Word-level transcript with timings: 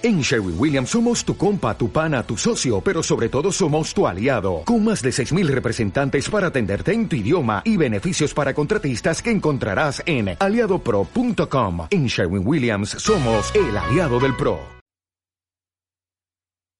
En 0.00 0.20
Sherwin 0.20 0.54
Williams 0.56 0.90
somos 0.90 1.24
tu 1.24 1.36
compa, 1.36 1.76
tu 1.76 1.90
pana, 1.90 2.22
tu 2.22 2.36
socio, 2.36 2.80
pero 2.80 3.02
sobre 3.02 3.28
todo 3.28 3.50
somos 3.50 3.92
tu 3.92 4.06
aliado, 4.06 4.62
con 4.64 4.84
más 4.84 5.02
de 5.02 5.10
6.000 5.10 5.48
representantes 5.48 6.30
para 6.30 6.46
atenderte 6.46 6.92
en 6.92 7.08
tu 7.08 7.16
idioma 7.16 7.62
y 7.64 7.76
beneficios 7.76 8.32
para 8.32 8.54
contratistas 8.54 9.20
que 9.20 9.32
encontrarás 9.32 10.00
en 10.06 10.36
aliadopro.com. 10.38 11.88
En 11.90 12.06
Sherwin 12.06 12.46
Williams 12.46 12.90
somos 12.90 13.52
el 13.56 13.76
aliado 13.76 14.20
del 14.20 14.36
PRO. 14.36 14.60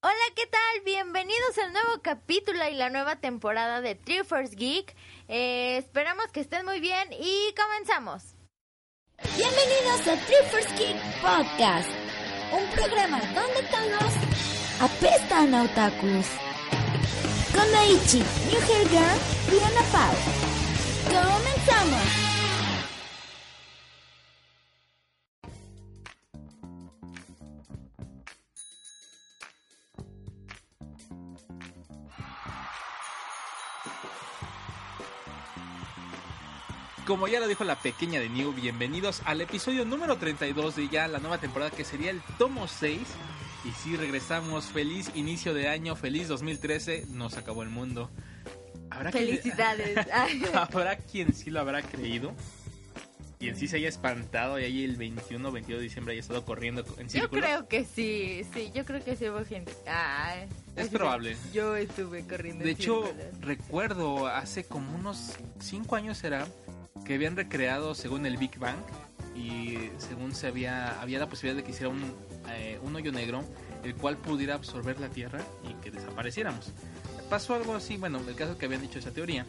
Hola, 0.01 0.15
¿qué 0.37 0.47
tal? 0.47 0.85
Bienvenidos 0.85 1.59
al 1.59 1.73
nuevo 1.73 2.01
capítulo 2.01 2.61
y 2.71 2.75
la 2.75 2.89
nueva 2.89 3.17
temporada 3.17 3.81
de 3.81 3.97
True 3.97 4.23
First 4.23 4.55
Geek. 4.55 4.95
Eh, 5.27 5.79
esperamos 5.79 6.27
que 6.33 6.39
estén 6.39 6.65
muy 6.65 6.79
bien 6.79 7.09
y 7.19 7.53
comenzamos. 7.57 8.37
Bienvenidos 9.37 10.07
a 10.07 10.25
True 10.25 10.49
First 10.53 10.79
Geek 10.79 10.97
Podcast 11.21 12.08
un 12.53 12.67
programa 12.71 13.21
donde 13.35 13.63
todos 13.71 14.13
apestan 14.81 15.55
a 15.55 15.63
otakus. 15.63 16.27
Con 17.55 17.73
Daichi, 17.73 18.19
New 18.51 18.61
Hair 18.61 18.89
Girl 18.89 19.19
y 19.53 19.65
Ana 19.65 19.83
Pau. 19.93 20.15
¡Comenzamos! 21.07 22.38
Como 37.09 37.27
ya 37.27 37.41
lo 37.41 37.49
dijo 37.49 37.65
la 37.65 37.81
pequeña 37.81 38.21
de 38.21 38.29
New, 38.29 38.53
bienvenidos 38.53 39.23
al 39.25 39.41
episodio 39.41 39.87
número 39.87 40.19
32 40.19 40.77
de 40.77 40.89
ya 40.91 41.09
la 41.09 41.21
nueva 41.21 41.39
temporada 41.39 41.71
que 41.71 41.83
sería 41.83 42.11
el 42.11 42.21
tomo 42.37 42.69
6. 42.69 42.99
Y 43.65 43.71
si 43.71 43.97
regresamos, 43.97 44.67
feliz 44.67 45.11
inicio 45.15 45.55
de 45.55 45.71
año, 45.71 45.97
feliz 45.97 46.29
2013, 46.29 47.07
nos 47.09 47.39
acabó 47.39 47.63
el 47.63 47.71
mundo. 47.71 48.11
Felicidades. 49.11 50.07
habrá 50.53 50.99
quien 50.99 51.33
sí 51.33 51.49
lo 51.49 51.61
habrá 51.61 51.81
creído 51.81 52.35
y 53.41 53.49
en 53.49 53.57
sí 53.57 53.69
se 53.69 53.77
haya 53.77 53.89
espantado 53.89 54.59
y 54.59 54.65
ahí 54.65 54.85
el 54.85 54.97
21 54.97 55.53
22 55.53 55.79
de 55.79 55.85
diciembre 55.85 56.13
haya 56.13 56.21
estado 56.21 56.45
corriendo 56.45 56.85
en 56.99 57.09
círculo. 57.09 57.41
Yo 57.41 57.47
creo 57.47 57.69
que 57.69 57.85
sí, 57.85 58.45
sí, 58.53 58.71
yo 58.75 58.85
creo 58.85 59.03
que 59.03 59.17
sí 59.17 59.29
hubo 59.29 59.45
gente. 59.45 59.73
es 60.77 60.89
probable. 60.89 61.37
Yo 61.53 61.77
estuve 61.77 62.27
corriendo. 62.27 62.65
De 62.65 62.73
hecho, 62.73 63.11
recuerdo 63.41 64.27
hace 64.27 64.65
como 64.65 64.95
unos 64.95 65.37
5 65.61 65.97
años 65.97 66.23
era 66.25 66.47
que 67.05 67.15
habían 67.15 67.37
recreado 67.37 67.95
según 67.95 68.27
el 68.27 68.37
Big 68.37 68.59
Bang 68.59 68.77
y 69.35 69.91
según 69.99 70.35
se 70.35 70.49
había 70.49 71.01
había 71.01 71.19
la 71.19 71.29
posibilidad 71.29 71.57
de 71.57 71.65
que 71.65 71.71
hiciera 71.71 71.89
un, 71.91 72.03
eh, 72.51 72.79
un 72.83 72.95
hoyo 72.97 73.13
negro 73.13 73.45
el 73.85 73.95
cual 73.95 74.17
pudiera 74.17 74.55
absorber 74.55 75.01
la 75.01 75.09
Tierra 75.09 75.41
y 75.69 75.75
que 75.83 75.91
desapareciéramos. 75.91 76.73
Pasó 77.31 77.55
algo 77.55 77.75
así, 77.75 77.97
bueno, 77.97 78.21
el 78.27 78.35
caso 78.35 78.57
que 78.59 78.67
habían 78.67 78.83
dicho 78.83 78.99
esa 78.99 79.13
teoría. 79.13 79.47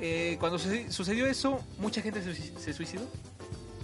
Eh, 0.00 0.36
cuando 0.38 0.58
sucedió 0.58 1.26
eso, 1.26 1.64
mucha 1.78 2.02
gente 2.02 2.22
se 2.22 2.72
suicidó. 2.72 3.06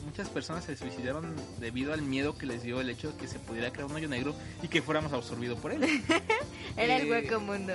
Muchas 0.04 0.28
personas 0.30 0.64
se 0.64 0.76
suicidaron 0.76 1.34
debido 1.60 1.92
al 1.92 2.00
miedo 2.00 2.38
que 2.38 2.46
les 2.46 2.62
dio 2.62 2.80
el 2.80 2.88
hecho 2.88 3.12
de 3.12 3.18
que 3.18 3.28
se 3.28 3.38
pudiera 3.38 3.70
crear 3.70 3.86
un 3.86 3.96
hoyo 3.96 4.08
negro 4.08 4.34
y 4.62 4.68
que 4.68 4.80
fuéramos 4.80 5.12
absorbidos 5.12 5.58
por 5.58 5.72
él. 5.72 5.82
Era 6.76 6.96
el 6.96 7.06
eh, 7.06 7.10
hueco 7.10 7.40
mundo. 7.40 7.74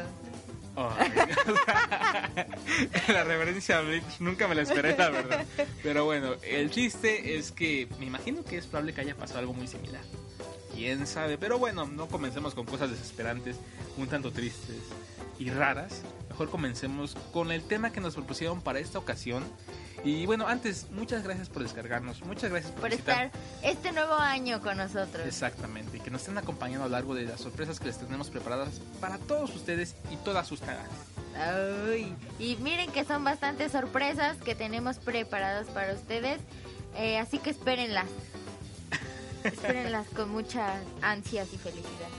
la 3.07 3.23
referencia 3.23 3.81
nunca 4.19 4.47
me 4.47 4.55
la 4.55 4.61
esperé, 4.61 4.95
la 4.97 5.09
verdad. 5.09 5.45
Pero 5.83 6.05
bueno, 6.05 6.35
el 6.43 6.71
chiste 6.71 7.37
es 7.37 7.51
que 7.51 7.87
me 7.99 8.05
imagino 8.05 8.43
que 8.43 8.57
es 8.57 8.67
probable 8.67 8.93
que 8.93 9.01
haya 9.01 9.15
pasado 9.15 9.39
algo 9.39 9.53
muy 9.53 9.67
similar. 9.67 10.01
Quién 10.73 11.05
sabe, 11.05 11.37
pero 11.37 11.59
bueno, 11.59 11.85
no 11.85 12.07
comencemos 12.07 12.55
con 12.55 12.65
cosas 12.65 12.89
desesperantes, 12.89 13.57
un 13.97 14.07
tanto 14.07 14.31
tristes 14.31 14.77
y 15.37 15.49
raras. 15.49 16.01
Mejor 16.41 16.53
comencemos 16.53 17.15
con 17.31 17.51
el 17.51 17.61
tema 17.61 17.91
que 17.91 18.01
nos 18.01 18.15
propusieron 18.15 18.61
para 18.61 18.79
esta 18.79 18.97
ocasión 18.97 19.43
y 20.03 20.25
bueno, 20.25 20.47
antes, 20.47 20.87
muchas 20.89 21.21
gracias 21.23 21.49
por 21.49 21.61
descargarnos, 21.61 22.23
muchas 22.23 22.49
gracias 22.49 22.71
por, 22.71 22.91
estar 22.91 23.29
este 23.61 23.91
nuevo 23.91 24.15
año 24.15 24.59
con 24.59 24.77
nosotros. 24.77 25.27
Exactamente, 25.27 25.97
y 25.97 25.99
que 25.99 26.09
nos 26.09 26.21
estén 26.21 26.39
acompañando 26.39 26.85
a 26.85 26.87
lo 26.87 26.93
largo 26.93 27.13
de 27.13 27.25
las 27.25 27.41
sorpresas 27.41 27.79
que 27.79 27.85
les 27.85 27.99
tenemos 27.99 28.31
preparadas 28.31 28.81
para 28.99 29.19
todos 29.19 29.55
ustedes 29.55 29.93
y 30.11 30.15
todas 30.15 30.47
sus 30.47 30.61
cagas. 30.61 30.89
y 32.39 32.55
miren 32.55 32.91
que 32.91 33.05
son 33.05 33.23
bastantes 33.23 33.73
sorpresas 33.73 34.37
que 34.37 34.55
tenemos 34.55 34.97
preparadas 34.97 35.67
para 35.67 35.93
ustedes, 35.93 36.41
eh, 36.97 37.19
así 37.19 37.37
que 37.37 37.51
espérenlas. 37.51 38.07
espérenlas 39.43 40.07
con 40.07 40.29
muchas 40.29 40.81
ansias 41.03 41.53
y 41.53 41.59
felicidad. 41.59 42.09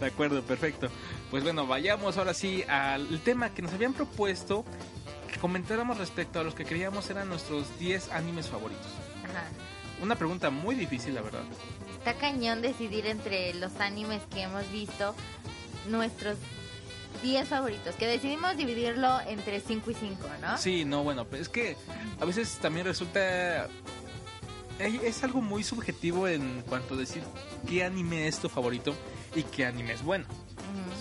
De 0.00 0.06
acuerdo, 0.06 0.42
perfecto. 0.42 0.88
Pues 1.30 1.42
bueno, 1.42 1.66
vayamos 1.66 2.16
ahora 2.18 2.34
sí 2.34 2.62
al 2.68 3.20
tema 3.20 3.50
que 3.50 3.62
nos 3.62 3.72
habían 3.72 3.92
propuesto 3.92 4.64
comentáramos 5.38 5.98
respecto 5.98 6.40
a 6.40 6.44
los 6.44 6.54
que 6.54 6.64
creíamos 6.64 7.08
eran 7.10 7.28
nuestros 7.28 7.78
10 7.78 8.12
animes 8.12 8.48
favoritos. 8.48 8.86
Ajá. 9.24 9.44
Una 10.02 10.16
pregunta 10.16 10.50
muy 10.50 10.74
difícil, 10.74 11.14
la 11.14 11.22
verdad. 11.22 11.42
Está 11.98 12.14
cañón 12.14 12.62
decidir 12.62 13.06
entre 13.06 13.54
los 13.54 13.76
animes 13.80 14.22
que 14.32 14.42
hemos 14.42 14.70
visto, 14.70 15.14
nuestros 15.88 16.36
10 17.22 17.48
favoritos, 17.48 17.94
que 17.96 18.06
decidimos 18.06 18.56
dividirlo 18.56 19.20
entre 19.22 19.60
5 19.60 19.90
y 19.90 19.94
5, 19.94 20.28
¿no? 20.40 20.58
Sí, 20.58 20.84
no, 20.84 21.02
bueno, 21.02 21.24
pues 21.24 21.42
es 21.42 21.48
que 21.48 21.76
a 22.20 22.24
veces 22.24 22.58
también 22.60 22.86
resulta... 22.86 23.68
Es 24.78 25.24
algo 25.24 25.40
muy 25.40 25.64
subjetivo 25.64 26.28
en 26.28 26.62
cuanto 26.68 26.94
a 26.94 26.96
decir 26.98 27.22
qué 27.66 27.82
anime 27.82 28.28
es 28.28 28.38
tu 28.38 28.50
favorito 28.50 28.94
y 29.34 29.42
qué 29.42 29.64
anime 29.64 29.94
es 29.94 30.02
bueno 30.02 30.26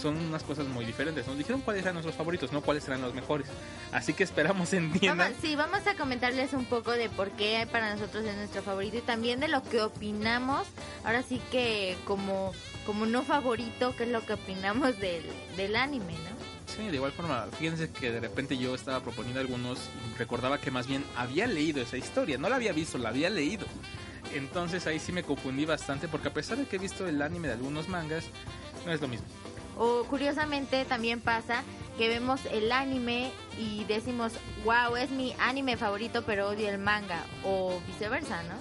son 0.02 0.18
unas 0.18 0.44
cosas 0.44 0.68
muy 0.68 0.86
diferentes. 0.86 1.28
Nos 1.28 1.38
dijeron 1.38 1.62
cuáles 1.62 1.84
eran 1.84 1.96
nuestros 1.96 2.16
favoritos, 2.16 2.52
no 2.52 2.62
cuáles 2.62 2.88
eran 2.88 3.02
los 3.02 3.14
mejores. 3.14 3.48
Así 3.92 4.14
que 4.14 4.24
esperamos 4.24 4.74
entiendan. 4.74 5.34
sí, 5.42 5.56
vamos 5.56 5.86
a 5.88 5.96
comentarles 5.96 6.54
un 6.54 6.66
poco 6.66 6.92
de 6.92 7.10
por 7.10 7.32
qué 7.32 7.68
para 7.72 7.94
nosotros 7.94 8.26
es 8.26 8.36
nuestro 8.36 8.62
favorito 8.62 8.98
y 8.98 9.02
también 9.02 9.40
de 9.40 9.48
lo 9.48 9.64
que 9.64 9.82
opinamos. 9.82 10.68
Ahora 11.04 11.24
sí 11.24 11.42
que 11.52 11.98
como, 12.06 12.54
como 12.86 13.06
no 13.06 13.24
favorito, 13.24 13.96
qué 13.98 14.04
es 14.04 14.10
lo 14.10 14.26
que 14.26 14.34
opinamos 14.34 15.00
del, 15.00 15.24
del 15.58 15.76
anime, 15.76 16.14
¿no? 16.14 16.36
Sí, 16.76 16.88
de 16.88 16.96
igual 16.96 17.12
forma, 17.12 17.48
fíjense 17.58 17.90
que 17.90 18.12
de 18.12 18.20
repente 18.20 18.58
yo 18.58 18.76
estaba 18.76 19.00
proponiendo 19.00 19.40
algunos 19.40 19.80
y 19.80 20.18
recordaba 20.18 20.60
que 20.60 20.72
más 20.72 20.88
bien 20.88 21.06
había 21.16 21.48
leído 21.48 21.82
esa 21.82 21.96
historia, 21.96 22.38
no 22.38 22.50
la 22.50 22.58
había 22.58 22.74
visto, 22.74 22.98
la 22.98 23.10
había 23.10 23.30
leído. 23.30 23.66
Entonces 24.34 24.86
ahí 24.88 25.00
sí 25.00 25.12
me 25.12 25.24
confundí 25.24 25.66
bastante 25.66 26.08
porque 26.08 26.28
a 26.28 26.34
pesar 26.34 26.58
de 26.58 26.66
que 26.66 26.76
he 26.76 26.80
visto 26.80 27.08
el 27.08 27.22
anime 27.22 27.48
de 27.48 27.54
algunos 27.54 27.88
mangas, 27.88 28.26
no 28.86 28.92
es 28.92 29.00
lo 29.00 29.08
mismo. 29.08 29.26
O 29.78 30.04
curiosamente 30.06 30.86
también 30.86 31.22
pasa 31.22 31.64
que 31.98 32.10
vemos 32.10 32.46
el 32.52 32.72
anime 32.72 33.32
y 33.58 33.84
decimos, 33.86 34.34
wow, 34.64 34.96
es 34.96 35.10
mi 35.12 35.34
anime 35.40 35.78
favorito, 35.78 36.24
pero 36.26 36.50
odio 36.50 36.70
el 36.70 36.78
manga. 36.78 37.24
O 37.44 37.80
viceversa, 37.88 38.44
¿no? 38.44 38.56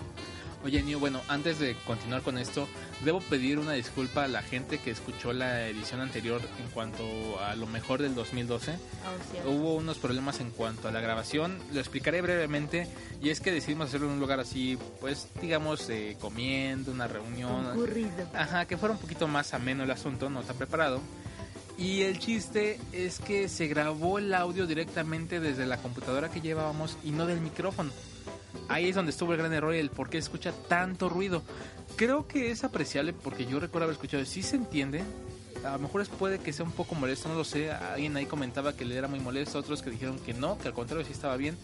Oye, 0.64 0.82
Nio, 0.82 0.98
bueno, 0.98 1.20
antes 1.28 1.58
de 1.58 1.76
continuar 1.86 2.22
con 2.22 2.38
esto, 2.38 2.66
debo 3.04 3.20
pedir 3.20 3.58
una 3.58 3.72
disculpa 3.72 4.24
a 4.24 4.28
la 4.28 4.42
gente 4.42 4.78
que 4.78 4.90
escuchó 4.90 5.34
la 5.34 5.68
edición 5.68 6.00
anterior 6.00 6.40
en 6.58 6.70
cuanto 6.70 7.04
a 7.38 7.54
lo 7.54 7.66
mejor 7.66 8.00
del 8.00 8.14
2012. 8.14 8.78
Hubo 9.46 9.74
unos 9.74 9.98
problemas 9.98 10.40
en 10.40 10.50
cuanto 10.50 10.88
a 10.88 10.90
la 10.90 11.02
grabación, 11.02 11.58
lo 11.70 11.80
explicaré 11.80 12.22
brevemente, 12.22 12.88
y 13.20 13.28
es 13.28 13.40
que 13.40 13.52
decidimos 13.52 13.88
hacerlo 13.88 14.06
en 14.06 14.14
un 14.14 14.20
lugar 14.20 14.40
así, 14.40 14.78
pues 15.02 15.28
digamos, 15.42 15.86
eh, 15.90 16.16
comiendo, 16.18 16.92
una 16.92 17.08
reunión. 17.08 17.66
Concurrido. 17.66 18.26
Ajá, 18.32 18.64
que 18.64 18.78
fuera 18.78 18.94
un 18.94 19.00
poquito 19.00 19.28
más 19.28 19.52
ameno 19.52 19.84
el 19.84 19.90
asunto, 19.90 20.30
no 20.30 20.40
está 20.40 20.54
preparado. 20.54 21.02
Y 21.76 22.02
el 22.02 22.18
chiste 22.18 22.80
es 22.92 23.18
que 23.18 23.50
se 23.50 23.66
grabó 23.66 24.18
el 24.18 24.32
audio 24.32 24.66
directamente 24.66 25.40
desde 25.40 25.66
la 25.66 25.76
computadora 25.76 26.30
que 26.30 26.40
llevábamos 26.40 26.96
y 27.04 27.10
no 27.10 27.26
del 27.26 27.42
micrófono. 27.42 27.90
Ahí 28.68 28.88
es 28.88 28.94
donde 28.94 29.10
estuvo 29.10 29.32
el 29.32 29.38
gran 29.38 29.52
error 29.52 29.74
y 29.74 29.78
el 29.78 29.90
por 29.90 30.08
qué 30.08 30.18
escucha 30.18 30.52
tanto 30.68 31.08
ruido. 31.08 31.42
Creo 31.96 32.26
que 32.26 32.50
es 32.50 32.64
apreciable 32.64 33.12
porque 33.12 33.46
yo 33.46 33.60
recuerdo 33.60 33.84
haber 33.84 33.94
escuchado, 33.94 34.24
sí 34.24 34.42
se 34.42 34.56
entiende. 34.56 35.02
A 35.64 35.72
lo 35.72 35.78
mejor 35.78 36.06
puede 36.08 36.38
que 36.38 36.52
sea 36.52 36.64
un 36.64 36.72
poco 36.72 36.94
molesto, 36.94 37.28
no 37.28 37.34
lo 37.34 37.44
sé. 37.44 37.70
Alguien 37.70 38.16
ahí 38.16 38.26
comentaba 38.26 38.74
que 38.74 38.84
le 38.84 38.96
era 38.96 39.08
muy 39.08 39.20
molesto, 39.20 39.58
otros 39.58 39.82
que 39.82 39.90
dijeron 39.90 40.18
que 40.18 40.34
no, 40.34 40.58
que 40.58 40.68
al 40.68 40.74
contrario 40.74 41.04
sí 41.06 41.12
estaba 41.12 41.36
bien. 41.36 41.56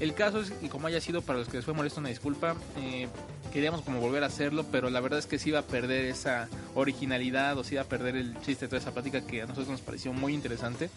El 0.00 0.14
caso 0.14 0.40
es, 0.40 0.52
y 0.60 0.68
como 0.68 0.86
haya 0.88 1.00
sido 1.00 1.22
para 1.22 1.38
los 1.38 1.48
que 1.48 1.58
les 1.58 1.64
fue 1.64 1.74
molesto, 1.74 2.00
una 2.00 2.08
disculpa. 2.08 2.56
Eh, 2.78 3.08
queríamos 3.52 3.82
como 3.82 4.00
volver 4.00 4.24
a 4.24 4.26
hacerlo, 4.26 4.64
pero 4.70 4.90
la 4.90 5.00
verdad 5.00 5.20
es 5.20 5.26
que 5.26 5.38
sí 5.38 5.50
iba 5.50 5.60
a 5.60 5.62
perder 5.62 6.06
esa 6.06 6.48
originalidad 6.74 7.56
o 7.58 7.64
sí 7.64 7.74
iba 7.74 7.82
a 7.82 7.86
perder 7.86 8.16
el 8.16 8.34
chiste 8.40 8.64
de 8.64 8.68
toda 8.68 8.82
esa 8.82 8.92
plática 8.92 9.24
que 9.24 9.42
a 9.42 9.46
nosotros 9.46 9.68
nos 9.68 9.80
pareció 9.80 10.12
muy 10.12 10.34
interesante. 10.34 10.90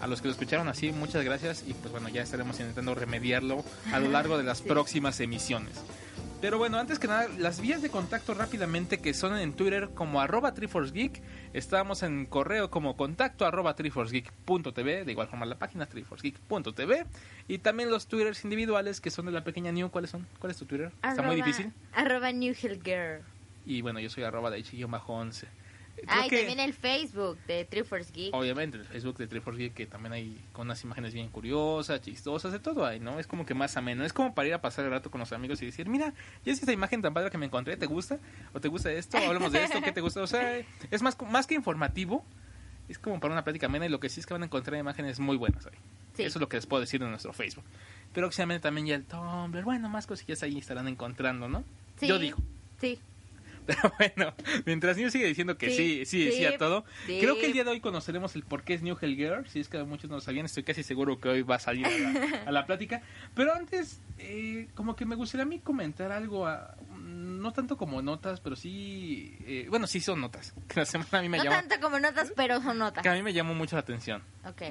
A 0.00 0.06
los 0.06 0.20
que 0.20 0.28
lo 0.28 0.32
escucharon 0.32 0.68
así, 0.68 0.92
muchas 0.92 1.24
gracias 1.24 1.64
y 1.66 1.74
pues 1.74 1.90
bueno, 1.90 2.08
ya 2.08 2.22
estaremos 2.22 2.58
intentando 2.60 2.94
remediarlo 2.94 3.64
a 3.92 3.98
lo 3.98 4.08
largo 4.08 4.38
de 4.38 4.44
las 4.44 4.62
próximas 4.62 5.18
emisiones. 5.20 5.82
Pero 6.40 6.56
bueno, 6.56 6.78
antes 6.78 7.00
que 7.00 7.08
nada, 7.08 7.26
las 7.36 7.60
vías 7.60 7.82
de 7.82 7.90
contacto 7.90 8.32
rápidamente 8.32 8.98
que 8.98 9.12
son 9.12 9.36
en 9.36 9.54
Twitter 9.54 9.90
como 9.92 10.20
arroba 10.20 10.52
Geek. 10.52 11.20
Estamos 11.52 12.04
en 12.04 12.26
correo 12.26 12.70
como 12.70 12.96
contacto 12.96 13.44
arroba 13.44 13.74
triforcegeek.tv, 13.74 15.04
de 15.04 15.10
igual 15.10 15.26
forma 15.26 15.46
la 15.46 15.56
página 15.56 15.86
triforcegeek.tv. 15.86 17.06
Y 17.48 17.58
también 17.58 17.90
los 17.90 18.06
Twitters 18.06 18.44
individuales 18.44 19.00
que 19.00 19.10
son 19.10 19.26
de 19.26 19.32
la 19.32 19.42
pequeña 19.42 19.72
New. 19.72 19.90
¿Cuáles 19.90 20.10
son? 20.10 20.28
¿Cuál 20.38 20.52
es 20.52 20.58
tu 20.58 20.64
Twitter? 20.64 20.92
Está 21.02 21.22
muy 21.22 21.34
difícil. 21.34 21.72
Arroba 21.92 22.30
New 22.30 22.54
Y 23.66 23.82
bueno, 23.82 23.98
yo 23.98 24.08
soy 24.08 24.22
arroba 24.22 24.50
daichi-11. 24.50 25.46
Creo 26.06 26.20
Ah, 26.22 26.26
y 26.26 26.30
que- 26.30 26.38
también 26.38 26.60
el 26.60 26.72
Facebook 26.74 27.38
de 27.46 27.64
True 27.64 27.84
Force 27.84 28.12
Geek. 28.12 28.34
Obviamente, 28.34 28.78
el 28.78 28.84
Facebook 28.84 29.16
de 29.18 29.26
Triforce 29.26 29.58
Geek, 29.60 29.74
que 29.74 29.86
también 29.86 30.12
hay 30.12 30.38
con 30.52 30.66
unas 30.66 30.82
imágenes 30.84 31.12
bien 31.14 31.28
curiosas, 31.28 32.00
chistosas, 32.00 32.52
de 32.52 32.58
todo 32.58 32.84
hay, 32.86 33.00
¿no? 33.00 33.18
Es 33.18 33.26
como 33.26 33.44
que 33.46 33.54
más 33.54 33.76
ameno. 33.76 34.04
Es 34.04 34.12
como 34.12 34.34
para 34.34 34.48
ir 34.48 34.54
a 34.54 34.60
pasar 34.60 34.84
el 34.84 34.90
rato 34.90 35.10
con 35.10 35.18
los 35.20 35.32
amigos 35.32 35.60
y 35.62 35.66
decir, 35.66 35.88
mira, 35.88 36.12
ya 36.44 36.52
es 36.52 36.60
esta 36.60 36.72
imagen 36.72 37.02
tan 37.02 37.12
padre 37.14 37.30
que 37.30 37.38
me 37.38 37.46
encontré, 37.46 37.76
¿te 37.76 37.86
gusta? 37.86 38.18
¿O 38.52 38.60
te 38.60 38.68
gusta 38.68 38.90
esto? 38.92 39.18
Hablemos 39.18 39.52
de 39.52 39.64
esto, 39.64 39.80
¿qué 39.82 39.92
te 39.92 40.00
gusta? 40.00 40.22
O 40.22 40.26
sea, 40.26 40.58
es 40.90 41.02
más, 41.02 41.16
más 41.22 41.46
que 41.46 41.54
informativo, 41.54 42.24
es 42.88 42.98
como 42.98 43.20
para 43.20 43.32
una 43.34 43.44
plática 43.44 43.66
amena 43.66 43.86
y 43.86 43.88
lo 43.90 44.00
que 44.00 44.08
sí 44.08 44.20
es 44.20 44.26
que 44.26 44.32
van 44.34 44.42
a 44.42 44.46
encontrar 44.46 44.78
imágenes 44.80 45.20
muy 45.20 45.36
buenas 45.36 45.66
ahí. 45.66 45.72
Sí. 46.14 46.22
Eso 46.24 46.38
es 46.38 46.40
lo 46.40 46.48
que 46.48 46.56
les 46.56 46.66
puedo 46.66 46.80
decir 46.80 47.00
de 47.00 47.06
nuestro 47.08 47.32
Facebook. 47.32 47.64
Próximamente 48.14 48.62
también 48.62 48.86
ya 48.86 48.94
el 48.94 49.04
Tumblr, 49.04 49.62
bueno, 49.62 49.88
más 49.88 50.06
cosillas 50.06 50.42
ahí 50.42 50.58
estarán 50.58 50.88
encontrando, 50.88 51.48
¿no? 51.48 51.62
Sí, 52.00 52.06
Yo 52.08 52.18
digo. 52.18 52.38
Sí. 52.80 52.98
Pero 53.82 53.92
bueno, 53.98 54.34
mientras 54.64 54.96
New 54.96 55.10
sigue 55.10 55.26
diciendo 55.26 55.58
que 55.58 55.68
sí, 55.70 56.04
Sí, 56.06 56.06
sí, 56.06 56.30
sí, 56.32 56.38
sí, 56.38 56.44
a 56.46 56.56
todo, 56.56 56.84
sí. 57.06 57.18
creo 57.20 57.34
que 57.38 57.46
el 57.46 57.52
día 57.52 57.64
de 57.64 57.70
hoy 57.70 57.80
conoceremos 57.80 58.34
el 58.34 58.42
por 58.42 58.62
qué 58.62 58.72
es 58.74 58.82
New 58.82 58.96
Hell 59.00 59.14
Girl. 59.14 59.46
Si 59.48 59.60
es 59.60 59.68
que 59.68 59.82
muchos 59.84 60.08
no 60.08 60.16
lo 60.16 60.20
sabían, 60.22 60.46
estoy 60.46 60.62
casi 60.62 60.82
seguro 60.82 61.20
que 61.20 61.28
hoy 61.28 61.42
va 61.42 61.56
a 61.56 61.58
salir 61.58 61.84
a 61.86 61.90
la, 61.90 62.42
a 62.46 62.50
la 62.52 62.66
plática. 62.66 63.02
Pero 63.34 63.52
antes, 63.54 64.00
eh, 64.18 64.68
como 64.74 64.96
que 64.96 65.04
me 65.04 65.16
gustaría 65.16 65.42
a 65.42 65.46
mí 65.46 65.58
comentar 65.58 66.12
algo, 66.12 66.46
a- 66.46 66.74
no 66.98 67.52
tanto 67.52 67.76
como 67.76 68.00
notas, 68.02 68.40
pero 68.40 68.56
sí, 68.56 69.36
eh, 69.46 69.66
bueno, 69.68 69.86
sí 69.86 70.00
son 70.00 70.20
notas. 70.22 70.54
Que 70.68 70.80
la 70.80 70.86
semana 70.86 71.18
a 71.18 71.22
mí 71.22 71.28
me 71.28 71.36
No 71.38 71.44
llamó, 71.44 71.56
tanto 71.56 71.74
como 71.80 71.98
notas, 72.00 72.32
pero 72.34 72.60
son 72.62 72.78
notas. 72.78 73.02
que 73.02 73.08
a 73.08 73.14
mí 73.14 73.22
me 73.22 73.32
llamó 73.34 73.54
mucho 73.54 73.76
la 73.76 73.80
atención. 73.80 74.22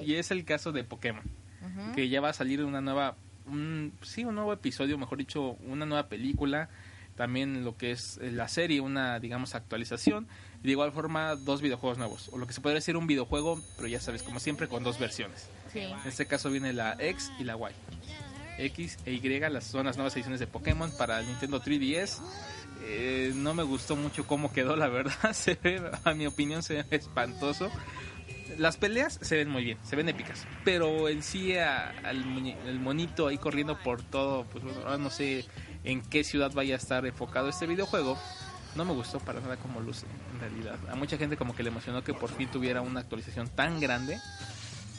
Y 0.03 0.15
es 0.15 0.31
el 0.31 0.43
caso 0.43 0.71
de 0.71 0.83
Pokémon 0.83 1.23
que 1.93 2.09
ya 2.09 2.19
va 2.21 2.29
a 2.29 2.33
salir 2.33 2.63
una 2.63 2.81
nueva, 2.81 3.15
un, 3.45 3.93
sí, 4.01 4.25
un 4.25 4.33
nuevo 4.35 4.51
episodio, 4.51 4.97
mejor 4.97 5.19
dicho, 5.19 5.51
una 5.67 5.85
nueva 5.85 6.07
película, 6.09 6.69
también 7.17 7.65
lo 7.65 7.75
que 7.75 7.91
es 7.91 8.17
eh, 8.21 8.31
la 8.31 8.47
serie, 8.47 8.79
una, 8.79 9.19
digamos, 9.19 9.55
actualización, 9.55 10.27
y 10.61 10.67
de 10.67 10.71
igual 10.71 10.91
forma 10.93 11.35
dos 11.35 11.61
videojuegos 11.61 11.97
nuevos, 11.97 12.29
o 12.31 12.37
lo 12.37 12.47
que 12.47 12.53
se 12.53 12.61
podría 12.61 12.75
decir 12.75 12.95
un 12.95 13.07
videojuego, 13.07 13.61
pero 13.75 13.87
ya 13.89 13.99
sabes, 13.99 14.23
como 14.23 14.39
siempre, 14.39 14.67
con 14.69 14.83
dos 14.83 14.97
versiones. 14.99 15.49
Sí. 15.73 15.79
En 15.79 15.97
este 16.05 16.25
caso 16.27 16.49
viene 16.49 16.71
la 16.71 16.95
X 16.99 17.31
y 17.39 17.43
la 17.43 17.55
Y. 17.57 18.63
X 18.65 18.97
e 19.05 19.13
Y, 19.13 19.39
las 19.51 19.65
son 19.65 19.85
las 19.85 19.97
nuevas 19.97 20.15
ediciones 20.15 20.39
de 20.39 20.47
Pokémon 20.47 20.91
para 20.97 21.19
el 21.19 21.27
Nintendo 21.27 21.61
3DS. 21.61 22.19
Eh, 22.83 23.31
no 23.35 23.53
me 23.53 23.63
gustó 23.63 23.95
mucho 23.95 24.25
cómo 24.25 24.51
quedó, 24.53 24.75
la 24.75 24.87
verdad. 24.87 25.13
Se 25.33 25.55
ve, 25.61 25.81
a 26.03 26.13
mi 26.13 26.25
opinión, 26.25 26.63
se 26.63 26.75
ve 26.83 26.85
espantoso. 26.91 27.69
Las 28.57 28.77
peleas 28.77 29.19
se 29.21 29.35
ven 29.35 29.49
muy 29.49 29.63
bien, 29.63 29.77
se 29.83 29.95
ven 29.95 30.09
épicas. 30.09 30.47
Pero 30.63 31.09
en 31.09 31.21
sí, 31.21 31.55
a- 31.57 31.89
al 32.03 32.17
el 32.65 32.79
monito 32.79 33.27
ahí 33.27 33.37
corriendo 33.37 33.77
por 33.77 34.01
todo, 34.01 34.45
pues 34.45 34.63
bueno, 34.63 34.97
no 34.97 35.09
sé 35.11 35.45
en 35.83 36.01
qué 36.01 36.23
ciudad 36.23 36.51
vaya 36.53 36.75
a 36.75 36.77
estar 36.77 37.05
enfocado 37.05 37.49
este 37.49 37.67
videojuego. 37.67 38.17
No 38.75 38.85
me 38.85 38.93
gustó 38.93 39.19
para 39.19 39.39
nada 39.39 39.57
como 39.57 39.79
luce, 39.79 40.05
en 40.33 40.39
realidad. 40.39 40.77
A 40.89 40.95
mucha 40.95 41.17
gente 41.17 41.37
como 41.37 41.55
que 41.55 41.63
le 41.63 41.69
emocionó 41.69 42.03
que 42.03 42.13
por 42.13 42.29
fin 42.29 42.47
tuviera 42.49 42.81
una 42.81 42.99
actualización 42.99 43.49
tan 43.49 43.79
grande. 43.79 44.19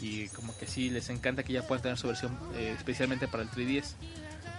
Y 0.01 0.29
como 0.29 0.57
que 0.57 0.67
sí, 0.67 0.91
les 0.91 1.11
encanta 1.11 1.43
que 1.43 1.53
ya 1.53 1.67
puedan 1.67 1.83
tener 1.83 1.99
su 1.99 2.07
versión 2.07 2.37
eh, 2.55 2.75
especialmente 2.77 3.29
para 3.29 3.43
el 3.43 3.51
3DS. 3.51 3.95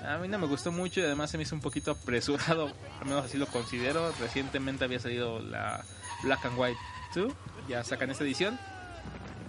A 0.05 0.17
mí 0.17 0.27
no 0.29 0.37
me 0.37 0.47
gustó 0.47 0.71
mucho 0.71 1.01
y 1.01 1.03
además 1.03 1.29
se 1.29 1.37
me 1.37 1.43
hizo 1.43 1.55
un 1.55 1.61
poquito 1.61 1.91
apresurado, 1.91 2.71
al 3.01 3.05
menos 3.05 3.25
así 3.25 3.37
lo 3.37 3.47
considero. 3.47 4.13
Recientemente 4.19 4.85
había 4.85 4.99
salido 4.99 5.39
la 5.39 5.83
Black 6.23 6.45
and 6.45 6.57
White 6.57 6.79
2, 7.15 7.33
ya 7.67 7.83
sacan 7.83 8.09
esta 8.09 8.23
edición, 8.23 8.57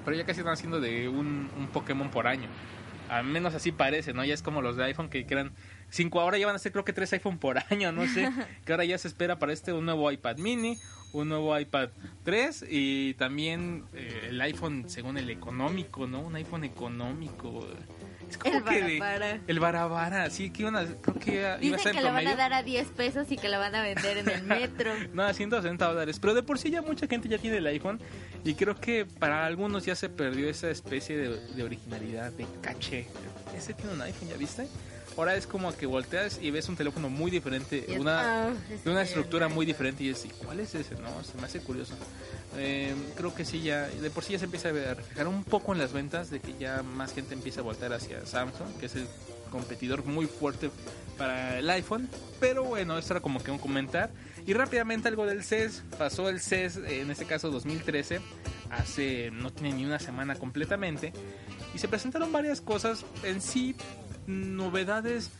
pero 0.05 0.16
ya 0.16 0.26
casi 0.26 0.40
están 0.40 0.55
haciendo 0.55 0.81
de 0.81 1.08
un, 1.08 1.50
un 1.56 1.69
Pokémon 1.69 2.11
por 2.11 2.26
año. 2.26 2.49
Al 3.08 3.25
menos 3.25 3.55
así 3.55 3.70
parece, 3.70 4.12
¿no? 4.12 4.25
Ya 4.25 4.34
es 4.34 4.43
como 4.43 4.62
los 4.62 4.76
de 4.76 4.84
iPhone 4.84 5.08
que 5.08 5.25
eran 5.28 5.52
cinco, 5.90 6.20
ahora 6.20 6.38
ya 6.38 6.46
van 6.46 6.56
a 6.56 6.58
ser 6.58 6.72
creo 6.72 6.84
que 6.84 6.92
tres 6.92 7.12
iPhone 7.12 7.38
por 7.38 7.58
año, 7.70 7.92
no 7.92 8.06
sé. 8.06 8.28
que 8.64 8.72
ahora 8.72 8.84
ya 8.84 8.96
se 8.98 9.08
espera 9.08 9.38
para 9.38 9.52
este 9.52 9.72
un 9.72 9.84
nuevo 9.84 10.10
iPad 10.10 10.37
mini, 10.38 10.78
un 11.12 11.28
nuevo 11.28 11.58
iPad 11.58 11.88
3 12.25 12.66
y 12.70 13.14
también 13.14 13.84
eh, 13.94 14.28
el 14.31 14.40
iPhone 14.42 14.84
según 14.88 15.19
el 15.19 15.28
económico, 15.28 16.06
¿no? 16.06 16.20
Un 16.20 16.37
iPhone 16.37 16.62
económico. 16.64 17.66
Es 18.31 18.38
como 18.38 18.58
El 18.58 18.62
que 18.62 18.82
de- 18.84 18.98
barabara. 19.00 19.40
el 19.48 19.58
barabara, 19.58 20.31
sí, 20.31 20.50
que 20.50 20.62
iban 20.62 20.76
a, 20.76 20.84
creo 20.84 21.16
que 21.19 21.34
iba 21.34 21.54
a 21.54 21.58
Dicen 21.58 21.75
estar 21.78 21.92
que 21.94 22.00
le 22.02 22.10
van 22.12 22.26
a 22.28 22.37
dar 22.37 22.52
a 22.52 22.62
10 22.62 22.87
pesos 22.90 23.32
y 23.32 23.37
que 23.37 23.48
la 23.48 23.58
van 23.58 23.75
a 23.75 23.82
vender 23.82 24.19
en 24.19 24.28
el 24.28 24.42
metro. 24.44 24.92
No, 25.12 25.25
a 25.25 25.34
160 25.34 25.84
dólares. 25.84 26.20
Pero 26.20 26.34
de 26.34 26.44
por 26.44 26.56
sí 26.60 26.70
ya 26.70 26.81
mucha 26.81 27.08
gente 27.08 27.28
ya 27.28 27.38
tiene 27.38 27.56
el 27.56 27.66
iPhone. 27.66 28.00
Y 28.44 28.54
creo 28.54 28.76
que 28.76 29.04
para 29.04 29.44
algunos 29.44 29.84
ya 29.84 29.96
se 29.96 30.08
perdió 30.10 30.48
esa 30.48 30.70
especie 30.70 31.16
de, 31.16 31.40
de 31.56 31.62
originalidad, 31.64 32.31
de 32.31 32.46
caché. 32.62 33.08
Ese 33.56 33.75
tiene 33.75 33.94
un 33.94 34.00
iPhone, 34.02 34.28
¿ya 34.28 34.37
viste? 34.37 34.69
Ahora 35.16 35.34
es 35.34 35.46
como 35.46 35.76
que 35.76 35.86
volteas 35.86 36.38
y 36.40 36.50
ves 36.50 36.68
un 36.68 36.76
teléfono 36.76 37.10
muy 37.10 37.30
diferente. 37.30 37.84
Y 37.88 37.98
Una, 37.98 38.46
ah, 38.46 38.50
de 38.84 38.90
una 38.90 39.02
este, 39.02 39.14
estructura 39.14 39.48
muy 39.48 39.66
diferente. 39.66 40.04
Y 40.04 40.10
es, 40.10 40.24
¿y 40.24 40.28
cuál 40.28 40.60
es 40.60 40.74
ese? 40.74 40.94
No, 40.94 41.22
se 41.24 41.36
me 41.38 41.44
hace 41.44 41.60
curioso. 41.60 41.94
Eh, 42.56 42.94
creo 43.16 43.34
que 43.34 43.44
sí, 43.44 43.62
ya 43.62 43.86
de 43.86 44.10
por 44.10 44.24
sí 44.24 44.32
ya 44.32 44.38
se 44.38 44.46
empieza 44.46 44.68
a 44.70 44.94
reflejar 44.94 45.28
un 45.28 45.44
poco 45.44 45.72
en 45.72 45.78
las 45.78 45.92
ventas 45.92 46.30
de 46.30 46.40
que 46.40 46.54
ya 46.58 46.82
más 46.82 47.12
gente 47.12 47.34
empieza 47.34 47.60
a 47.60 47.64
voltear 47.64 47.92
hacia 47.92 48.24
Samsung, 48.24 48.78
que 48.78 48.86
es 48.86 48.96
el 48.96 49.06
competidor 49.50 50.04
muy 50.04 50.26
fuerte 50.26 50.70
para 51.18 51.58
el 51.58 51.68
iPhone. 51.70 52.08
Pero 52.38 52.64
bueno, 52.64 52.96
esto 52.96 53.12
era 53.14 53.20
como 53.20 53.42
que 53.42 53.50
un 53.50 53.58
comentar. 53.58 54.10
Y 54.46 54.54
rápidamente 54.54 55.08
algo 55.08 55.26
del 55.26 55.44
CES. 55.44 55.82
Pasó 55.98 56.28
el 56.28 56.40
CES, 56.40 56.78
en 56.78 57.10
este 57.10 57.26
caso 57.26 57.50
2013, 57.50 58.20
hace 58.70 59.30
no 59.30 59.52
tiene 59.52 59.74
ni 59.74 59.84
una 59.84 59.98
semana 59.98 60.36
completamente. 60.36 61.12
Y 61.74 61.78
se 61.78 61.88
presentaron 61.88 62.32
varias 62.32 62.60
cosas 62.60 63.04
en 63.22 63.40
sí, 63.40 63.76
novedades. 64.30 65.30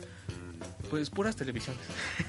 Pues 0.89 1.09
puras 1.09 1.37
televisiones. 1.37 1.81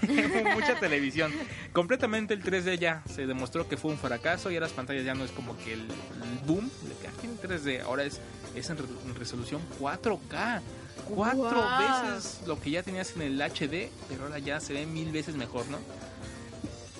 Mucha 0.55 0.79
televisión. 0.79 1.33
Completamente 1.73 2.33
el 2.35 2.45
3D 2.45 2.79
ya 2.79 3.03
se 3.13 3.27
demostró 3.27 3.69
que 3.69 3.77
fue 3.77 3.91
un 3.91 3.99
fracaso 3.99 4.51
y 4.51 4.55
ahora 4.55 4.67
las 4.67 4.73
pantallas 4.75 5.05
ya 5.05 5.15
no 5.15 5.25
es 5.25 5.33
como 5.33 5.57
que 5.59 5.73
el, 5.73 5.81
el 5.81 6.39
boom 6.47 6.71
de 6.89 6.95
que 7.01 7.09
aquí 7.09 7.27
en 7.27 7.39
3D 7.41 7.83
ahora 7.83 8.05
es, 8.05 8.21
es 8.55 8.71
en, 8.71 8.79
re- 8.79 8.85
en 9.05 9.15
resolución 9.17 9.61
4K. 9.81 10.61
Cuatro 11.09 11.65
veces 12.13 12.41
lo 12.47 12.61
que 12.61 12.71
ya 12.71 12.83
tenías 12.85 13.17
en 13.17 13.23
el 13.23 13.41
HD, 13.43 13.91
pero 14.09 14.25
ahora 14.25 14.39
ya 14.39 14.61
se 14.61 14.73
ve 14.75 14.87
mil 14.87 15.11
veces 15.11 15.35
mejor, 15.35 15.67
¿no? 15.69 15.79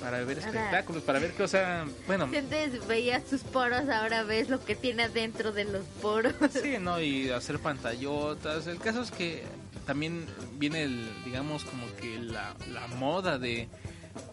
Para 0.03 0.25
ver 0.25 0.39
espectáculos, 0.39 1.03
para 1.05 1.19
ver 1.19 1.33
qué, 1.33 1.43
o 1.45 1.49
sea, 1.49 1.85
bueno, 2.07 2.25
antes 2.25 2.87
veías 2.89 3.23
sus 3.29 3.43
poros, 3.43 3.89
ahora 3.89 4.25
ves 4.25 4.49
lo 4.49 4.65
que 4.65 4.75
tiene 4.75 5.05
adentro 5.05 5.53
de 5.53 5.65
los 5.65 5.85
poros. 6.01 6.35
Sí, 6.51 6.77
¿no? 6.81 7.01
Y 7.01 7.31
hacer 7.31 7.59
pantallotas. 7.61 8.67
El 8.67 8.79
caso 8.79 9.03
es 9.03 9.11
que 9.11 9.45
también 9.87 10.27
viene, 10.55 10.85
el, 10.85 11.09
digamos, 11.25 11.65
como 11.65 11.87
que 11.97 12.19
la, 12.19 12.55
la 12.73 12.87
moda 12.89 13.39
de, 13.39 13.69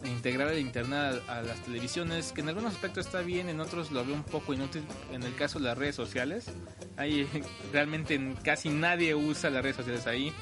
de 0.01 0.09
integrar 0.09 0.49
el 0.49 0.59
internet 0.59 1.21
a, 1.27 1.37
a 1.37 1.41
las 1.41 1.59
televisiones, 1.63 2.31
que 2.31 2.41
en 2.41 2.49
algunos 2.49 2.73
aspectos 2.73 3.05
está 3.05 3.21
bien, 3.21 3.49
en 3.49 3.59
otros 3.59 3.91
lo 3.91 4.03
veo 4.05 4.15
un 4.15 4.23
poco 4.23 4.53
inútil. 4.53 4.83
En 5.11 5.23
el 5.23 5.35
caso 5.35 5.59
de 5.59 5.65
las 5.65 5.77
redes 5.77 5.95
sociales, 5.95 6.45
ahí 6.97 7.27
realmente 7.73 8.19
casi 8.43 8.69
nadie 8.69 9.15
usa 9.15 9.49
las 9.49 9.63
redes 9.63 9.77
sociales 9.77 10.07
ahí. 10.07 10.33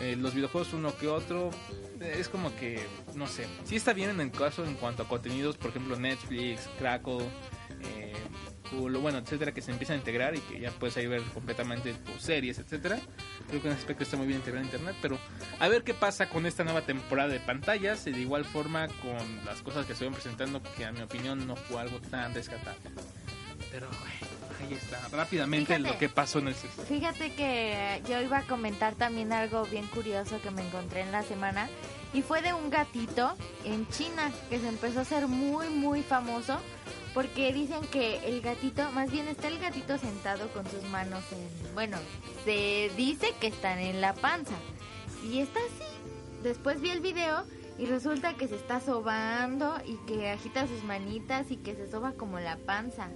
Eh, 0.00 0.16
los 0.18 0.34
videojuegos 0.34 0.72
uno 0.72 0.96
que 0.96 1.06
otro 1.06 1.50
es 2.02 2.28
como 2.28 2.54
que 2.56 2.84
no 3.14 3.26
sé 3.26 3.46
sí 3.64 3.76
está 3.76 3.92
bien 3.92 4.10
en 4.10 4.20
el 4.20 4.30
caso 4.30 4.64
en 4.64 4.74
cuanto 4.74 5.02
a 5.02 5.08
contenidos 5.08 5.56
por 5.56 5.70
ejemplo 5.70 5.96
Netflix 5.96 6.68
Crackle 6.78 7.24
eh, 7.82 8.12
Hulu, 8.72 9.00
bueno 9.00 9.18
etcétera 9.18 9.52
que 9.52 9.60
se 9.60 9.70
empiezan 9.70 9.96
a 9.96 9.98
integrar 9.98 10.34
y 10.34 10.40
que 10.40 10.60
ya 10.60 10.70
puedes 10.70 10.96
ahí 10.96 11.06
ver 11.06 11.22
completamente 11.34 11.92
tus 11.92 12.22
series 12.22 12.58
etcétera. 12.58 12.98
Creo 13.48 13.60
que 13.60 13.68
en 13.68 13.74
ese 13.74 13.82
aspecto 13.82 14.04
está 14.04 14.16
muy 14.16 14.26
bien 14.26 14.38
integrado 14.38 14.66
en 14.66 14.72
internet 14.72 14.96
pero 15.02 15.18
a 15.58 15.68
ver 15.68 15.82
qué 15.82 15.94
pasa 15.94 16.28
con 16.28 16.46
esta 16.46 16.64
nueva 16.64 16.82
temporada 16.82 17.28
de 17.28 17.40
pantallas 17.40 18.06
y 18.06 18.12
de 18.12 18.20
igual 18.20 18.44
forma 18.44 18.88
con 18.88 19.44
las 19.44 19.62
cosas 19.62 19.86
que 19.86 19.94
se 19.94 20.04
van 20.04 20.14
presentando 20.14 20.62
que 20.76 20.84
a 20.84 20.92
mi 20.92 21.02
opinión 21.02 21.46
no 21.46 21.56
fue 21.56 21.80
algo 21.80 22.00
tan 22.00 22.34
rescatable. 22.34 22.80
Pero 23.70 23.88
bueno, 23.88 24.41
ahí 24.62 24.74
está 24.74 25.00
rápidamente 25.10 25.74
Fíjate. 25.76 25.92
lo 25.92 25.98
que 25.98 26.08
pasó 26.08 26.38
en 26.38 26.48
el 26.48 26.54
CES. 26.54 26.70
Fíjate 26.88 27.34
que 27.34 28.02
yo 28.08 28.20
iba 28.20 28.38
a 28.38 28.42
comentar 28.42 28.94
también 28.94 29.32
algo 29.32 29.64
bien 29.64 29.86
curioso 29.86 30.40
que 30.40 30.50
me 30.50 30.66
encontré 30.66 31.00
en 31.00 31.12
la 31.12 31.22
semana 31.22 31.68
y 32.14 32.22
fue 32.22 32.42
de 32.42 32.52
un 32.52 32.70
gatito 32.70 33.34
en 33.64 33.88
China 33.88 34.30
que 34.50 34.58
se 34.58 34.68
empezó 34.68 35.00
a 35.00 35.02
hacer 35.02 35.28
muy 35.28 35.68
muy 35.68 36.02
famoso 36.02 36.60
porque 37.14 37.52
dicen 37.52 37.82
que 37.90 38.26
el 38.26 38.40
gatito, 38.40 38.90
más 38.92 39.10
bien 39.10 39.28
está 39.28 39.48
el 39.48 39.58
gatito 39.58 39.98
sentado 39.98 40.48
con 40.48 40.68
sus 40.70 40.82
manos 40.84 41.22
en, 41.32 41.74
bueno, 41.74 41.98
se 42.44 42.90
dice 42.96 43.34
que 43.38 43.48
están 43.48 43.78
en 43.78 44.00
la 44.00 44.14
panza 44.14 44.54
y 45.22 45.40
está 45.40 45.60
así. 45.60 45.90
Después 46.42 46.80
vi 46.80 46.90
el 46.90 47.00
video 47.00 47.44
y 47.78 47.86
resulta 47.86 48.34
que 48.34 48.48
se 48.48 48.56
está 48.56 48.80
sobando 48.80 49.76
y 49.84 49.96
que 50.06 50.30
agita 50.30 50.66
sus 50.66 50.84
manitas 50.84 51.50
y 51.50 51.56
que 51.56 51.74
se 51.74 51.90
soba 51.90 52.12
como 52.12 52.40
la 52.40 52.56
panza. 52.56 53.08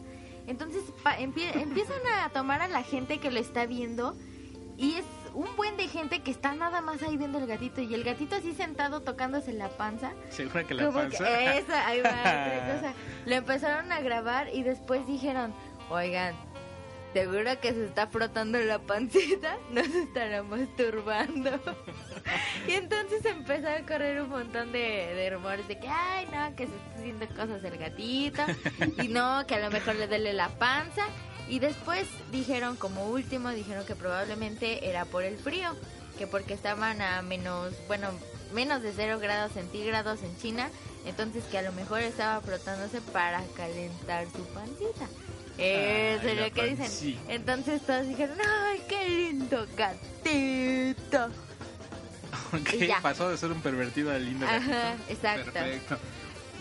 Entonces 0.47 0.83
pa- 1.03 1.19
empie- 1.19 1.55
empiezan 1.61 2.01
a 2.23 2.29
tomar 2.31 2.61
a 2.63 2.69
la 2.69 2.83
gente 2.83 3.19
que 3.19 3.31
lo 3.31 3.41
está 3.41 3.67
viendo 3.67 4.17
y 4.77 4.95
es 4.95 5.05
un 5.35 5.55
buen 5.57 5.77
de 5.77 5.89
gente 5.89 6.21
que 6.23 6.31
está 6.31 6.55
nada 6.55 6.81
más 6.81 7.03
ahí 7.03 7.17
viendo 7.17 7.39
el 7.39 7.47
gatito 7.47 7.81
y 7.83 7.93
el 7.93 8.05
gatito 8.05 8.37
así 8.37 8.53
sentado 8.55 9.03
tocándose 9.03 9.53
la 9.53 9.69
panza. 9.69 10.13
segura 10.31 10.65
que 10.65 10.75
la 10.75 10.87
Como 10.87 10.99
panza 11.01 11.25
que 11.25 11.59
eso, 11.59 11.73
ahí 11.85 12.01
va 12.01 12.11
cosa. 12.75 12.95
Lo 13.27 13.35
empezaron 13.35 13.93
a 13.93 14.01
grabar 14.01 14.49
y 14.55 14.63
después 14.63 15.07
dijeron, 15.07 15.53
oigan, 15.91 16.35
seguro 17.13 17.51
que 17.61 17.73
se 17.73 17.85
está 17.87 18.07
frotando 18.07 18.59
la 18.61 18.79
pancita, 18.79 19.57
nos 19.71 19.89
estará 19.89 20.43
masturbando. 20.43 21.51
y 22.67 22.73
entonces 22.73 23.25
empezó 23.25 23.69
a 23.69 23.81
correr 23.87 24.21
un 24.21 24.31
montón 24.31 24.73
de, 24.73 24.79
de 25.15 25.31
rumores 25.31 25.67
de 25.69 25.79
que, 25.79 25.89
ay, 25.89 26.27
no, 26.33 26.55
que 26.57 26.67
se 26.67 26.75
está 26.75 26.99
haciendo 26.99 27.27
cosas 27.29 27.65
el 27.65 27.79
gatito, 27.79 28.43
y 29.03 29.09
no, 29.09 29.47
que 29.47 29.55
a 29.55 29.61
lo 29.61 29.71
mejor 29.71 29.97
le 29.97 30.07
duele 30.07 30.33
la 30.33 30.49
panza. 30.49 31.07
Y 31.49 31.61
después 31.61 32.09
dijeron, 32.33 32.77
como 32.77 33.07
último, 33.07 33.51
dijeron 33.51 33.87
que 33.87 33.95
probablemente 33.95 34.89
era 34.89 35.05
por 35.05 35.23
el 35.23 35.37
frío, 35.39 35.77
que 36.19 36.27
porque 36.27 36.55
estaban 36.55 37.01
a 37.01 37.23
menos, 37.23 37.73
bueno, 37.87 38.11
menos 38.53 38.83
de 38.83 38.93
0 38.93 39.19
grados 39.21 39.53
centígrados 39.53 40.23
en 40.23 40.37
China, 40.39 40.71
entonces 41.05 41.45
que 41.45 41.59
a 41.59 41.63
lo 41.63 41.73
mejor 41.73 42.01
estaba 42.01 42.41
frotándose 42.41 43.01
para 43.01 43.43
calentar 43.57 44.27
su 44.27 44.45
pancita. 44.47 45.07
Eso 45.59 46.29
es 46.29 46.41
lo 46.41 46.53
que 46.53 46.75
dicen. 46.75 47.19
Entonces 47.29 47.81
todos 47.83 48.07
dijeron, 48.07 48.37
ay, 48.45 48.83
qué 48.89 49.09
lindo 49.09 49.67
gatito. 49.77 51.31
¿Qué 52.65 52.85
Y 52.85 52.87
ya. 52.89 53.01
pasó 53.01 53.29
de 53.29 53.37
ser 53.37 53.51
un 53.53 53.61
pervertido 53.61 54.11
a 54.13 54.19
lindo 54.19 54.47
Ajá, 54.47 54.95
exacto. 55.09 55.53
Perfecto. 55.53 55.99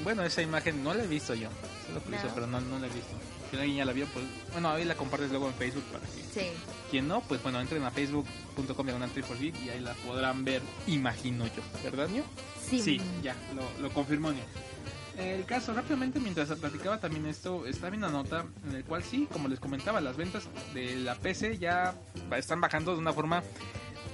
Bueno, 0.04 0.24
esa 0.24 0.42
imagen 0.42 0.84
no 0.84 0.94
la 0.94 1.04
he 1.04 1.08
visto 1.08 1.34
yo. 1.36 1.50
Sí 1.88 1.94
lo 1.94 2.00
puse, 2.02 2.24
No. 2.26 2.34
pero 2.34 2.48
no, 2.48 2.60
no 2.62 2.80
la 2.80 2.88
he 2.88 2.90
visto. 2.90 3.16
Si 3.52 3.58
alguien 3.58 3.78
ya 3.78 3.86
la 3.86 3.94
vio, 3.94 4.08
pues 4.08 4.26
bueno, 4.52 4.70
ahí 4.72 4.84
la 4.84 4.96
compartes 4.96 5.30
luego 5.30 5.48
en 5.48 5.54
Facebook 5.54 5.84
para 5.86 6.04
que 6.06 6.22
Sí. 6.34 6.48
quien 6.92 7.08
no, 7.08 7.22
pues 7.22 7.42
bueno, 7.44 7.62
entren 7.62 7.84
a 7.84 7.92
facebook.com 7.92 8.86
diagonal 8.86 9.10
y 9.16 9.70
ahí 9.70 9.80
la 9.80 9.94
podrán 9.94 10.44
ver, 10.44 10.62
imagino 10.88 11.46
yo, 11.46 11.62
¿verdad, 11.84 12.10
Nio? 12.10 12.24
Sí. 12.68 12.82
Sí, 12.82 13.02
ya, 13.24 13.36
lo, 13.56 13.82
lo 13.82 13.94
confirmó 13.94 14.32
Nio. 14.32 14.44
El 15.18 15.46
caso, 15.46 15.74
rápidamente, 15.74 16.20
mientras 16.20 16.50
platicaba 16.60 17.00
también 17.00 17.26
esto, 17.28 17.66
está 17.68 17.90
bien 17.90 18.04
una 18.04 18.12
nota 18.12 18.44
en 18.68 18.76
el 18.76 18.84
cual 18.84 19.02
sí, 19.02 19.28
como 19.32 19.48
les 19.48 19.62
comentaba, 19.62 20.02
las 20.02 20.18
ventas 20.18 20.44
de 20.74 20.96
la 20.98 21.16
PC 21.16 21.58
ya 21.58 21.96
están 22.36 22.60
bajando 22.60 22.92
de 22.94 23.00
una 23.00 23.14
forma 23.14 23.42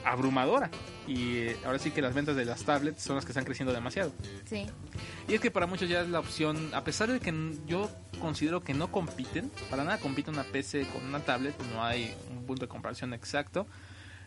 abrumadora. 0.05 0.69
Y 1.07 1.37
eh, 1.37 1.57
ahora 1.65 1.79
sí 1.79 1.91
que 1.91 2.01
las 2.01 2.13
ventas 2.13 2.35
de 2.35 2.45
las 2.45 2.63
tablets 2.63 3.01
son 3.01 3.15
las 3.15 3.25
que 3.25 3.31
están 3.31 3.45
creciendo 3.45 3.73
demasiado. 3.73 4.11
Sí. 4.45 4.65
Y 5.27 5.33
es 5.33 5.41
que 5.41 5.51
para 5.51 5.67
muchos 5.67 5.89
ya 5.89 6.01
es 6.01 6.09
la 6.09 6.19
opción, 6.19 6.71
a 6.73 6.83
pesar 6.83 7.11
de 7.11 7.19
que 7.19 7.33
yo 7.65 7.89
considero 8.19 8.63
que 8.63 8.73
no 8.73 8.91
compiten, 8.91 9.51
para 9.69 9.83
nada 9.83 9.99
compite 9.99 10.29
una 10.29 10.43
PC 10.43 10.85
con 10.87 11.05
una 11.05 11.19
tablet, 11.19 11.55
no 11.73 11.83
hay 11.83 12.13
un 12.31 12.45
punto 12.45 12.65
de 12.65 12.69
comparación 12.69 13.13
exacto. 13.13 13.67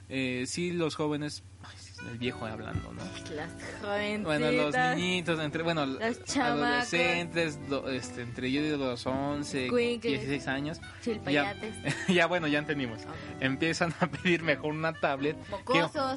Eh, 0.09 0.45
sí, 0.47 0.71
los 0.73 0.97
jóvenes, 0.97 1.43
ay, 1.62 1.76
el 2.01 2.19
viejo 2.19 2.45
hablando, 2.47 2.93
¿no? 2.93 3.03
Las 3.35 3.51
jovencitas. 3.81 4.25
Bueno, 4.25 4.51
los 4.53 4.75
niñitos, 4.97 5.41
entre, 5.41 5.63
bueno, 5.63 5.87
Los 5.87 6.37
adolescentes, 6.37 7.69
do- 7.69 7.89
este, 7.89 8.23
entre 8.23 8.51
yo 8.51 8.63
digo 8.63 8.77
los 8.77 9.07
11, 9.07 9.67
Escuincles. 9.67 10.13
16 10.21 10.49
años, 10.49 10.81
Chilpayates. 11.03 11.75
ya 12.09 12.27
bueno, 12.27 12.47
ya 12.47 12.59
entendimos. 12.59 13.01
Empiezan 13.41 13.95
a 14.01 14.07
pedir 14.09 14.43
mejor 14.43 14.73
una 14.73 14.93
tablet 14.93 15.37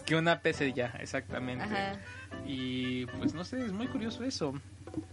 que, 0.05 0.15
una 0.15 0.41
PC 0.41 0.73
ya, 0.73 0.87
exactamente. 0.99 1.63
Ajá. 1.63 1.99
Y 2.45 3.05
pues 3.07 3.33
no 3.33 3.43
sé, 3.45 3.63
es 3.65 3.71
muy 3.71 3.87
curioso 3.87 4.23
eso. 4.23 4.53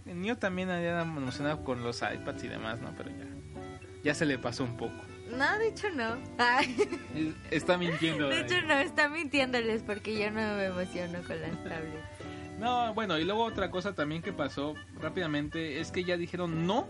El 0.05 0.15
mío 0.15 0.37
también 0.37 0.69
había 0.69 1.01
emocionado 1.01 1.63
con 1.63 1.83
los 1.83 2.01
iPads 2.01 2.43
y 2.43 2.47
demás, 2.47 2.81
¿no? 2.81 2.93
Pero 2.97 3.09
ya, 3.11 3.25
ya 4.03 4.15
se 4.15 4.25
le 4.25 4.37
pasó 4.39 4.63
un 4.63 4.77
poco. 4.77 4.95
No, 5.31 5.57
de 5.59 5.69
hecho 5.69 5.89
no. 5.89 6.17
Ay, 6.37 7.35
Está 7.51 7.77
mintiendo. 7.77 8.29
de 8.29 8.41
hecho 8.41 8.61
no, 8.61 8.73
está 8.75 9.09
mintiéndoles 9.09 9.81
porque 9.83 10.17
yo 10.17 10.29
no 10.31 10.55
me 10.55 10.65
emociono 10.65 11.19
con 11.23 11.41
las 11.41 11.63
tablets. 11.63 12.59
No, 12.59 12.93
bueno, 12.93 13.17
y 13.17 13.25
luego 13.25 13.43
otra 13.43 13.69
cosa 13.69 13.93
también 13.93 14.21
que 14.21 14.31
pasó 14.31 14.75
rápidamente 15.01 15.81
es 15.81 15.91
que 15.91 16.03
ya 16.03 16.15
dijeron 16.15 16.65
no 16.65 16.87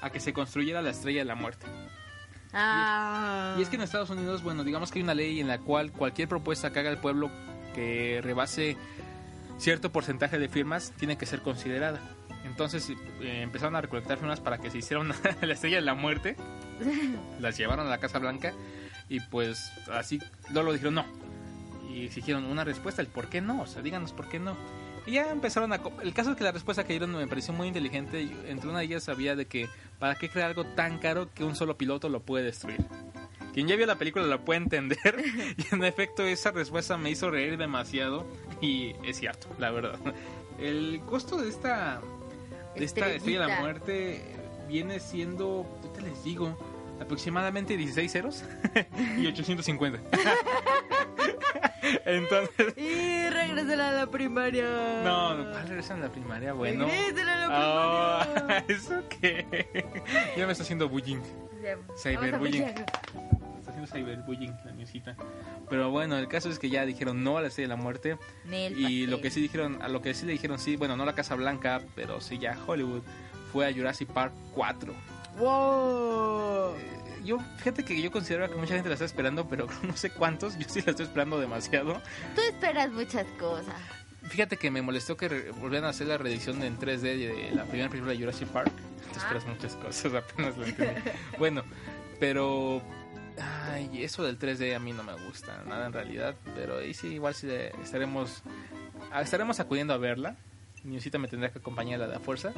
a 0.00 0.10
que 0.10 0.20
se 0.20 0.32
construyera 0.32 0.80
la 0.80 0.90
estrella 0.90 1.20
de 1.20 1.24
la 1.26 1.34
muerte. 1.34 1.66
Ah. 2.52 3.54
Y 3.58 3.62
es 3.62 3.68
que 3.68 3.76
en 3.76 3.82
Estados 3.82 4.10
Unidos, 4.10 4.42
bueno, 4.42 4.64
digamos 4.64 4.90
que 4.90 4.98
hay 4.98 5.02
una 5.02 5.14
ley 5.14 5.40
en 5.40 5.48
la 5.48 5.58
cual 5.58 5.92
cualquier 5.92 6.28
propuesta 6.28 6.72
que 6.72 6.78
haga 6.80 6.90
el 6.90 6.98
pueblo 6.98 7.30
que 7.74 8.20
rebase 8.22 8.76
cierto 9.58 9.92
porcentaje 9.92 10.38
de 10.38 10.48
firmas 10.48 10.92
tiene 10.98 11.16
que 11.16 11.26
ser 11.26 11.40
considerada. 11.40 12.00
Entonces 12.44 12.90
eh, 13.20 13.42
empezaron 13.42 13.76
a 13.76 13.80
recolectar 13.80 14.18
firmas 14.18 14.40
para 14.40 14.58
que 14.58 14.70
se 14.70 14.78
hiciera 14.78 15.00
una, 15.00 15.14
la 15.40 15.52
estrella 15.52 15.76
de 15.76 15.82
la 15.82 15.94
muerte. 15.94 16.36
Las 17.40 17.56
llevaron 17.56 17.86
a 17.86 17.90
la 17.90 17.98
Casa 17.98 18.18
Blanca 18.18 18.52
y 19.08 19.20
pues 19.20 19.72
así 19.90 20.20
luego 20.50 20.72
dijeron 20.72 20.94
no. 20.94 21.04
Y 21.90 22.06
exigieron 22.06 22.44
una 22.44 22.64
respuesta, 22.64 23.02
el 23.02 23.08
por 23.08 23.28
qué 23.28 23.40
no, 23.40 23.62
o 23.62 23.66
sea, 23.66 23.82
díganos 23.82 24.12
por 24.12 24.28
qué 24.28 24.38
no. 24.38 24.56
Y 25.06 25.12
ya 25.12 25.30
empezaron 25.30 25.72
a... 25.72 25.80
El 26.02 26.14
caso 26.14 26.30
es 26.30 26.36
que 26.36 26.44
la 26.44 26.52
respuesta 26.52 26.84
que 26.84 26.92
dieron 26.92 27.12
me 27.14 27.26
pareció 27.26 27.52
muy 27.52 27.68
inteligente. 27.68 28.28
Entre 28.46 28.68
una 28.68 28.78
de 28.78 28.84
ellas 28.84 29.08
había 29.08 29.34
de 29.34 29.46
que 29.46 29.68
para 29.98 30.14
qué 30.14 30.28
crear 30.28 30.48
algo 30.48 30.64
tan 30.64 30.98
caro 30.98 31.28
que 31.34 31.44
un 31.44 31.56
solo 31.56 31.76
piloto 31.76 32.08
lo 32.08 32.20
puede 32.20 32.44
destruir. 32.44 32.84
Quien 33.52 33.66
ya 33.66 33.76
vio 33.76 33.86
la 33.86 33.96
película 33.96 34.24
la 34.26 34.38
puede 34.38 34.58
entender. 34.58 34.96
Y 35.56 35.74
en 35.74 35.84
efecto 35.84 36.24
esa 36.24 36.52
respuesta 36.52 36.96
me 36.96 37.10
hizo 37.10 37.30
reír 37.30 37.58
demasiado. 37.58 38.26
Y 38.60 38.94
es 39.04 39.18
cierto, 39.18 39.48
la 39.58 39.70
verdad. 39.70 39.98
El 40.58 41.00
costo 41.06 41.36
de 41.36 41.48
esta... 41.48 42.00
Esta 42.74 43.06
estrella 43.08 43.08
de 43.08 43.14
la 43.14 43.14
Estrellita. 43.46 43.60
muerte 43.60 44.22
viene 44.68 45.00
siendo, 45.00 45.66
ahorita 45.82 46.00
les 46.02 46.24
digo, 46.24 46.56
aproximadamente 47.00 47.76
16 47.76 48.10
ceros 48.12 48.44
y 49.18 49.26
850. 49.26 50.00
Entonces, 52.04 52.74
Y 52.76 53.28
regresan 53.28 53.80
a 53.80 53.92
la 53.92 54.06
primaria. 54.06 54.64
no, 55.04 55.50
¿cuál 55.50 55.68
regresan 55.68 55.98
a 55.98 56.06
la 56.06 56.12
primaria? 56.12 56.52
Bueno. 56.52 56.86
Regresen 56.86 57.28
a 57.28 57.36
la 57.36 57.48
Ah, 57.50 58.26
primaria. 58.34 58.64
¿Eso 58.68 59.02
qué? 59.20 59.66
Ya 60.36 60.46
me 60.46 60.52
está 60.52 60.64
haciendo 60.64 60.88
bullying. 60.88 61.20
Cyberbullying. 62.00 62.72
Haciendo 63.84 64.12
cyberbullying 64.12 64.54
la. 64.64 65.16
Pero 65.68 65.90
bueno, 65.90 66.16
el 66.18 66.28
caso 66.28 66.48
es 66.50 66.58
que 66.58 66.68
ya 66.70 66.84
dijeron 66.86 67.22
no 67.24 67.38
a 67.38 67.42
la 67.42 67.48
estrella 67.48 67.68
de 67.68 67.76
la 67.76 67.82
muerte. 67.82 68.18
Nel 68.44 68.72
Y 68.78 68.82
pastel. 68.82 69.10
lo 69.10 69.20
que 69.20 69.30
sí 69.30 69.40
dijeron, 69.40 69.82
a 69.82 69.88
lo 69.88 70.02
que 70.02 70.14
sí 70.14 70.26
le 70.26 70.32
dijeron 70.32 70.58
sí, 70.58 70.76
bueno, 70.76 70.96
no 70.96 71.04
la 71.04 71.14
Casa 71.14 71.34
Blanca, 71.34 71.80
pero 71.94 72.20
sí 72.20 72.38
ya 72.38 72.58
Hollywood, 72.66 73.02
fue 73.52 73.68
a 73.68 73.72
Jurassic 73.72 74.08
Park 74.08 74.32
4. 74.54 74.94
¡Wow! 75.38 76.74
Eh, 76.76 76.98
Yo, 77.24 77.38
fíjate 77.58 77.84
que 77.84 78.00
yo 78.00 78.10
considero 78.10 78.48
que 78.50 78.56
mucha 78.56 78.74
gente 78.74 78.88
la 78.88 78.94
está 78.94 79.04
esperando, 79.04 79.48
pero 79.48 79.66
no 79.82 79.96
sé 79.96 80.10
cuántos, 80.10 80.58
yo 80.58 80.66
sí 80.68 80.82
la 80.82 80.90
estoy 80.90 81.06
esperando 81.06 81.38
demasiado. 81.38 82.00
Tú 82.34 82.40
esperas 82.48 82.90
muchas 82.90 83.26
cosas. 83.38 83.74
Fíjate 84.28 84.56
que 84.56 84.70
me 84.70 84.82
molestó 84.82 85.16
que 85.16 85.50
volvieran 85.60 85.84
a 85.86 85.90
hacer 85.90 86.06
la 86.06 86.16
reedición 86.16 86.62
en 86.62 86.78
3D 86.78 87.00
de 87.00 87.50
la 87.54 87.64
primera 87.64 87.88
película 87.88 88.12
de 88.12 88.18
Jurassic 88.20 88.48
Park. 88.48 88.72
Ah. 89.14 89.18
esperas 89.18 89.46
muchas 89.46 89.74
cosas, 89.76 90.14
apenas 90.32 90.56
lo 90.56 90.64
entendí. 90.64 91.00
bueno, 91.38 91.62
pero... 92.18 92.80
Ay, 93.70 94.02
eso 94.04 94.22
del 94.22 94.38
3D 94.38 94.74
a 94.74 94.78
mí 94.78 94.92
no 94.92 95.02
me 95.02 95.14
gusta 95.26 95.62
nada 95.66 95.86
en 95.86 95.92
realidad, 95.92 96.34
pero 96.54 96.78
ahí 96.78 96.94
sí, 96.94 97.08
igual 97.08 97.34
sí 97.34 97.48
estaremos, 97.82 98.42
estaremos 99.20 99.58
acudiendo 99.60 99.92
a 99.94 99.98
verla. 99.98 100.36
Niusita 100.84 101.18
me 101.18 101.28
tendrá 101.28 101.50
que 101.52 101.58
acompañar 101.58 102.02
a 102.02 102.06
la 102.06 102.18
fuerza. 102.18 102.52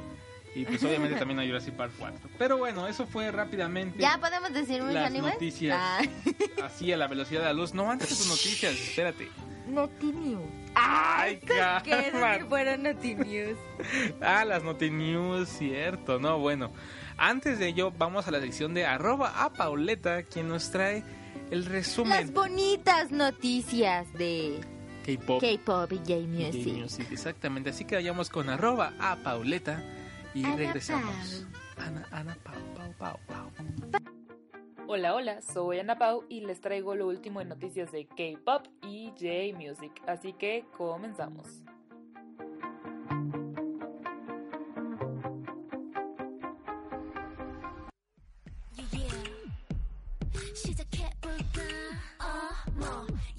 Y 0.55 0.65
pues 0.65 0.83
obviamente 0.85 1.19
también 1.19 1.41
a 1.41 1.45
Jurassic 1.45 1.75
Park 1.75 1.93
4. 1.99 2.31
Pero 2.39 2.57
bueno, 2.59 2.87
eso 2.87 3.07
fue 3.09 3.31
rápidamente 3.33 3.99
¿Ya 3.99 4.19
podemos 4.19 4.53
decir 4.53 4.81
las 4.85 5.07
animes? 5.07 5.33
noticias. 5.35 5.77
Ah, 5.79 6.01
así 6.65 6.93
a 6.93 6.97
la 6.97 7.09
velocidad 7.09 7.41
de 7.41 7.47
la 7.47 7.53
luz. 7.53 7.75
No, 7.75 7.91
antes 7.91 8.09
de 8.11 8.15
tus 8.17 8.29
noticias, 8.29 8.73
espérate. 8.73 9.29
Noti 9.67 10.13
News. 10.13 10.43
Ay, 10.77 11.39
¿Qué 11.47 11.55
es 11.59 11.83
si 12.05 12.11
cálmate. 12.13 12.45
fuera 12.45 12.77
Noti 12.77 13.15
News? 13.17 13.59
Ah, 14.21 14.45
las 14.45 14.63
Notinews, 14.63 15.49
cierto, 15.49 16.21
no, 16.21 16.39
bueno. 16.39 16.71
Antes 17.17 17.59
de 17.59 17.69
ello, 17.69 17.93
vamos 17.97 18.27
a 18.27 18.31
la 18.31 18.41
sección 18.41 18.75
de 18.75 18.87
arroba 18.87 19.45
a 19.45 19.53
Pauleta, 19.53 20.25
quien 20.25 20.49
nos 20.49 20.71
trae 20.71 21.05
el 21.51 21.61
Las 21.61 21.69
resumen 21.69 22.35
bonitas 22.35 23.11
noticias 23.13 24.13
de 24.15 24.61
K-pop 25.05 25.41
K-pop 25.41 25.93
y 25.93 25.99
J-Music. 25.99 26.65
J-Music. 26.65 27.09
Exactamente, 27.13 27.71
así 27.71 27.85
que 27.85 27.95
vayamos 27.95 28.31
con 28.31 28.49
arroba 28.49 28.95
a 28.99 29.17
Pauleta 29.17 29.83
y 30.35 30.45
Ana 30.45 30.57
regresamos. 30.57 31.47
Ana, 31.77 32.07
Ana, 32.11 32.37
Pau, 32.43 32.55
Pau, 32.77 32.95
Pau, 32.99 33.19
Pau. 33.27 33.51
Hola, 34.87 35.15
hola, 35.15 35.41
soy 35.41 35.79
Ana 35.79 35.97
Pau 35.99 36.25
y 36.29 36.41
les 36.41 36.61
traigo 36.61 36.95
lo 36.95 37.07
último 37.07 37.41
en 37.41 37.49
noticias 37.49 37.93
de 37.93 38.07
K-pop 38.07 38.67
y 38.83 39.13
J-Music, 39.19 39.93
así 40.07 40.33
que 40.33 40.65
comenzamos. 40.77 41.63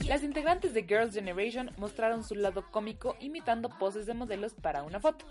Las 0.08 0.24
integrantes 0.24 0.74
de 0.74 0.84
Girls' 0.84 1.14
Generation 1.14 1.72
mostraron 1.78 2.24
su 2.24 2.36
lado 2.36 2.70
cómico 2.72 3.16
imitando 3.20 3.70
poses 3.70 4.06
de 4.06 4.14
modelos 4.14 4.54
para 4.54 4.84
una 4.84 5.00
foto. 5.00 5.26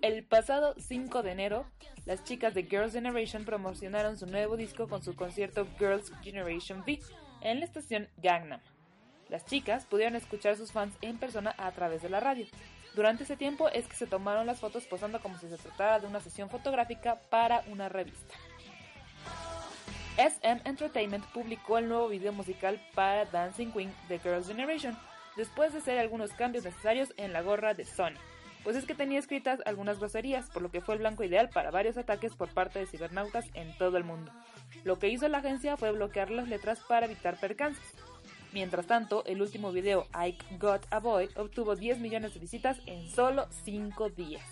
El 0.00 0.24
pasado 0.24 0.74
5 0.78 1.22
de 1.22 1.30
enero, 1.32 1.66
las 2.06 2.24
chicas 2.24 2.54
de 2.54 2.64
Girls' 2.64 2.92
Generation 2.92 3.44
promocionaron 3.44 4.16
su 4.18 4.26
nuevo 4.26 4.56
disco 4.56 4.88
con 4.88 5.02
su 5.02 5.14
concierto 5.14 5.66
Girls' 5.78 6.12
Generation 6.22 6.80
V 6.80 7.00
en 7.40 7.60
la 7.60 7.64
estación 7.64 8.08
Gangnam. 8.16 8.60
Las 9.28 9.44
chicas 9.44 9.86
pudieron 9.86 10.16
escuchar 10.16 10.52
a 10.52 10.56
sus 10.56 10.72
fans 10.72 10.94
en 11.00 11.18
persona 11.18 11.54
a 11.56 11.70
través 11.72 12.02
de 12.02 12.10
la 12.10 12.20
radio. 12.20 12.46
Durante 12.94 13.24
ese 13.24 13.36
tiempo 13.36 13.68
es 13.68 13.88
que 13.88 13.96
se 13.96 14.06
tomaron 14.06 14.46
las 14.46 14.60
fotos 14.60 14.86
posando 14.86 15.20
como 15.20 15.38
si 15.38 15.48
se 15.48 15.56
tratara 15.56 16.00
de 16.00 16.06
una 16.06 16.20
sesión 16.20 16.50
fotográfica 16.50 17.20
para 17.30 17.64
una 17.68 17.88
revista. 17.88 18.34
SM 20.22 20.60
Entertainment 20.64 21.24
publicó 21.32 21.78
el 21.78 21.88
nuevo 21.88 22.06
video 22.08 22.32
musical 22.32 22.80
para 22.94 23.24
Dancing 23.24 23.72
Queen 23.72 23.92
de 24.08 24.20
Girls' 24.20 24.46
Generation, 24.46 24.96
después 25.36 25.72
de 25.72 25.80
hacer 25.80 25.98
algunos 25.98 26.30
cambios 26.32 26.64
necesarios 26.64 27.12
en 27.16 27.32
la 27.32 27.42
gorra 27.42 27.74
de 27.74 27.84
Sony, 27.84 28.14
pues 28.62 28.76
es 28.76 28.84
que 28.84 28.94
tenía 28.94 29.18
escritas 29.18 29.58
algunas 29.66 29.98
groserías, 29.98 30.48
por 30.50 30.62
lo 30.62 30.70
que 30.70 30.80
fue 30.80 30.94
el 30.94 31.00
blanco 31.00 31.24
ideal 31.24 31.48
para 31.48 31.72
varios 31.72 31.96
ataques 31.96 32.36
por 32.36 32.48
parte 32.50 32.78
de 32.78 32.86
cibernautas 32.86 33.46
en 33.54 33.76
todo 33.78 33.96
el 33.96 34.04
mundo. 34.04 34.30
Lo 34.84 35.00
que 35.00 35.08
hizo 35.08 35.26
la 35.26 35.38
agencia 35.38 35.76
fue 35.76 35.90
bloquear 35.90 36.30
las 36.30 36.46
letras 36.46 36.78
para 36.86 37.06
evitar 37.06 37.40
percances. 37.40 37.82
Mientras 38.52 38.86
tanto, 38.86 39.24
el 39.26 39.42
último 39.42 39.72
video, 39.72 40.06
I 40.14 40.38
Got 40.58 40.86
a 40.90 41.00
Boy, 41.00 41.30
obtuvo 41.34 41.74
10 41.74 41.98
millones 41.98 42.34
de 42.34 42.38
visitas 42.38 42.78
en 42.86 43.10
solo 43.10 43.48
5 43.64 44.10
días. 44.10 44.44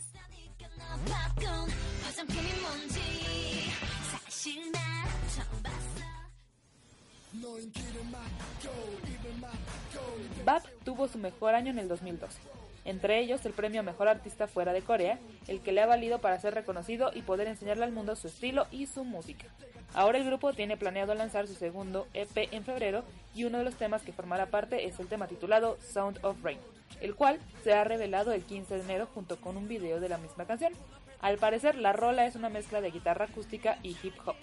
Bap 10.45 10.65
tuvo 10.85 11.07
su 11.07 11.19
mejor 11.19 11.55
año 11.55 11.71
en 11.71 11.79
el 11.79 11.89
2012. 11.89 12.41
Entre 12.85 13.21
ellos, 13.21 13.45
el 13.45 13.53
premio 13.53 13.83
Mejor 13.83 14.09
Artista 14.09 14.49
Fuera 14.49 14.73
de 14.73 14.83
Corea, 14.83 15.19
el 15.47 15.61
que 15.61 15.71
le 15.71 15.83
ha 15.83 15.87
valido 15.87 16.21
para 16.21 16.41
ser 16.41 16.55
reconocido 16.55 17.13
y 17.15 17.23
poder 17.23 17.47
enseñarle 17.47 17.85
al 17.85 17.93
mundo 17.93 18.17
su 18.17 18.27
estilo 18.27 18.67
y 18.73 18.87
su 18.87 19.05
música. 19.05 19.47
Ahora 19.95 20.19
el 20.19 20.25
grupo 20.25 20.53
tiene 20.55 20.77
planeado 20.77 21.15
lanzar 21.15 21.47
su 21.47 21.55
segundo 21.55 22.09
EP 22.15 22.49
en 22.53 22.65
febrero 22.65 23.05
y 23.35 23.45
uno 23.45 23.59
de 23.59 23.65
los 23.65 23.75
temas 23.75 24.03
que 24.03 24.13
formará 24.13 24.47
parte 24.47 24.87
es 24.87 24.99
el 24.99 25.09
tema 25.09 25.29
titulado 25.29 25.79
Sound 25.81 26.19
of 26.25 26.43
Rain, 26.43 26.59
el 27.01 27.15
cual 27.15 27.39
se 27.63 27.75
ha 27.75 27.85
revelado 27.85 28.33
el 28.33 28.43
15 28.43 28.75
de 28.75 28.83
enero 28.83 29.09
junto 29.15 29.41
con 29.41 29.57
un 29.57 29.69
video 29.69 30.01
de 30.01 30.09
la 30.09 30.19
misma 30.19 30.47
canción. 30.47 30.73
Al 31.21 31.39
parecer, 31.39 31.77
la 31.77 31.93
rola 31.93 32.27
es 32.27 32.35
una 32.35 32.49
mezcla 32.49 32.81
de 32.81 32.91
guitarra 32.91 33.27
acústica 33.27 33.79
y 33.83 33.97
hip 34.03 34.15
hop, 34.25 34.37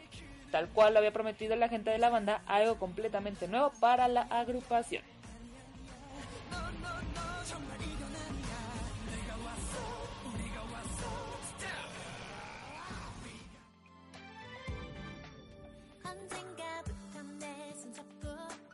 tal 0.51 0.70
cual 0.70 0.94
lo 0.94 1.00
había 1.00 1.13
prometido 1.13 1.56
la 1.56 1.70
gente 1.70 1.89
de 1.89 1.98
la 1.98 2.10
banda, 2.10 2.42
algo 2.46 2.77
completamente 2.77 3.48
nuevo 3.48 3.72
para 3.80 4.08
la 4.08 4.22
agrupación. 4.24 5.04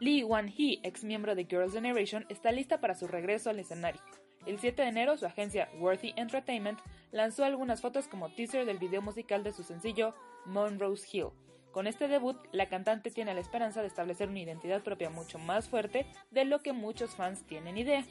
Lee 0.03 0.25
Wan-hee, 0.25 0.81
ex 0.83 1.05
miembro 1.05 1.33
de 1.33 1.45
Girls' 1.45 1.71
Generation, 1.71 2.25
está 2.27 2.51
lista 2.51 2.81
para 2.81 2.93
su 2.93 3.07
regreso 3.07 3.49
al 3.49 3.59
escenario. 3.59 4.01
El 4.45 4.59
7 4.59 4.81
de 4.81 4.89
enero, 4.89 5.15
su 5.15 5.25
agencia 5.25 5.69
Worthy 5.79 6.13
Entertainment 6.17 6.77
lanzó 7.13 7.45
algunas 7.45 7.79
fotos 7.79 8.09
como 8.09 8.29
teaser 8.29 8.65
del 8.65 8.79
video 8.79 9.01
musical 9.01 9.45
de 9.45 9.53
su 9.53 9.63
sencillo 9.63 10.13
Monroe's 10.45 11.07
Hill. 11.13 11.29
Con 11.73 11.87
este 11.87 12.07
debut, 12.07 12.37
la 12.51 12.69
cantante 12.69 13.09
tiene 13.09 13.33
la 13.33 13.41
esperanza 13.41 13.81
de 13.81 13.87
establecer 13.87 14.29
una 14.29 14.39
identidad 14.39 14.83
propia 14.83 15.09
mucho 15.09 15.39
más 15.39 15.67
fuerte 15.67 16.05
de 16.29 16.45
lo 16.45 16.61
que 16.61 16.71
muchos 16.71 17.15
fans 17.15 17.41
tienen 17.47 17.79
idea. 17.79 18.05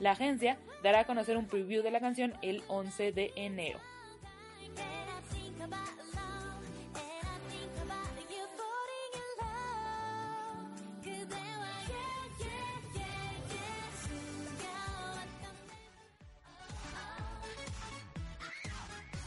La 0.00 0.12
agencia 0.12 0.56
dará 0.82 1.00
a 1.00 1.06
conocer 1.06 1.36
un 1.36 1.46
preview 1.46 1.82
de 1.82 1.90
la 1.90 2.00
canción 2.00 2.32
el 2.40 2.64
11 2.68 3.12
de 3.12 3.32
enero. 3.36 3.78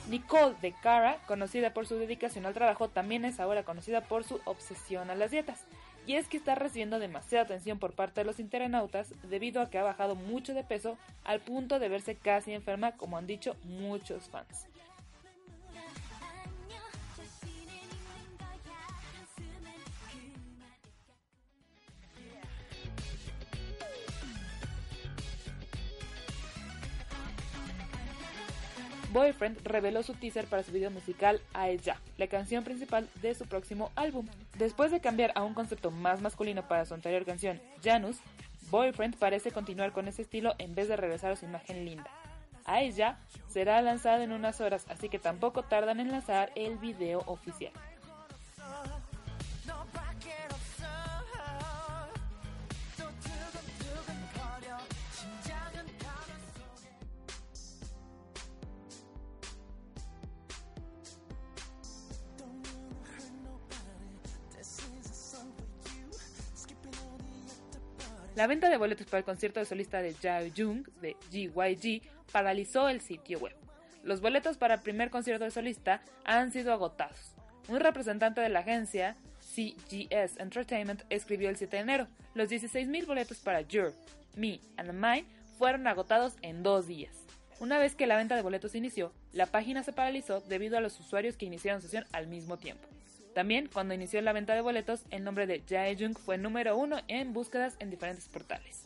Nicole 0.09 0.55
de 0.61 0.71
Cara, 0.71 1.17
conocida 1.25 1.73
por 1.73 1.87
su 1.87 1.95
dedicación 1.95 2.45
al 2.45 2.53
trabajo, 2.53 2.89
también 2.89 3.25
es 3.25 3.39
ahora 3.39 3.63
conocida 3.63 4.01
por 4.01 4.23
su 4.23 4.39
obsesión 4.45 5.09
a 5.09 5.15
las 5.15 5.31
dietas. 5.31 5.63
Y 6.05 6.15
es 6.15 6.27
que 6.27 6.37
está 6.37 6.53
recibiendo 6.53 6.99
demasiada 6.99 7.45
atención 7.45 7.79
por 7.79 7.93
parte 7.93 8.21
de 8.21 8.25
los 8.25 8.39
internautas 8.39 9.11
debido 9.23 9.61
a 9.61 9.71
que 9.71 9.79
ha 9.79 9.83
bajado 9.83 10.13
mucho 10.13 10.53
de 10.53 10.63
peso 10.63 10.97
al 11.23 11.39
punto 11.39 11.79
de 11.79 11.89
verse 11.89 12.15
casi 12.15 12.53
enferma, 12.53 12.91
como 12.91 13.17
han 13.17 13.25
dicho 13.25 13.55
muchos 13.63 14.29
fans. 14.29 14.67
Boyfriend 29.15 29.65
reveló 29.65 30.03
su 30.03 30.13
teaser 30.13 30.45
para 30.45 30.61
su 30.61 30.73
video 30.73 30.91
musical 30.91 31.39
Ella, 31.57 32.01
la 32.17 32.27
canción 32.27 32.65
principal 32.65 33.07
de 33.21 33.33
su 33.33 33.45
próximo 33.45 33.93
álbum. 33.95 34.27
Después 34.57 34.91
de 34.91 34.99
cambiar 34.99 35.31
a 35.35 35.43
un 35.43 35.53
concepto 35.53 35.89
más 35.89 36.19
masculino 36.19 36.67
para 36.67 36.83
su 36.85 36.93
anterior 36.93 37.23
canción, 37.23 37.61
Janus, 37.81 38.17
Boyfriend 38.69 39.15
parece 39.15 39.51
continuar 39.51 39.93
con 39.93 40.09
ese 40.09 40.23
estilo 40.23 40.53
en 40.57 40.75
vez 40.75 40.89
de 40.89 40.97
regresar 40.97 41.31
a 41.31 41.37
su 41.37 41.45
imagen 41.45 41.85
linda. 41.85 42.11
Ella 42.67 43.17
será 43.47 43.81
lanzada 43.81 44.21
en 44.21 44.33
unas 44.33 44.59
horas, 44.59 44.85
así 44.89 45.07
que 45.07 45.17
tampoco 45.17 45.63
tardan 45.63 46.01
en 46.01 46.11
lanzar 46.11 46.51
el 46.55 46.77
video 46.77 47.23
oficial. 47.25 47.71
La 68.35 68.47
venta 68.47 68.69
de 68.69 68.75
boletos 68.75 69.07
para 69.07 69.19
el 69.19 69.23
concierto 69.23 69.61
de 69.61 69.65
solista 69.65 70.01
de 70.01 70.13
Jae 70.13 70.51
Jung 70.55 70.85
de 70.99 71.15
GYG 71.31 72.01
paralizó 72.33 72.89
el 72.89 72.99
sitio 72.99 73.39
web. 73.39 73.55
Los 74.03 74.19
boletos 74.19 74.57
para 74.57 74.73
el 74.73 74.81
primer 74.81 75.09
concierto 75.09 75.45
de 75.45 75.51
solista 75.51 76.01
han 76.25 76.51
sido 76.51 76.73
agotados. 76.73 77.33
Un 77.69 77.79
representante 77.79 78.41
de 78.41 78.49
la 78.49 78.59
agencia 78.59 79.15
CGS 79.39 80.37
Entertainment 80.37 81.03
escribió 81.09 81.49
el 81.49 81.55
7 81.55 81.77
de 81.77 81.81
enero. 81.81 82.07
Los 82.33 82.49
16.000 82.49 83.05
boletos 83.05 83.37
para 83.37 83.61
Your, 83.61 83.93
Me 84.35 84.59
and 84.75 84.91
Mine 84.91 85.25
fueron 85.57 85.87
agotados 85.87 86.33
en 86.41 86.61
dos 86.61 86.87
días. 86.87 87.15
Una 87.61 87.79
vez 87.79 87.95
que 87.95 88.05
la 88.05 88.17
venta 88.17 88.35
de 88.35 88.41
boletos 88.41 88.75
inició, 88.75 89.13
la 89.31 89.45
página 89.45 89.81
se 89.81 89.93
paralizó 89.93 90.41
debido 90.41 90.77
a 90.77 90.81
los 90.81 90.99
usuarios 90.99 91.37
que 91.37 91.45
iniciaron 91.45 91.81
sesión 91.81 92.03
al 92.11 92.27
mismo 92.27 92.57
tiempo. 92.57 92.85
También, 93.35 93.67
cuando 93.67 93.93
inició 93.93 94.21
la 94.21 94.31
venta 94.31 94.55
de 94.55 94.61
boletos, 94.61 95.03
el 95.11 95.25
nombre 95.25 95.45
de 95.45 95.61
Jae-jung 95.67 96.17
fue 96.17 96.37
número 96.37 96.77
uno 96.77 97.01
en 97.09 97.33
búsquedas 97.33 97.75
en 97.79 97.89
diferentes 97.89 98.29
portales. 98.29 98.85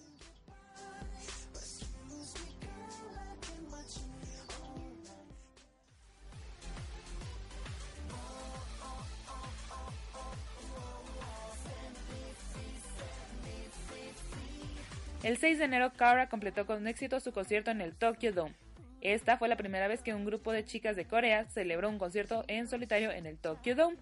El 15.22 15.38
6 15.38 15.60
de 15.60 15.66
enero, 15.66 15.94
Kara 15.96 16.28
completó 16.28 16.66
con 16.66 16.88
éxito 16.88 17.20
su 17.20 17.32
concierto 17.32 17.70
en 17.70 17.82
el 17.82 17.94
Tokyo 17.94 18.34
Dome. 18.34 18.56
Esta 19.02 19.38
fue 19.38 19.48
la 19.48 19.58
primera 19.58 19.88
vez 19.88 20.02
que 20.02 20.16
un 20.16 20.26
grupo 20.26 20.52
de 20.52 20.66
chicas 20.66 20.96
de 20.96 21.06
Corea 21.06 21.46
celebró 21.46 21.88
un 21.88 22.00
concierto 22.00 22.44
en 22.48 22.68
solitario 22.68 23.12
en 23.12 23.28
el 23.28 23.38
Tokyo 23.38 23.76
Dome. 23.76 23.98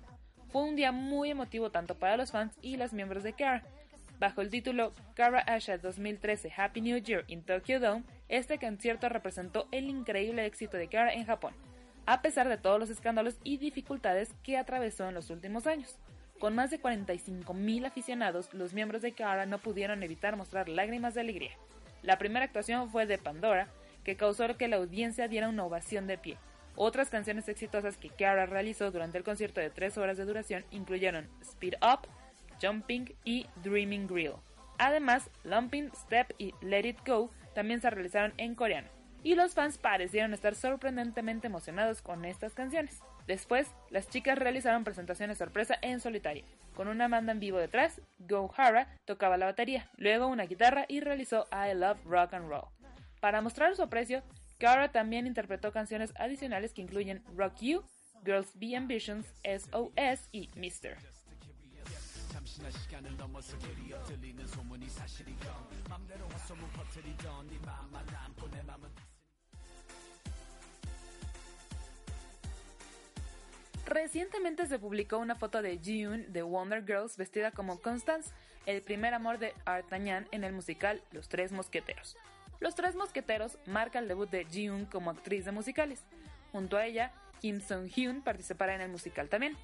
Fue 0.49 0.63
un 0.63 0.75
día 0.75 0.91
muy 0.91 1.29
emotivo 1.29 1.71
tanto 1.71 1.95
para 1.95 2.17
los 2.17 2.31
fans 2.31 2.57
y 2.61 2.77
los 2.77 2.93
miembros 2.93 3.23
de 3.23 3.33
Kara. 3.33 3.63
Bajo 4.19 4.41
el 4.41 4.49
título 4.49 4.93
Kara 5.13 5.39
Asha 5.41 5.77
2013 5.77 6.51
Happy 6.55 6.81
New 6.81 6.97
Year 6.99 7.25
in 7.27 7.43
Tokyo 7.43 7.79
Dome, 7.79 8.03
este 8.29 8.57
concierto 8.57 9.09
representó 9.09 9.67
el 9.71 9.89
increíble 9.89 10.45
éxito 10.45 10.77
de 10.77 10.87
Kara 10.87 11.13
en 11.13 11.25
Japón, 11.25 11.53
a 12.05 12.21
pesar 12.21 12.47
de 12.47 12.57
todos 12.57 12.79
los 12.79 12.89
escándalos 12.89 13.37
y 13.43 13.57
dificultades 13.57 14.33
que 14.41 14.57
atravesó 14.57 15.07
en 15.07 15.15
los 15.15 15.29
últimos 15.29 15.67
años. 15.67 15.99
Con 16.39 16.55
más 16.55 16.71
de 16.71 16.79
45.000 16.81 17.85
aficionados, 17.85 18.53
los 18.53 18.73
miembros 18.73 19.01
de 19.01 19.11
Kara 19.11 19.45
no 19.45 19.57
pudieron 19.57 20.01
evitar 20.01 20.37
mostrar 20.37 20.69
lágrimas 20.69 21.13
de 21.13 21.21
alegría. 21.21 21.51
La 22.03 22.17
primera 22.17 22.45
actuación 22.45 22.89
fue 22.89 23.05
de 23.05 23.17
Pandora, 23.17 23.67
que 24.03 24.15
causó 24.15 24.55
que 24.55 24.67
la 24.67 24.77
audiencia 24.77 25.27
diera 25.27 25.49
una 25.49 25.65
ovación 25.65 26.07
de 26.07 26.17
pie. 26.17 26.37
Otras 26.79 27.09
canciones 27.09 27.49
exitosas 27.49 27.97
que 27.97 28.09
Kiara 28.09 28.45
realizó 28.45 28.91
durante 28.91 29.17
el 29.17 29.23
concierto 29.23 29.59
de 29.59 29.71
3 29.71 29.97
horas 29.97 30.15
de 30.15 30.25
duración 30.25 30.63
incluyeron 30.69 31.27
Speed 31.41 31.73
Up, 31.81 32.07
Jumping 32.61 33.15
y 33.25 33.47
Dreaming 33.63 34.05
Grill. 34.05 34.33
Además, 34.77 35.31
Lumping, 35.43 35.89
Step 35.95 36.33
y 36.37 36.53
Let 36.61 36.87
It 36.87 36.99
Go 37.03 37.31
también 37.55 37.81
se 37.81 37.89
realizaron 37.89 38.31
en 38.37 38.53
coreano, 38.53 38.89
y 39.23 39.33
los 39.33 39.55
fans 39.55 39.79
parecieron 39.79 40.35
estar 40.35 40.53
sorprendentemente 40.53 41.47
emocionados 41.47 42.03
con 42.03 42.25
estas 42.25 42.53
canciones. 42.53 43.01
Después, 43.25 43.71
las 43.89 44.07
chicas 44.07 44.37
realizaron 44.37 44.83
presentaciones 44.83 45.39
sorpresa 45.39 45.79
en 45.81 45.99
solitario. 45.99 46.45
Con 46.75 46.87
una 46.87 47.07
banda 47.07 47.31
en 47.31 47.39
vivo 47.39 47.57
detrás, 47.57 48.01
Go 48.19 48.53
Hara 48.55 48.87
tocaba 49.05 49.37
la 49.37 49.47
batería, 49.47 49.89
luego 49.97 50.27
una 50.27 50.45
guitarra 50.45 50.85
y 50.87 50.99
realizó 50.99 51.45
I 51.51 51.73
Love 51.73 52.05
Rock 52.05 52.35
and 52.35 52.47
Roll. 52.47 52.69
Para 53.19 53.41
mostrar 53.41 53.75
su 53.75 53.81
aprecio, 53.81 54.21
Cara 54.57 54.91
también 54.91 55.27
interpretó 55.27 55.71
canciones 55.71 56.13
adicionales 56.17 56.73
que 56.73 56.81
incluyen 56.81 57.23
Rock 57.35 57.57
You, 57.61 57.83
Girls 58.25 58.49
Be 58.55 58.75
Ambitions, 58.75 59.27
SOS 59.43 60.29
y 60.31 60.49
Mr. 60.55 60.97
Recientemente 73.85 74.65
se 74.65 74.79
publicó 74.79 75.17
una 75.17 75.35
foto 75.35 75.61
de 75.61 75.77
June 75.77 76.25
de 76.29 76.41
Wonder 76.41 76.83
Girls 76.85 77.15
vestida 77.15 77.51
como 77.51 77.79
Constance, 77.79 78.31
el 78.65 78.81
primer 78.81 79.13
amor 79.13 79.37
de 79.37 79.53
Artagnan 79.65 80.27
en 80.31 80.43
el 80.43 80.51
musical 80.51 81.01
Los 81.11 81.29
Tres 81.29 81.51
Mosqueteros. 81.51 82.17
Los 82.59 82.75
Tres 82.75 82.95
Mosqueteros 82.95 83.57
marca 83.65 83.99
el 83.99 84.07
debut 84.07 84.29
de 84.29 84.45
June 84.45 84.87
como 84.91 85.11
actriz 85.11 85.45
de 85.45 85.51
musicales. 85.51 86.03
Junto 86.51 86.77
a 86.77 86.85
ella, 86.85 87.11
Kim 87.39 87.61
Sung-hyun 87.61 88.23
participará 88.23 88.73
en 88.73 88.81
el 88.81 88.89
musical 88.89 89.29
también. 89.29 89.55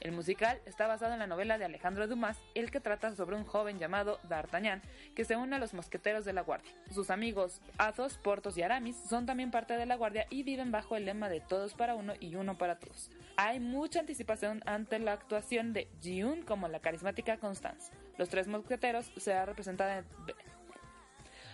El 0.00 0.10
musical 0.10 0.60
está 0.66 0.88
basado 0.88 1.12
en 1.12 1.20
la 1.20 1.28
novela 1.28 1.58
de 1.58 1.64
Alejandro 1.64 2.08
Dumas, 2.08 2.36
el 2.56 2.72
que 2.72 2.80
trata 2.80 3.14
sobre 3.14 3.36
un 3.36 3.44
joven 3.44 3.78
llamado 3.78 4.18
D'Artagnan 4.28 4.82
que 5.14 5.24
se 5.24 5.36
une 5.36 5.54
a 5.54 5.60
los 5.60 5.74
mosqueteros 5.74 6.24
de 6.24 6.32
la 6.32 6.42
Guardia. 6.42 6.72
Sus 6.90 7.10
amigos 7.10 7.60
Athos, 7.78 8.18
Portos 8.18 8.56
y 8.56 8.62
Aramis 8.62 8.96
son 8.96 9.26
también 9.26 9.52
parte 9.52 9.76
de 9.76 9.86
la 9.86 9.94
Guardia 9.94 10.26
y 10.28 10.42
viven 10.42 10.72
bajo 10.72 10.96
el 10.96 11.04
lema 11.04 11.28
de 11.28 11.38
todos 11.38 11.74
para 11.74 11.94
uno 11.94 12.14
y 12.18 12.34
uno 12.34 12.58
para 12.58 12.80
todos. 12.80 13.12
Hay 13.36 13.60
mucha 13.60 14.00
anticipación 14.00 14.60
ante 14.66 14.98
la 14.98 15.12
actuación 15.12 15.72
de 15.72 15.88
Jiun 16.00 16.42
como 16.42 16.66
la 16.66 16.80
carismática 16.80 17.36
Constance. 17.36 17.92
Los 18.18 18.28
tres 18.28 18.48
mosqueteros 18.48 19.12
será 19.16 19.46
representada 19.46 19.98
en... 19.98 20.04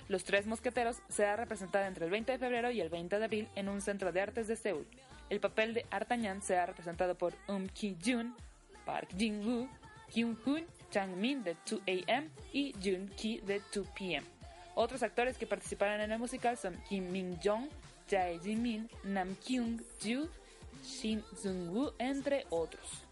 Los 0.09 0.25
Tres 0.25 0.47
Mosqueteros 0.47 0.97
será 1.09 1.37
representada 1.37 1.87
entre 1.87 2.07
el 2.07 2.11
20 2.11 2.33
de 2.33 2.39
febrero 2.39 2.71
y 2.71 2.81
el 2.81 2.89
20 2.89 3.19
de 3.19 3.25
abril 3.25 3.49
en 3.55 3.69
un 3.69 3.83
centro 3.83 4.11
de 4.11 4.23
artes 4.23 4.49
de 4.49 4.57
Seúl. 4.57 4.87
El 5.29 5.41
papel 5.41 5.75
de 5.75 5.85
Artagnan 5.91 6.41
será 6.41 6.65
representado 6.65 7.15
por 7.15 7.35
Um 7.47 7.69
Ki-jun, 7.69 8.35
Park 8.87 9.11
Jin-woo, 9.17 9.69
Kyung-hoon, 10.13 10.65
Chang-min 10.91 11.45
de 11.45 11.57
2AM 11.67 12.31
y 12.55 12.73
Jun-ki 12.83 13.41
de 13.41 13.61
2PM. 13.61 14.25
Otros 14.75 15.03
actores 15.03 15.37
que 15.37 15.47
participarán 15.47 16.01
en 16.01 16.13
el 16.13 16.19
musical 16.19 16.57
son 16.57 16.77
Kim 16.89 17.11
Min-jong, 17.11 17.69
Jae 18.09 18.39
Ji-min, 18.39 18.89
Nam 19.05 19.37
Kyung-ju, 19.37 20.29
Shin 20.83 21.23
Sung-woo, 21.37 21.93
entre 21.99 22.47
otros. 22.49 23.03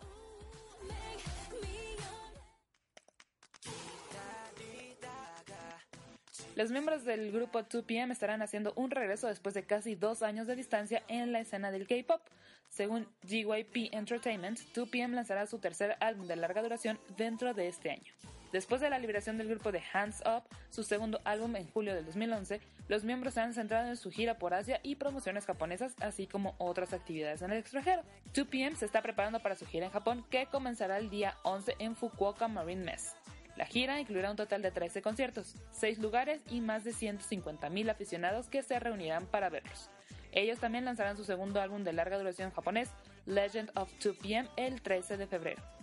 Los 6.56 6.70
miembros 6.70 7.04
del 7.04 7.30
grupo 7.32 7.58
2PM 7.58 8.12
estarán 8.12 8.40
haciendo 8.40 8.72
un 8.76 8.90
regreso 8.90 9.26
después 9.26 9.54
de 9.54 9.64
casi 9.64 9.94
dos 9.94 10.22
años 10.22 10.46
de 10.46 10.56
distancia 10.56 11.02
en 11.06 11.30
la 11.30 11.40
escena 11.40 11.70
del 11.70 11.86
K-pop. 11.86 12.22
Según 12.70 13.06
GYP 13.24 13.92
Entertainment, 13.92 14.58
2PM 14.74 15.10
lanzará 15.10 15.46
su 15.46 15.58
tercer 15.58 15.98
álbum 16.00 16.26
de 16.26 16.36
larga 16.36 16.62
duración 16.62 16.98
dentro 17.18 17.52
de 17.52 17.68
este 17.68 17.90
año. 17.90 18.10
Después 18.52 18.80
de 18.80 18.88
la 18.88 18.98
liberación 18.98 19.36
del 19.36 19.50
grupo 19.50 19.70
de 19.70 19.82
Hands 19.92 20.22
Up, 20.24 20.44
su 20.70 20.82
segundo 20.82 21.20
álbum 21.24 21.56
en 21.56 21.70
julio 21.72 21.94
del 21.94 22.06
2011, 22.06 22.62
los 22.88 23.04
miembros 23.04 23.34
se 23.34 23.40
han 23.40 23.52
centrado 23.52 23.88
en 23.88 23.98
su 23.98 24.10
gira 24.10 24.38
por 24.38 24.54
Asia 24.54 24.80
y 24.82 24.94
promociones 24.94 25.44
japonesas, 25.44 25.94
así 26.00 26.26
como 26.26 26.54
otras 26.56 26.94
actividades 26.94 27.42
en 27.42 27.50
el 27.50 27.58
extranjero. 27.58 28.02
2PM 28.32 28.76
se 28.76 28.86
está 28.86 29.02
preparando 29.02 29.40
para 29.40 29.56
su 29.56 29.66
gira 29.66 29.84
en 29.84 29.92
Japón, 29.92 30.24
que 30.30 30.46
comenzará 30.46 30.96
el 30.96 31.10
día 31.10 31.36
11 31.42 31.76
en 31.80 31.96
Fukuoka 31.96 32.48
Marine 32.48 32.82
Mess. 32.82 33.14
La 33.56 33.66
gira 33.66 34.00
incluirá 34.00 34.30
un 34.30 34.36
total 34.36 34.62
de 34.62 34.70
13 34.70 35.00
conciertos, 35.02 35.54
6 35.72 35.98
lugares 35.98 36.40
y 36.50 36.60
más 36.60 36.84
de 36.84 36.92
150.000 36.92 37.90
aficionados 37.90 38.48
que 38.48 38.62
se 38.62 38.78
reunirán 38.78 39.26
para 39.26 39.48
verlos. 39.48 39.90
Ellos 40.32 40.58
también 40.58 40.84
lanzarán 40.84 41.16
su 41.16 41.24
segundo 41.24 41.60
álbum 41.60 41.82
de 41.82 41.94
larga 41.94 42.18
duración 42.18 42.50
japonés, 42.50 42.90
Legend 43.24 43.70
of 43.74 43.90
2PM, 44.00 44.48
el 44.56 44.82
13 44.82 45.16
de 45.16 45.26
febrero. 45.26 45.75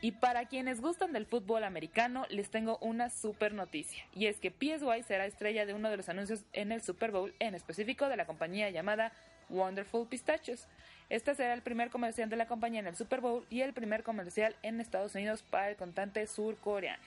Y 0.00 0.12
para 0.12 0.46
quienes 0.46 0.80
gustan 0.80 1.12
del 1.12 1.26
fútbol 1.26 1.64
americano, 1.64 2.24
les 2.30 2.50
tengo 2.50 2.78
una 2.80 3.10
super 3.10 3.52
noticia. 3.52 4.04
Y 4.14 4.26
es 4.26 4.38
que 4.38 4.52
PSY 4.52 5.02
será 5.04 5.26
estrella 5.26 5.66
de 5.66 5.74
uno 5.74 5.90
de 5.90 5.96
los 5.96 6.08
anuncios 6.08 6.44
en 6.52 6.70
el 6.70 6.82
Super 6.82 7.10
Bowl, 7.10 7.34
en 7.40 7.56
específico 7.56 8.08
de 8.08 8.16
la 8.16 8.24
compañía 8.24 8.70
llamada 8.70 9.12
Wonderful 9.48 10.06
Pistachios. 10.06 10.68
Este 11.08 11.34
será 11.34 11.52
el 11.52 11.62
primer 11.62 11.90
comercial 11.90 12.30
de 12.30 12.36
la 12.36 12.46
compañía 12.46 12.78
en 12.78 12.86
el 12.86 12.94
Super 12.94 13.20
Bowl 13.20 13.44
y 13.50 13.62
el 13.62 13.72
primer 13.72 14.04
comercial 14.04 14.54
en 14.62 14.80
Estados 14.80 15.16
Unidos 15.16 15.42
para 15.42 15.70
el 15.70 15.76
cantante 15.76 16.24
surcoreano. 16.28 17.02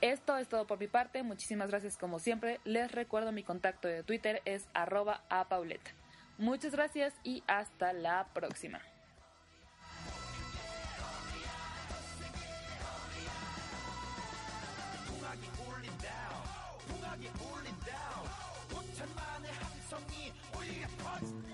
Esto 0.00 0.38
es 0.38 0.48
todo 0.48 0.66
por 0.66 0.80
mi 0.80 0.86
parte, 0.86 1.22
muchísimas 1.22 1.68
gracias 1.68 1.98
como 1.98 2.18
siempre. 2.18 2.58
Les 2.64 2.90
recuerdo 2.90 3.32
mi 3.32 3.42
contacto 3.42 3.86
de 3.86 4.02
Twitter 4.02 4.40
es 4.46 4.66
arroba 4.72 5.22
a 5.28 5.44
Pauleta. 5.44 5.90
Muchas 6.40 6.72
gracias 6.72 7.14
y 7.22 7.44
hasta 7.46 7.92
la 7.92 8.26
próxima. 8.32 8.80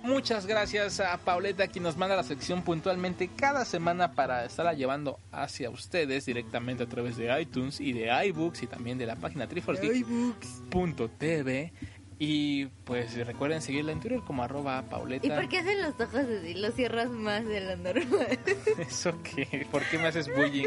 Muchas 0.05 0.47
gracias 0.47 1.01
a 1.01 1.19
Pauleta 1.19 1.67
quien 1.67 1.83
nos 1.83 1.97
manda 1.97 2.15
la 2.15 2.23
sección 2.23 2.63
puntualmente 2.63 3.29
cada 3.35 3.65
semana 3.65 4.13
para 4.13 4.45
estarla 4.45 4.73
llevando 4.73 5.19
hacia 5.33 5.69
ustedes 5.69 6.27
directamente 6.27 6.85
a 6.85 6.87
través 6.87 7.17
de 7.17 7.43
iTunes 7.43 7.81
y 7.81 7.93
de 7.93 8.09
iBooks 8.29 8.63
y 8.63 8.69
también 8.69 8.99
de 8.99 9.07
la 9.07 9.17
página 9.17 9.49
triforgeek.tv. 9.49 11.73
Y 12.19 12.67
pues 12.85 13.15
recuerden 13.27 13.61
seguirla 13.61 13.93
en 13.93 14.01
Twitter 14.01 14.21
como 14.27 14.43
arroba 14.43 14.83
Pauleta. 14.89 15.27
¿Y 15.27 15.31
por 15.31 15.49
qué 15.49 15.59
hacen 15.59 15.83
los 15.83 15.95
ojos 16.01 16.15
así? 16.15 16.55
Los 16.55 16.75
cierras 16.75 17.11
más 17.11 17.45
de 17.45 17.61
lo 17.61 17.77
normal. 17.77 18.39
¿Eso 18.79 19.13
qué? 19.23 19.67
¿Por 19.71 19.83
qué 19.85 19.99
me 19.99 20.07
haces 20.07 20.35
bullying? 20.35 20.67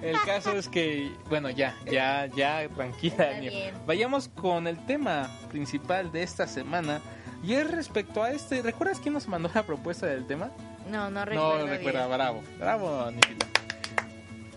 El 0.00 0.18
caso 0.24 0.52
es 0.52 0.68
que, 0.68 1.12
bueno, 1.28 1.50
ya, 1.50 1.76
ya, 1.90 2.26
ya, 2.26 2.66
tranquila. 2.70 3.30
Vayamos 3.86 4.28
con 4.28 4.66
el 4.66 4.84
tema 4.86 5.30
principal 5.50 6.12
de 6.12 6.22
esta 6.22 6.46
semana. 6.46 7.02
Y 7.42 7.54
es 7.54 7.70
respecto 7.70 8.22
a 8.22 8.30
este. 8.30 8.62
¿Recuerdas 8.62 9.00
quién 9.00 9.12
nos 9.12 9.28
mandó 9.28 9.50
la 9.54 9.64
propuesta 9.64 10.06
del 10.06 10.26
tema? 10.26 10.50
No, 10.90 11.10
no 11.10 11.24
recuerdo. 11.26 11.58
no 11.58 11.66
recuerda, 11.66 12.06
bien. 12.06 12.18
bravo. 12.18 12.42
Bravo, 12.58 13.10
Nikita. 13.10 13.46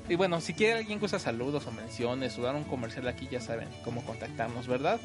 Y 0.09 0.15
bueno, 0.15 0.41
si 0.41 0.53
quiere 0.53 0.79
alguien 0.79 0.99
que 0.99 1.05
usa 1.05 1.19
saludos 1.19 1.65
o 1.67 1.71
menciones 1.71 2.37
o 2.37 2.41
dar 2.41 2.55
un 2.55 2.65
comercial 2.65 3.07
aquí, 3.07 3.27
ya 3.31 3.39
saben 3.39 3.69
cómo 3.83 4.03
contactarnos, 4.03 4.67
¿verdad? 4.67 4.99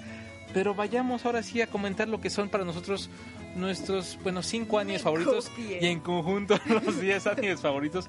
Pero 0.55 0.75
vayamos 0.75 1.25
ahora 1.27 1.43
sí 1.43 1.61
a 1.61 1.67
comentar 1.67 2.09
lo 2.09 2.21
que 2.21 2.31
son 2.31 2.49
para 2.49 2.65
nosotros 2.65 3.11
nuestros, 3.55 4.19
bueno, 4.23 4.43
cinco 4.43 4.79
animes 4.79 5.03
favoritos 5.03 5.51
y 5.59 5.85
en 5.85 6.01
conjunto 6.01 6.59
los 6.67 7.01
10 7.01 7.27
animes 7.27 7.61
favoritos. 7.61 8.09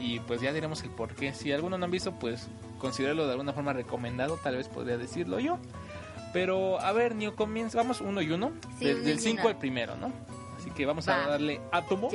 Y 0.00 0.20
pues 0.20 0.40
ya 0.40 0.52
diremos 0.52 0.82
el 0.82 0.90
por 0.90 1.14
qué. 1.14 1.32
Si 1.34 1.52
alguno 1.52 1.78
no 1.78 1.84
han 1.84 1.90
visto, 1.90 2.12
pues 2.12 2.48
considéralo 2.78 3.24
de 3.26 3.32
alguna 3.32 3.52
forma 3.52 3.72
recomendado, 3.72 4.38
tal 4.42 4.56
vez 4.56 4.68
podría 4.68 4.96
decirlo 4.98 5.40
yo. 5.40 5.58
Pero 6.32 6.78
a 6.80 6.92
ver, 6.92 7.14
Nio, 7.14 7.34
comienza, 7.34 7.78
vamos 7.78 8.00
uno 8.00 8.20
y 8.20 8.30
uno. 8.30 8.52
Sí, 8.78 8.84
del 8.86 9.16
y 9.16 9.18
5 9.18 9.40
uno. 9.40 9.48
al 9.50 9.58
primero, 9.58 9.96
¿no? 9.96 10.12
Así 10.58 10.70
que 10.70 10.84
vamos 10.84 11.08
Va. 11.08 11.24
a 11.24 11.28
darle 11.28 11.60
átomos. 11.72 12.12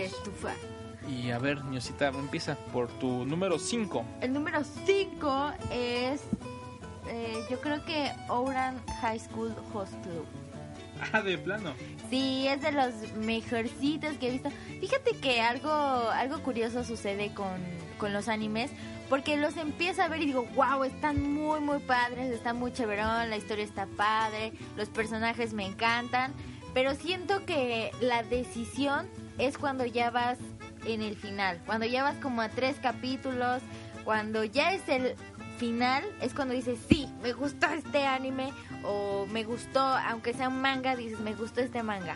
Y 1.10 1.32
a 1.32 1.40
ver, 1.40 1.66
Niosita, 1.66 2.10
empieza 2.10 2.56
por 2.72 2.88
tu 2.88 3.26
número 3.26 3.58
5. 3.58 4.06
El 4.22 4.34
número 4.34 4.64
5 4.86 5.54
es. 5.72 6.22
Eh, 7.12 7.46
yo 7.50 7.60
creo 7.60 7.84
que 7.86 8.12
Oran 8.30 8.82
High 9.02 9.20
School 9.20 9.54
Host 9.74 9.94
Club. 10.04 10.26
Ah, 11.14 11.22
de 11.22 11.38
plano. 11.38 11.74
Sí, 12.10 12.48
es 12.48 12.62
de 12.62 12.72
los 12.72 12.94
mejorcitos 13.18 14.18
que 14.18 14.28
he 14.28 14.32
visto. 14.32 14.50
Fíjate 14.80 15.18
que 15.18 15.42
algo, 15.42 15.72
algo 15.72 16.42
curioso 16.44 16.84
sucede 16.84 17.34
con, 17.34 17.60
con 17.98 18.14
los 18.14 18.28
animes. 18.28 18.72
Porque 19.10 19.36
los 19.36 19.58
empiezo 19.58 20.04
a 20.04 20.08
ver 20.08 20.22
y 20.22 20.28
digo, 20.28 20.48
wow, 20.56 20.86
están 20.86 21.34
muy, 21.34 21.60
muy 21.60 21.80
padres, 21.80 22.32
está 22.32 22.54
muy 22.54 22.72
chéverón, 22.72 23.30
la 23.30 23.36
historia 23.36 23.66
está 23.66 23.86
padre, 23.86 24.54
los 24.78 24.88
personajes 24.88 25.54
me 25.54 25.66
encantan. 25.66 26.34
Pero 26.74 26.96
siento 26.96 27.46
que 27.46 27.92
la 28.00 28.24
decisión 28.24 29.10
es 29.38 29.58
cuando 29.58 29.86
ya 29.86 30.12
vas 30.12 30.38
en 30.86 31.02
el 31.02 31.18
final, 31.18 31.60
cuando 31.66 31.86
ya 31.86 32.04
vas 32.04 32.16
como 32.18 32.42
a 32.42 32.48
tres 32.48 32.78
capítulos, 32.82 33.62
cuando 34.06 34.44
ya 34.46 34.74
es 34.74 34.88
el 34.88 35.16
final, 35.62 36.04
es 36.22 36.34
cuando 36.34 36.56
dices, 36.56 36.80
sí, 36.90 37.08
me 37.22 37.34
gustó 37.34 37.68
este 37.68 38.08
anime, 38.08 38.52
o 38.84 39.28
me 39.28 39.44
gustó, 39.44 39.80
aunque 39.80 40.34
sea 40.34 40.50
un 40.50 40.60
manga, 40.60 40.96
dices, 40.96 41.20
me 41.20 41.36
gustó 41.36 41.62
este 41.62 41.84
manga. 41.84 42.16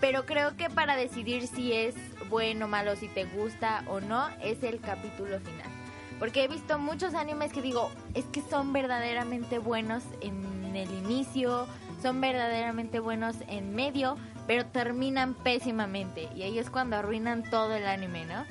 Pero 0.00 0.26
creo 0.26 0.56
que 0.56 0.68
para 0.68 0.96
decidir 0.96 1.46
si 1.46 1.72
es 1.72 1.94
bueno 2.28 2.64
o 2.64 2.68
malo, 2.68 2.96
si 2.96 3.06
te 3.06 3.24
gusta 3.24 3.84
o 3.86 4.00
no, 4.00 4.26
es 4.42 4.64
el 4.64 4.80
capítulo 4.80 5.38
final. 5.38 5.70
Porque 6.18 6.42
he 6.42 6.48
visto 6.48 6.76
muchos 6.76 7.14
animes 7.14 7.52
que 7.52 7.62
digo, 7.62 7.92
es 8.14 8.24
que 8.24 8.42
son 8.42 8.72
verdaderamente 8.72 9.60
buenos 9.60 10.02
en 10.20 10.74
el 10.74 10.90
inicio, 10.90 11.68
son 12.02 12.20
verdaderamente 12.20 12.98
buenos 12.98 13.36
en 13.46 13.76
medio, 13.76 14.16
pero 14.48 14.66
terminan 14.66 15.34
pésimamente. 15.34 16.28
Y 16.34 16.42
ahí 16.42 16.58
es 16.58 16.68
cuando 16.68 16.96
arruinan 16.96 17.48
todo 17.48 17.76
el 17.76 17.86
anime, 17.86 18.24
¿no? 18.24 18.44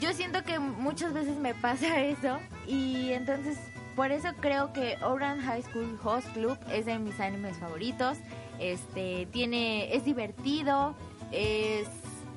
Yo 0.00 0.12
siento 0.12 0.44
que 0.44 0.58
muchas 0.58 1.12
veces 1.12 1.36
me 1.36 1.54
pasa 1.54 2.00
eso 2.04 2.38
y 2.66 3.12
entonces 3.12 3.58
por 3.96 4.12
eso 4.12 4.28
creo 4.40 4.72
que 4.72 4.96
Oran 5.02 5.40
High 5.40 5.62
School 5.64 5.98
Host 6.02 6.28
Club 6.32 6.56
es 6.70 6.86
de 6.86 6.98
mis 6.98 7.18
animes 7.18 7.56
favoritos. 7.56 8.18
Este 8.60 9.26
tiene 9.32 9.94
es 9.94 10.04
divertido, 10.04 10.94
es 11.32 11.88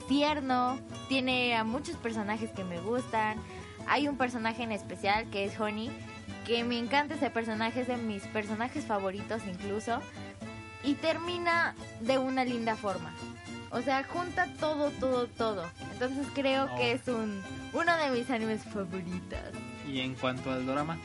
tierno, 0.07 0.79
tiene 1.07 1.55
a 1.55 1.63
muchos 1.63 1.97
personajes 1.97 2.49
que 2.51 2.63
me 2.63 2.79
gustan. 2.79 3.37
Hay 3.87 4.07
un 4.07 4.17
personaje 4.17 4.63
en 4.63 4.71
especial 4.71 5.29
que 5.29 5.45
es 5.45 5.59
Honey, 5.59 5.91
que 6.47 6.63
me 6.63 6.79
encanta 6.79 7.13
ese 7.13 7.29
personaje, 7.29 7.81
es 7.81 7.87
de 7.87 7.97
mis 7.97 8.23
personajes 8.27 8.85
favoritos 8.85 9.43
incluso. 9.47 10.01
Y 10.83 10.95
termina 10.95 11.75
de 11.99 12.17
una 12.17 12.43
linda 12.43 12.75
forma. 12.75 13.13
O 13.71 13.81
sea, 13.81 14.03
junta 14.03 14.47
todo, 14.59 14.89
todo, 14.91 15.27
todo. 15.27 15.65
Entonces 15.93 16.27
creo 16.33 16.65
Oh. 16.71 16.75
que 16.77 16.91
es 16.93 17.07
un 17.07 17.41
uno 17.73 17.95
de 17.97 18.11
mis 18.11 18.29
animes 18.29 18.63
favoritos. 18.65 19.39
Y 19.87 19.99
en 20.01 20.13
cuanto 20.15 20.51
al 20.51 20.65
drama, 20.65 20.97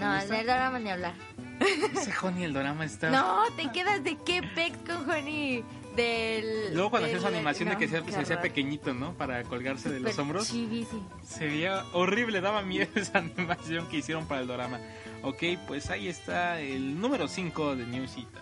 No, 0.00 0.14
gusta? 0.16 0.40
el 0.40 0.46
drama 0.46 0.78
ni 0.78 0.90
hablar. 0.90 1.14
ese 1.60 2.12
Honey, 2.22 2.44
el 2.44 2.52
drama 2.54 2.84
está... 2.84 3.10
No, 3.10 3.44
te 3.56 3.70
quedas 3.72 4.02
de 4.02 4.16
qué 4.24 4.42
pex 4.54 4.76
con 4.78 5.08
Honey 5.10 5.64
del... 5.96 6.74
Luego 6.74 6.90
cuando 6.90 7.06
hacía 7.06 7.18
su 7.20 7.26
del- 7.26 7.34
animación 7.36 7.68
de 7.68 7.76
que 7.76 7.88
se, 7.88 7.98
hacía 7.98 8.40
pequeñito, 8.40 8.94
¿no? 8.94 9.12
Para 9.14 9.42
colgarse 9.44 9.90
de 9.90 10.00
los 10.00 10.18
hombros. 10.18 10.48
chivísimo. 10.48 11.08
Se 11.24 11.46
veía 11.46 11.84
horrible, 11.92 12.40
daba 12.40 12.62
miedo 12.62 12.88
esa 12.96 13.18
animación 13.18 13.88
que 13.88 13.98
hicieron 13.98 14.26
para 14.26 14.40
el 14.40 14.46
drama. 14.48 14.80
Ok, 15.22 15.42
pues 15.68 15.90
ahí 15.90 16.08
está 16.08 16.60
el 16.60 17.00
número 17.00 17.28
5 17.28 17.76
de 17.76 17.86
Newsita. 17.86 18.40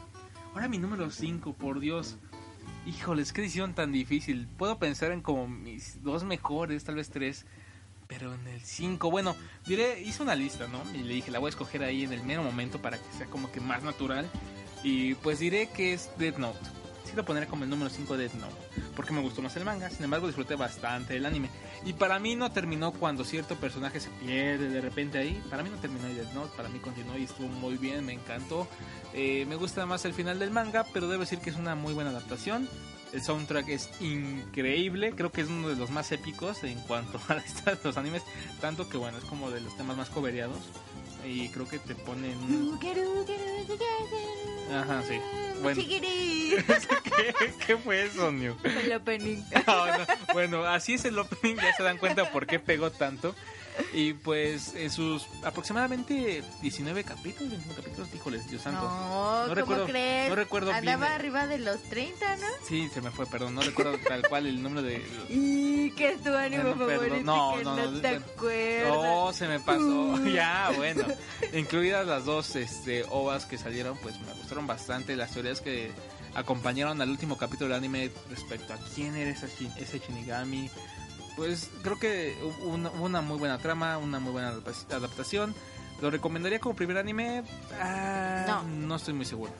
Ahora 0.55 0.69
mi 0.69 0.79
número 0.79 1.11
5, 1.11 1.53
por 1.55 1.79
Dios. 1.81 2.17
Híjoles, 2.87 3.33
qué 3.33 3.43
decisión 3.43 3.75
tan 3.75 3.93
difícil. 3.93 4.49
Puedo 4.57 4.79
pensar 4.79 5.13
en 5.13 5.21
como 5.21 5.47
mis 5.47 6.03
dos 6.03 6.25
mejores, 6.25 6.85
tal 6.85 6.97
vez 6.97 7.11
tres. 7.11 7.47
Pero 8.07 8.35
en 8.35 8.47
el 8.49 8.61
5, 8.61 9.09
bueno, 9.09 9.37
diré, 9.67 10.01
hice 10.01 10.23
una 10.23 10.35
lista, 10.35 10.67
¿no? 10.67 10.83
Y 10.95 11.05
le 11.05 11.15
dije, 11.15 11.31
la 11.31 11.39
voy 11.39 11.49
a 11.49 11.51
escoger 11.51 11.85
ahí 11.85 12.03
en 12.03 12.13
el 12.13 12.25
mero 12.25 12.43
momento 12.43 12.83
para 12.83 12.99
que 12.99 13.13
sea 13.17 13.27
como 13.27 13.53
que 13.53 13.61
más 13.61 13.85
natural. 13.85 14.29
Y 14.83 15.15
pues 15.17 15.39
diré 15.39 15.69
que 15.69 15.93
es 15.93 16.11
Death 16.19 16.39
Note. 16.39 16.80
Lo 17.15 17.25
pondré 17.25 17.47
como 17.47 17.65
el 17.65 17.71
número 17.71 17.91
5 17.91 18.17
de 18.17 18.25
Death 18.25 18.35
Note. 18.35 18.55
Porque 18.95 19.13
me 19.13 19.21
gustó 19.21 19.43
más 19.43 19.57
el 19.57 19.65
manga. 19.65 19.91
Sin 19.91 20.05
embargo, 20.05 20.27
disfruté 20.27 20.55
bastante 20.55 21.17
el 21.17 21.27
anime. 21.27 21.51
Y 21.85 21.93
para 21.93 22.19
mí 22.19 22.37
no 22.37 22.53
terminó 22.53 22.93
cuando 22.93 23.25
cierto 23.25 23.57
personaje 23.57 24.01
se 24.01 24.11
pierde 24.11 24.69
de 24.69 24.81
repente 24.81 25.19
ahí. 25.19 25.43
Para 25.51 25.63
mí 25.63 25.71
no 25.71 25.77
terminó 25.79 26.07
ahí 26.07 26.15
Death 26.15 26.33
Note. 26.33 26.57
Para 26.57 26.69
mí 26.69 26.79
continuó 26.79 27.17
y 27.19 27.25
estuvo 27.25 27.49
muy 27.49 27.77
bien. 27.77 28.07
Me 28.07 28.13
encantó. 28.13 28.69
Eh, 29.13 29.45
me 29.49 29.57
gusta 29.57 29.87
más 29.87 30.05
el 30.05 30.15
final 30.15 30.39
del 30.39 30.51
manga. 30.51 30.85
Pero 30.93 31.09
debo 31.09 31.21
decir 31.21 31.41
que 31.41 31.51
es 31.51 31.57
una 31.57 31.75
muy 31.75 31.95
buena 31.95 32.11
adaptación. 32.11 32.69
El 33.13 33.23
soundtrack 33.23 33.69
es 33.69 33.91
increíble. 34.01 35.13
Creo 35.17 35.33
que 35.33 35.41
es 35.41 35.49
uno 35.49 35.69
de 35.69 35.77
los 35.77 35.91
más 35.91 36.13
épicos 36.13 36.63
en 36.63 36.79
cuanto 36.81 37.21
a 37.29 37.43
los 37.83 37.97
animes. 37.97 38.23
Tanto 38.61 38.89
que 38.89 38.97
bueno, 38.97 39.19
es 39.19 39.25
como 39.25 39.51
de 39.51 39.61
los 39.61 39.77
temas 39.77 39.97
más 39.97 40.11
cobereados. 40.11 40.59
Y 41.25 41.49
creo 41.51 41.69
que 41.69 41.79
te 41.79 41.95
ponen... 41.95 42.39
Ajá, 44.73 45.03
sí. 45.03 45.21
Bueno. 45.63 45.81
¿Qué, 45.83 47.35
qué 47.67 47.77
fue 47.77 48.05
eso, 48.07 48.31
New? 48.33 48.57
El 48.65 48.93
opening. 48.93 49.43
No. 49.67 49.85
Bueno, 50.33 50.65
así 50.65 50.95
es 50.95 51.05
el 51.05 51.19
opening, 51.19 51.57
ya 51.57 51.75
se 51.77 51.83
dan 51.83 51.99
cuenta 51.99 52.31
por 52.31 52.47
qué 52.47 52.59
pegó 52.59 52.91
tanto. 52.91 53.35
Y 53.93 54.13
pues 54.15 54.75
en 54.75 54.91
sus 54.91 55.27
aproximadamente 55.43 56.43
19 56.63 57.05
capítulos, 57.05 57.51
21 57.51 57.75
capítulos, 57.75 58.09
híjoles, 58.15 58.49
Dios 58.51 58.63
santo. 58.63 58.83
No, 58.83 58.89
No 58.89 59.43
¿cómo 59.43 59.55
recuerdo- 59.55 59.87
crees? 59.87 60.29
no 60.29 60.35
recuerdo 60.37 60.73
Andaba 60.73 61.07
bien. 61.07 61.13
arriba 61.13 61.47
de 61.47 61.59
los 61.59 61.83
30, 61.85 62.37
¿no? 62.37 62.47
Sí, 62.67 62.89
se 62.93 63.01
me 63.01 63.11
fue, 63.11 63.27
perdón, 63.27 63.55
no 63.55 63.63
recuerdo 63.63 63.97
tal 64.07 64.23
cual 64.29 64.47
el 64.47 64.63
número 64.63 64.83
de... 64.83 65.03
Y 65.29 65.91
que 65.93 66.11
es 66.13 66.19
tu 66.19 66.25
perdón. 66.25 66.79
favorito 66.79 67.17
No, 67.25 67.55
que 67.59 67.65
no, 67.65 67.77
no, 67.77 67.91
no, 67.91 68.01
te 68.01 68.09
bueno. 68.11 68.27
acuerdas. 68.35 68.93
No, 69.05 69.33
se 69.33 69.49
me 69.49 69.61
pasó. 69.61 70.25
ya, 70.33 70.71
bueno. 70.77 71.05
Incluidas 71.53 72.07
las 72.07 72.25
dos 72.25 72.55
este, 72.57 73.05
ovas 73.11 73.47
que 73.47 73.59
salieron, 73.59 73.97
pues 73.99 74.21
me 74.21 74.33
gustaron 74.35 74.67
bastante. 74.67 75.17
Las 75.17 75.33
teorías 75.33 75.61
que 75.61 75.91
acompañaron 76.35 77.01
al 77.01 77.11
último 77.11 77.37
capítulo 77.37 77.69
del 77.71 77.79
anime 77.79 78.11
respecto 78.31 78.73
a 78.73 78.79
quién 78.95 79.17
era 79.17 79.31
ese, 79.31 79.49
ese 79.79 79.99
Shinigami. 79.99 80.71
Pues 81.41 81.71
creo 81.83 81.99
que 81.99 82.37
hubo 82.43 82.69
una, 82.75 82.91
una 82.91 83.21
muy 83.23 83.39
buena 83.39 83.57
trama, 83.57 83.97
una 83.97 84.19
muy 84.21 84.31
buena 84.33 84.51
adapta- 84.51 84.95
adaptación. 84.97 85.55
¿Lo 86.03 86.11
recomendaría 86.11 86.59
como 86.61 86.77
primer 86.77 86.99
anime? 86.99 87.45
Ah, 87.81 88.63
No. 88.69 88.97
estoy 88.97 89.15
muy 89.15 89.25
seguro. 89.25 89.51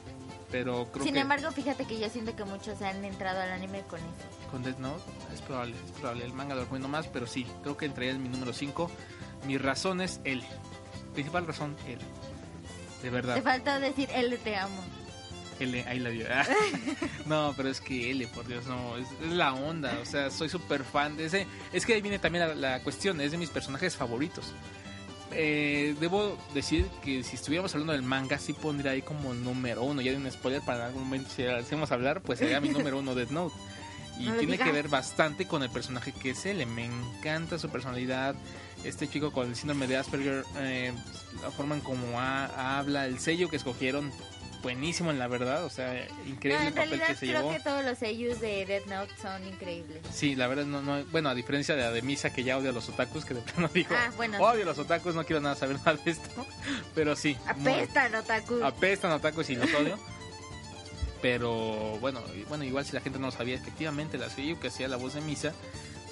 Pero 0.51 0.91
creo 0.91 1.03
Sin 1.05 1.15
que 1.15 1.21
embargo, 1.21 1.49
fíjate 1.49 1.85
que 1.85 1.99
yo 1.99 2.07
siento 2.09 2.35
que 2.35 2.43
muchos 2.43 2.79
han 2.83 3.03
entrado 3.03 3.39
al 3.41 3.51
anime 3.51 3.81
con 3.89 3.99
eso. 3.99 4.49
con 4.51 4.61
Death 4.61 4.77
Note 4.77 5.01
es 5.33 5.41
probable, 5.41 5.75
es 5.83 5.91
probable. 5.93 6.23
El 6.25 6.33
manga 6.33 6.53
lo 6.53 6.61
recomiendo 6.61 6.87
más, 6.87 7.07
pero 7.07 7.25
sí, 7.25 7.47
creo 7.63 7.75
que 7.75 7.85
entraría 7.87 8.11
en 8.11 8.21
mi 8.21 8.29
número 8.29 8.53
5. 8.53 8.91
Mi 9.47 9.57
razón 9.57 10.01
es 10.01 10.19
él. 10.23 10.43
Principal 11.13 11.47
razón, 11.47 11.75
él. 11.87 11.97
De 13.01 13.09
verdad. 13.09 13.33
Te 13.33 13.41
falta 13.41 13.79
decir, 13.79 14.07
él 14.13 14.37
te 14.43 14.55
amo. 14.55 14.83
L, 15.63 15.83
ahí 15.87 15.99
la 15.99 16.09
dio. 16.09 16.25
no, 17.25 17.53
pero 17.55 17.69
es 17.69 17.81
que 17.81 18.11
L, 18.11 18.27
por 18.27 18.47
Dios, 18.47 18.65
no, 18.67 18.97
es, 18.97 19.07
es 19.23 19.31
la 19.31 19.53
onda. 19.53 19.97
O 20.01 20.05
sea, 20.05 20.29
soy 20.31 20.49
súper 20.49 20.83
fan 20.83 21.17
de 21.17 21.25
ese. 21.25 21.47
Es 21.73 21.85
que 21.85 21.93
ahí 21.93 22.01
viene 22.01 22.19
también 22.19 22.47
la, 22.47 22.55
la 22.55 22.83
cuestión, 22.83 23.21
es 23.21 23.31
de 23.31 23.37
mis 23.37 23.49
personajes 23.49 23.95
favoritos. 23.95 24.53
Eh, 25.33 25.95
debo 26.01 26.37
decir 26.53 26.85
que 27.03 27.23
si 27.23 27.35
estuviéramos 27.37 27.73
hablando 27.73 27.93
del 27.93 28.01
manga, 28.03 28.37
sí 28.37 28.51
pondría 28.53 28.91
ahí 28.91 29.01
como 29.01 29.33
número 29.33 29.83
uno. 29.83 30.01
Ya 30.01 30.11
de 30.11 30.17
un 30.17 30.29
spoiler 30.29 30.61
para 30.61 30.87
algún 30.87 31.03
momento, 31.03 31.29
si 31.33 31.43
hacemos 31.45 31.91
hablar, 31.91 32.21
pues 32.21 32.39
sería 32.39 32.59
mi 32.59 32.69
número 32.69 32.99
uno 32.99 33.15
Death 33.15 33.29
Note. 33.31 33.55
Y 34.19 34.25
No 34.27 34.33
tiene 34.35 34.57
que 34.57 34.71
ver 34.71 34.89
bastante 34.89 35.47
con 35.47 35.63
el 35.63 35.69
personaje 35.69 36.11
que 36.11 36.31
es 36.31 36.45
él. 36.45 36.65
Me 36.67 36.85
encanta 36.85 37.57
su 37.57 37.69
personalidad. 37.69 38.35
Este 38.83 39.07
chico 39.07 39.31
con 39.31 39.47
el 39.47 39.55
síndrome 39.55 39.87
de 39.87 39.95
Asperger, 39.95 40.43
eh, 40.57 40.91
la 41.41 41.51
forma 41.51 41.75
en 41.75 41.81
cómo 41.81 42.19
ha- 42.19 42.79
habla, 42.79 43.05
el 43.05 43.19
sello 43.19 43.47
que 43.47 43.55
escogieron, 43.57 44.11
buenísimo 44.61 45.11
en 45.11 45.19
la 45.19 45.27
verdad. 45.27 45.65
O 45.65 45.69
sea, 45.69 45.93
No, 45.93 46.29
increíble 46.29 46.61
en 46.61 46.67
el 46.67 46.73
papel 46.73 46.89
realidad 46.89 47.07
que 47.07 47.15
se 47.15 47.25
creo 47.27 47.39
llevó. 47.41 47.51
que 47.53 47.59
todos 47.59 47.83
los 47.85 47.97
sellos 47.97 48.39
de 48.39 48.65
Death 48.65 48.85
Note 48.87 49.13
son 49.21 49.47
increíbles. 49.47 49.99
Sí, 50.13 50.35
la 50.35 50.47
verdad, 50.47 50.65
no, 50.65 50.81
no, 50.81 51.03
bueno, 51.05 51.29
a 51.29 51.35
diferencia 51.35 51.75
de 51.75 51.81
la 51.81 51.91
de 51.91 52.01
Misa 52.01 52.31
que 52.33 52.43
ya 52.43 52.57
odia 52.57 52.69
a 52.69 52.73
los 52.73 52.87
otakus, 52.89 53.25
que 53.25 53.33
de 53.33 53.41
plano 53.41 53.67
dijo, 53.73 53.93
Ah, 53.97 54.11
bueno. 54.17 54.37
odio 54.39 54.63
a 54.63 54.65
los 54.65 54.77
otakus, 54.79 55.15
no 55.15 55.25
quiero 55.25 55.41
nada 55.41 55.55
saber 55.55 55.77
nada 55.77 55.93
de 56.03 56.11
esto. 56.11 56.29
Pero 56.95 57.15
sí, 57.15 57.37
muy- 57.57 57.71
Apestan, 57.73 58.15
otaku. 58.15 58.63
apestan 58.63 59.11
otakus 59.11 59.49
y 59.49 59.55
los 59.55 59.73
odio. 59.73 59.97
Pero 61.21 61.97
bueno, 61.99 62.21
bueno, 62.49 62.63
igual 62.63 62.83
si 62.85 62.93
la 62.93 63.01
gente 63.01 63.19
no 63.19 63.27
lo 63.27 63.31
sabía, 63.31 63.55
efectivamente 63.55 64.17
la 64.17 64.29
seiyuu 64.29 64.59
que 64.59 64.69
hacía 64.69 64.87
la 64.87 64.97
voz 64.97 65.13
de 65.13 65.21
Misa 65.21 65.53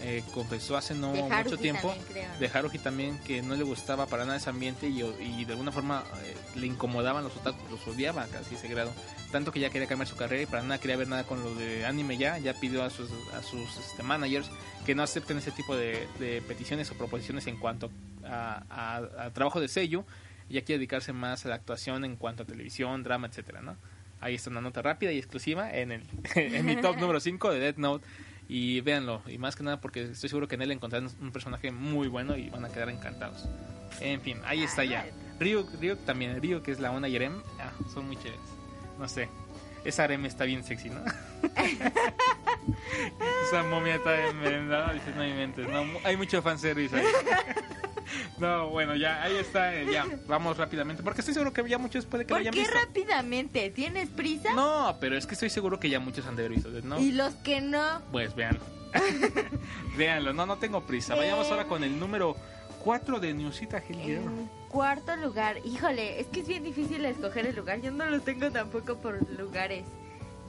eh, 0.01 0.23
confesó 0.33 0.77
hace 0.77 0.95
no 0.95 1.11
De 1.13 1.21
mucho 1.43 1.57
tiempo 1.57 1.93
de 2.39 2.47
Haruhi 2.47 2.77
también 2.79 3.17
que 3.19 3.41
no 3.41 3.55
le 3.55 3.63
gustaba 3.63 4.05
para 4.07 4.23
nada 4.25 4.37
ese 4.37 4.49
ambiente 4.49 4.87
y, 4.87 5.01
y 5.01 5.45
de 5.45 5.51
alguna 5.53 5.71
forma 5.71 6.03
eh, 6.23 6.35
le 6.59 6.67
incomodaban 6.67 7.23
los 7.23 7.35
otakus, 7.35 7.69
los 7.69 7.85
odiaba 7.87 8.25
casi 8.27 8.55
ese 8.55 8.67
grado. 8.67 8.91
Tanto 9.31 9.51
que 9.51 9.59
ya 9.59 9.69
quería 9.69 9.87
cambiar 9.87 10.07
su 10.07 10.15
carrera 10.15 10.41
y 10.43 10.45
para 10.45 10.63
nada 10.63 10.79
quería 10.79 10.95
ver 10.97 11.07
nada 11.07 11.23
con 11.25 11.43
lo 11.43 11.53
de 11.55 11.85
anime 11.85 12.17
ya. 12.17 12.37
Ya 12.37 12.53
pidió 12.53 12.83
a 12.83 12.89
sus, 12.89 13.09
a 13.33 13.43
sus 13.43 13.77
este, 13.77 14.01
managers 14.03 14.49
que 14.85 14.95
no 14.95 15.03
acepten 15.03 15.37
ese 15.37 15.51
tipo 15.51 15.75
de, 15.75 16.07
de 16.19 16.41
peticiones 16.41 16.89
o 16.91 16.95
proposiciones 16.95 17.45
en 17.47 17.57
cuanto 17.57 17.91
a, 18.25 18.63
a- 18.69 19.25
a 19.25 19.33
trabajo 19.33 19.59
de 19.59 19.67
sello. 19.67 20.05
Ya 20.49 20.61
quiere 20.61 20.79
dedicarse 20.79 21.13
más 21.13 21.45
a 21.45 21.49
la 21.49 21.55
actuación 21.55 22.05
en 22.05 22.15
cuanto 22.15 22.41
a 22.41 22.45
televisión, 22.45 23.03
drama, 23.03 23.27
etcétera, 23.27 23.61
¿no? 23.61 23.75
Ahí 24.21 24.33
está 24.35 24.49
una 24.49 24.61
nota 24.61 24.81
rápida 24.81 25.11
y 25.11 25.17
exclusiva 25.19 25.71
en, 25.71 25.91
el, 25.91 26.03
en 26.35 26.65
mi 26.65 26.75
top 26.77 26.97
número 26.97 27.19
5 27.19 27.51
de 27.51 27.59
Death 27.59 27.77
Note. 27.77 28.05
Y 28.49 28.81
véanlo, 28.81 29.21
y 29.27 29.37
más 29.37 29.55
que 29.55 29.61
nada 29.61 29.79
porque 29.79 30.01
estoy 30.01 30.27
seguro 30.27 30.47
que 30.47 30.55
en 30.55 30.63
él 30.63 30.71
encontrarán 30.71 31.07
un 31.21 31.31
personaje 31.31 31.71
muy 31.71 32.07
bueno 32.07 32.35
y 32.35 32.49
van 32.49 32.65
a 32.65 32.69
quedar 32.69 32.89
encantados. 32.89 33.47
En 34.01 34.19
fin, 34.21 34.39
ahí 34.43 34.63
está 34.63 34.83
ya. 34.83 35.05
Ryuk, 35.39 35.79
Ryuk 35.79 36.03
también, 36.03 36.41
Ryuk 36.41 36.63
que 36.63 36.71
es 36.71 36.79
la 36.79 36.91
Ona 36.91 37.07
y 37.07 37.15
Erem, 37.15 37.43
ah, 37.59 37.71
son 37.93 38.07
muy 38.07 38.17
chéveres. 38.17 38.39
No 38.97 39.07
sé, 39.07 39.29
esa 39.85 40.05
Erem 40.05 40.25
está 40.25 40.45
bien 40.45 40.63
sexy, 40.63 40.89
¿no? 40.89 40.99
esa 43.47 43.63
momia 43.69 43.95
está 43.95 44.13
bien 44.13 44.39
merendada, 44.39 44.93
dices, 44.93 45.15
no 45.15 45.25
inventes, 45.25 45.69
no, 45.69 45.85
hay 46.03 46.17
mucho 46.17 46.41
fanservice 46.41 46.95
ahí. 46.95 47.05
no, 48.39 48.69
bueno, 48.69 48.95
ya, 48.95 49.21
ahí 49.23 49.35
está, 49.35 49.75
eh, 49.75 49.87
ya, 49.91 50.05
vamos 50.27 50.57
rápidamente, 50.57 51.03
porque 51.03 51.21
estoy 51.21 51.33
seguro 51.33 51.53
que 51.53 51.67
ya 51.67 51.77
muchos 51.77 52.05
puede 52.05 52.25
que 52.25 52.33
lo 52.33 52.35
¿Por 52.35 52.41
hayan 52.41 52.53
qué 52.53 52.61
visto. 52.61 52.75
rápidamente? 52.75 53.69
¿Tienes 53.71 54.09
prisa? 54.09 54.53
No, 54.53 54.97
pero 54.99 55.17
es 55.17 55.25
que 55.27 55.33
estoy 55.33 55.49
seguro 55.49 55.79
que 55.79 55.89
ya 55.89 55.99
muchos 55.99 56.25
han 56.25 56.35
de 56.35 56.45
haber 56.45 56.55
visto, 56.55 56.69
¿no? 56.83 56.99
Y 56.99 57.11
los 57.11 57.33
que 57.35 57.61
no. 57.61 58.01
Pues 58.11 58.35
véanlo. 58.35 58.61
véanlo, 59.97 60.33
no, 60.33 60.45
no 60.45 60.57
tengo 60.57 60.81
prisa. 60.81 61.15
Vayamos 61.15 61.49
ahora 61.51 61.65
con 61.65 61.83
el 61.83 61.99
número 61.99 62.35
4 62.83 63.19
de 63.19 63.33
Newsita 63.33 63.81
Girl. 63.81 64.23
En 64.23 64.49
cuarto 64.69 65.15
lugar, 65.15 65.57
híjole, 65.65 66.19
es 66.19 66.27
que 66.27 66.41
es 66.41 66.47
bien 66.47 66.63
difícil 66.63 67.05
escoger 67.05 67.45
el 67.45 67.55
lugar. 67.55 67.81
Yo 67.81 67.91
no 67.91 68.05
lo 68.05 68.21
tengo 68.21 68.51
tampoco 68.51 68.97
por 68.97 69.19
lugares. 69.37 69.85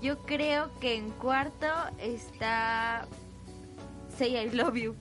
Yo 0.01 0.19
creo 0.21 0.71
que 0.81 0.95
en 0.95 1.11
cuarto 1.11 1.67
está 1.99 3.07
Say 4.17 4.37
I 4.37 4.51
Love 4.51 4.77
You. 4.77 4.97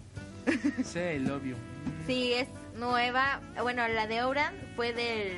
Say 0.83 1.15
I 1.15 1.19
love 1.19 1.45
you. 1.45 1.55
Sí, 2.07 2.33
es 2.33 2.47
nueva. 2.75 3.41
Bueno, 3.61 3.87
la 3.87 4.07
de 4.07 4.23
Ouran 4.23 4.53
fue 4.75 4.93
del. 4.93 5.33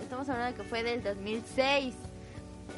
Estamos 0.00 0.28
hablando 0.28 0.56
que 0.62 0.68
fue 0.68 0.82
del 0.82 1.02
2006. 1.02 1.94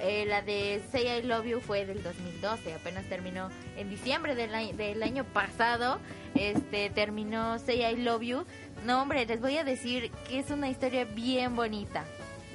Eh, 0.01 0.27
la 0.27 0.43
de 0.43 0.81
Say 0.93 1.07
I 1.19 1.23
Love 1.23 1.47
You 1.47 1.61
fue 1.61 1.85
del 1.87 2.03
2010. 2.03 2.29
2012. 2.43 2.75
Apenas 2.75 3.05
terminó 3.07 3.49
en 3.77 3.91
diciembre 3.91 4.35
del, 4.35 4.55
año- 4.55 4.73
del 4.77 5.03
año 5.03 5.25
pasado. 5.25 5.99
Este 6.35 6.91
terminó 6.91 7.59
Say 7.59 7.85
I 7.85 7.97
Love 7.97 8.23
You. 8.23 8.45
No, 8.85 9.03
hombre, 9.03 9.27
les 9.27 9.41
voy 9.41 9.57
a 9.59 9.65
decir 9.65 10.11
que 10.29 10.39
es 10.39 10.51
una 10.51 10.69
historia 10.69 11.05
bien 11.05 11.57
bonita. 11.57 12.05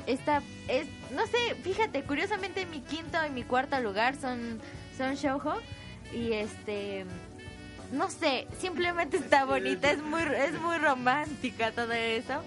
Esta 0.08 0.42
es, 0.68 0.88
no 1.12 1.26
sé, 1.28 1.56
fíjate, 1.64 2.04
curiosamente 2.04 2.66
mi 2.66 2.80
quinto 2.82 3.18
y 3.26 3.30
mi 3.30 3.44
cuarto 3.44 3.80
lugar 3.82 4.16
son, 4.16 4.60
son 4.98 5.16
Shoujo. 5.16 5.56
Y 6.14 6.34
este, 6.34 7.06
no 7.94 8.10
sé, 8.10 8.48
simplemente 8.60 9.18
está 9.18 9.46
bonita, 9.46 9.92
es 9.92 10.02
muy, 10.02 10.22
es 10.24 10.60
muy 10.60 10.78
romántica 10.78 11.72
todo 11.72 11.92
eso. 11.94 12.42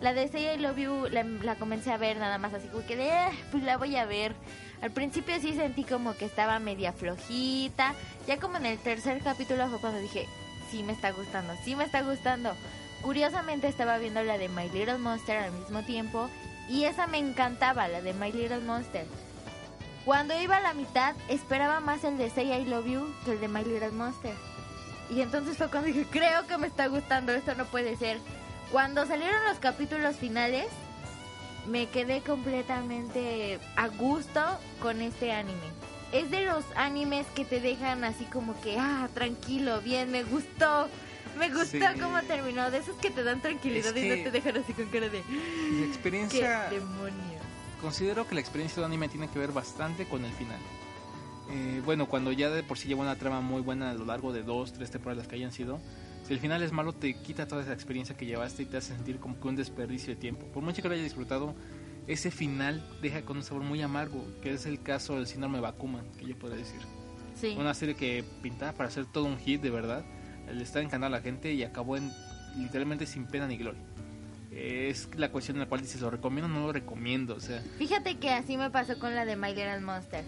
La 0.00 0.12
de 0.14 0.28
Say 0.28 0.46
I 0.54 0.58
Love 0.58 0.78
You 0.78 1.06
la, 1.10 1.22
la 1.22 1.54
comencé 1.56 1.92
a 1.92 1.96
ver 1.96 2.16
nada 2.16 2.38
más 2.38 2.54
así 2.54 2.68
como 2.68 2.84
que 2.86 2.96
de, 2.96 3.10
"Ah, 3.12 3.30
pues 3.50 3.62
la 3.62 3.76
voy 3.76 3.96
a 3.96 4.06
ver. 4.06 4.34
Al 4.80 4.90
principio 4.90 5.38
sí 5.40 5.54
sentí 5.54 5.84
como 5.84 6.16
que 6.16 6.24
estaba 6.24 6.58
media 6.58 6.92
flojita. 6.92 7.94
Ya 8.26 8.38
como 8.40 8.56
en 8.56 8.66
el 8.66 8.78
tercer 8.78 9.20
capítulo 9.22 9.68
fue 9.68 9.80
cuando 9.80 10.00
dije, 10.00 10.26
sí 10.70 10.82
me 10.82 10.92
está 10.92 11.12
gustando, 11.12 11.54
sí 11.64 11.76
me 11.76 11.84
está 11.84 12.02
gustando. 12.02 12.52
Curiosamente 13.02 13.68
estaba 13.68 13.98
viendo 13.98 14.22
la 14.22 14.38
de 14.38 14.48
My 14.48 14.68
Little 14.70 14.98
Monster 14.98 15.36
al 15.38 15.52
mismo 15.52 15.82
tiempo 15.82 16.28
y 16.68 16.84
esa 16.84 17.06
me 17.06 17.18
encantaba, 17.18 17.86
la 17.88 18.00
de 18.02 18.12
My 18.14 18.32
Little 18.32 18.60
Monster. 18.60 19.06
Cuando 20.04 20.40
iba 20.40 20.56
a 20.56 20.60
la 20.60 20.74
mitad 20.74 21.14
esperaba 21.28 21.78
más 21.80 22.02
el 22.02 22.18
de 22.18 22.28
Say 22.30 22.52
I 22.52 22.64
Love 22.64 22.86
You 22.86 23.14
que 23.24 23.32
el 23.32 23.40
de 23.40 23.48
My 23.48 23.64
Little 23.64 23.90
Monster. 23.92 24.34
Y 25.14 25.20
entonces 25.20 25.56
fue 25.58 25.68
cuando 25.68 25.88
dije, 25.88 26.06
creo 26.10 26.46
que 26.46 26.56
me 26.58 26.66
está 26.66 26.86
gustando, 26.86 27.32
esto 27.32 27.54
no 27.54 27.66
puede 27.66 27.96
ser. 27.96 28.18
Cuando 28.70 29.06
salieron 29.06 29.44
los 29.44 29.58
capítulos 29.58 30.16
finales, 30.16 30.66
me 31.66 31.86
quedé 31.88 32.22
completamente 32.22 33.60
a 33.76 33.88
gusto 33.88 34.40
con 34.80 35.02
este 35.02 35.32
anime. 35.32 35.60
Es 36.12 36.30
de 36.30 36.44
los 36.46 36.64
animes 36.76 37.26
que 37.34 37.44
te 37.44 37.60
dejan 37.60 38.04
así 38.04 38.24
como 38.24 38.58
que, 38.60 38.78
ah, 38.78 39.08
tranquilo, 39.14 39.80
bien, 39.82 40.10
me 40.10 40.22
gustó. 40.24 40.88
Me 41.38 41.48
gustó 41.48 41.64
Sí. 41.64 42.00
cómo 42.00 42.20
terminó. 42.22 42.70
De 42.70 42.78
esos 42.78 42.96
que 42.96 43.10
te 43.10 43.22
dan 43.22 43.40
tranquilidad 43.40 43.96
Es 43.96 44.04
y 44.04 44.08
no 44.08 44.14
te 44.24 44.30
dejan 44.30 44.56
así 44.58 44.72
con 44.74 44.86
cara 44.86 45.08
de, 45.08 45.22
¿qué 45.22 45.84
experiencia... 45.86 46.68
demonios? 46.70 47.42
Considero 47.80 48.26
que 48.28 48.34
la 48.34 48.40
experiencia 48.40 48.76
de 48.76 48.80
un 48.86 48.92
anime 48.92 49.08
tiene 49.08 49.28
que 49.28 49.38
ver 49.38 49.52
bastante 49.52 50.06
con 50.06 50.24
el 50.24 50.32
final. 50.32 50.58
Eh, 51.50 51.82
bueno, 51.84 52.06
cuando 52.06 52.32
ya 52.32 52.50
de 52.50 52.62
por 52.62 52.78
sí 52.78 52.88
lleva 52.88 53.02
una 53.02 53.16
trama 53.16 53.40
muy 53.40 53.60
buena 53.60 53.90
a 53.90 53.94
lo 53.94 54.04
largo 54.04 54.32
de 54.32 54.42
dos, 54.42 54.72
tres 54.72 54.90
temporadas 54.90 55.26
que 55.28 55.34
hayan 55.36 55.52
sido, 55.52 55.80
si 56.26 56.32
el 56.32 56.38
final 56.38 56.62
es 56.62 56.72
malo 56.72 56.92
te 56.92 57.14
quita 57.14 57.48
toda 57.48 57.62
esa 57.62 57.72
experiencia 57.72 58.16
que 58.16 58.26
llevaste 58.26 58.62
y 58.62 58.66
te 58.66 58.76
hace 58.76 58.94
sentir 58.94 59.18
como 59.18 59.38
que 59.40 59.48
un 59.48 59.56
desperdicio 59.56 60.14
de 60.14 60.20
tiempo. 60.20 60.46
Por 60.46 60.62
mucho 60.62 60.80
que 60.80 60.88
lo 60.88 60.94
hayas 60.94 61.04
disfrutado, 61.04 61.54
ese 62.06 62.30
final 62.30 62.82
deja 63.00 63.22
con 63.22 63.36
un 63.36 63.42
sabor 63.42 63.62
muy 63.62 63.82
amargo, 63.82 64.24
que 64.40 64.52
es 64.52 64.66
el 64.66 64.82
caso 64.82 65.16
del 65.16 65.26
síndrome 65.26 65.60
Bakuman, 65.60 66.04
que 66.18 66.26
yo 66.26 66.36
puedo 66.36 66.54
decir. 66.54 66.80
Sí. 67.34 67.56
Una 67.58 67.74
serie 67.74 67.96
que 67.96 68.24
pintaba 68.42 68.72
para 68.72 68.88
hacer 68.88 69.06
todo 69.06 69.24
un 69.24 69.38
hit 69.38 69.60
de 69.60 69.70
verdad, 69.70 70.04
le 70.52 70.62
está 70.62 70.80
encantando 70.80 71.06
a 71.06 71.10
la 71.10 71.20
gente 71.20 71.52
y 71.52 71.62
acabó 71.64 71.96
en 71.96 72.10
literalmente 72.56 73.06
sin 73.06 73.26
pena 73.26 73.46
ni 73.46 73.56
gloria. 73.56 73.80
Es 74.50 75.08
la 75.16 75.30
cuestión 75.30 75.56
en 75.56 75.60
la 75.60 75.66
cual 75.66 75.80
dices, 75.80 76.00
¿lo 76.02 76.10
recomiendo 76.10 76.46
o 76.46 76.50
no 76.50 76.66
lo 76.66 76.72
recomiendo? 76.72 77.34
O 77.34 77.40
sea, 77.40 77.62
Fíjate 77.78 78.18
que 78.18 78.30
así 78.30 78.58
me 78.58 78.70
pasó 78.70 78.98
con 78.98 79.14
la 79.14 79.24
de 79.24 79.34
My 79.34 79.48
Little 79.48 79.80
Monster. 79.80 80.24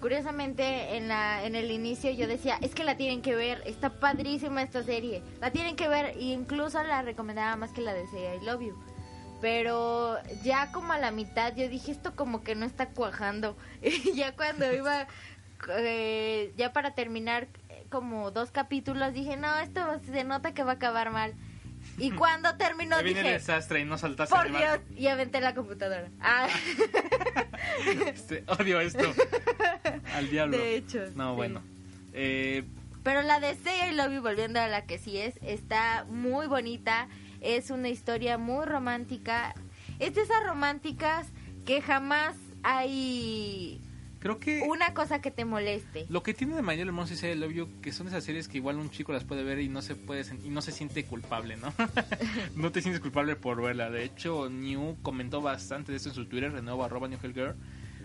Curiosamente, 0.00 0.96
en, 0.96 1.08
la, 1.08 1.44
en 1.44 1.54
el 1.54 1.70
inicio 1.70 2.10
yo 2.10 2.26
decía, 2.26 2.58
es 2.62 2.74
que 2.74 2.84
la 2.84 2.96
tienen 2.96 3.20
que 3.20 3.34
ver, 3.34 3.62
está 3.66 3.90
padrísima 4.00 4.62
esta 4.62 4.82
serie, 4.82 5.22
la 5.40 5.50
tienen 5.50 5.76
que 5.76 5.88
ver, 5.88 6.16
e 6.16 6.32
incluso 6.32 6.82
la 6.82 7.02
recomendaba 7.02 7.54
más 7.56 7.72
que 7.72 7.82
la 7.82 7.92
de 7.92 8.06
Say 8.06 8.40
I 8.40 8.44
Love 8.44 8.62
You. 8.62 8.84
Pero 9.40 10.18
ya 10.42 10.70
como 10.72 10.92
a 10.92 10.98
la 10.98 11.10
mitad 11.10 11.54
yo 11.54 11.68
dije, 11.68 11.92
esto 11.92 12.14
como 12.14 12.42
que 12.42 12.54
no 12.54 12.66
está 12.66 12.88
cuajando. 12.88 13.56
Y 13.82 14.14
ya 14.14 14.34
cuando 14.34 14.72
iba, 14.72 15.06
eh, 15.78 16.52
ya 16.56 16.72
para 16.72 16.94
terminar 16.94 17.48
como 17.90 18.30
dos 18.30 18.50
capítulos, 18.50 19.12
dije, 19.12 19.36
no, 19.36 19.58
esto 19.58 20.00
se 20.04 20.24
nota 20.24 20.52
que 20.54 20.62
va 20.62 20.72
a 20.72 20.74
acabar 20.74 21.10
mal. 21.10 21.34
Y 21.98 22.10
cuando 22.12 22.56
terminó 22.56 22.98
Te 22.98 23.04
viene 23.04 23.20
el 23.20 23.26
dije, 23.26 23.38
desastre 23.38 23.80
y 23.80 23.84
no 23.84 23.98
saltaste 23.98 24.34
por 24.34 24.48
Dios, 24.48 24.80
y 24.96 25.08
aventé 25.08 25.40
la 25.40 25.54
computadora. 25.54 26.08
Ah. 26.20 26.48
Este, 28.06 28.44
odio 28.48 28.80
esto. 28.80 29.04
Al 30.14 30.28
diablo. 30.30 30.56
De 30.56 30.76
hecho, 30.76 31.00
No, 31.14 31.30
sí. 31.32 31.36
bueno. 31.36 31.62
Eh, 32.12 32.64
Pero 33.02 33.22
la 33.22 33.40
de 33.40 33.54
Say 33.56 33.90
I 33.92 33.94
Love 33.94 34.12
You, 34.14 34.22
volviendo 34.22 34.60
a 34.60 34.68
la 34.68 34.84
que 34.86 34.98
sí 34.98 35.16
es, 35.16 35.34
está 35.42 36.04
muy 36.08 36.46
bonita. 36.46 37.08
Es 37.40 37.70
una 37.70 37.88
historia 37.88 38.36
muy 38.38 38.66
romántica. 38.66 39.54
Es 39.98 40.14
de 40.14 40.22
esas 40.22 40.44
románticas 40.46 41.28
que 41.64 41.80
jamás 41.80 42.36
hay 42.62 43.80
creo 44.18 44.38
que 44.38 44.60
una 44.68 44.92
cosa 44.92 45.22
que 45.22 45.30
te 45.30 45.46
moleste. 45.46 46.04
lo 46.10 46.22
que 46.22 46.34
tiene 46.34 46.54
de 46.54 46.60
mayor 46.62 46.86
el 46.86 46.92
Monster 46.92 47.34
I 47.34 47.38
Love 47.40 47.52
You, 47.52 47.68
que 47.80 47.90
son 47.92 48.08
esas 48.08 48.22
series 48.22 48.48
que 48.48 48.58
igual 48.58 48.76
un 48.76 48.90
chico 48.90 49.12
las 49.12 49.24
puede 49.24 49.42
ver 49.44 49.60
y 49.60 49.68
no 49.68 49.80
se 49.80 49.94
puede 49.94 50.22
y 50.44 50.50
no 50.50 50.60
se 50.60 50.72
siente 50.72 51.04
culpable, 51.04 51.56
¿no? 51.56 51.72
no 52.56 52.70
te 52.70 52.82
sientes 52.82 53.00
culpable 53.00 53.36
por 53.36 53.62
verla. 53.62 53.88
De 53.90 54.04
hecho, 54.04 54.50
New 54.50 54.98
comentó 55.02 55.40
bastante 55.40 55.92
de 55.92 55.96
esto 55.96 56.10
en 56.10 56.14
su 56.14 56.26
Twitter, 56.26 56.52
de 56.52 56.60
nuevo 56.62 56.84
arroba 56.84 57.08
New 57.08 57.18
Hell 57.22 57.32
Girl. 57.32 57.54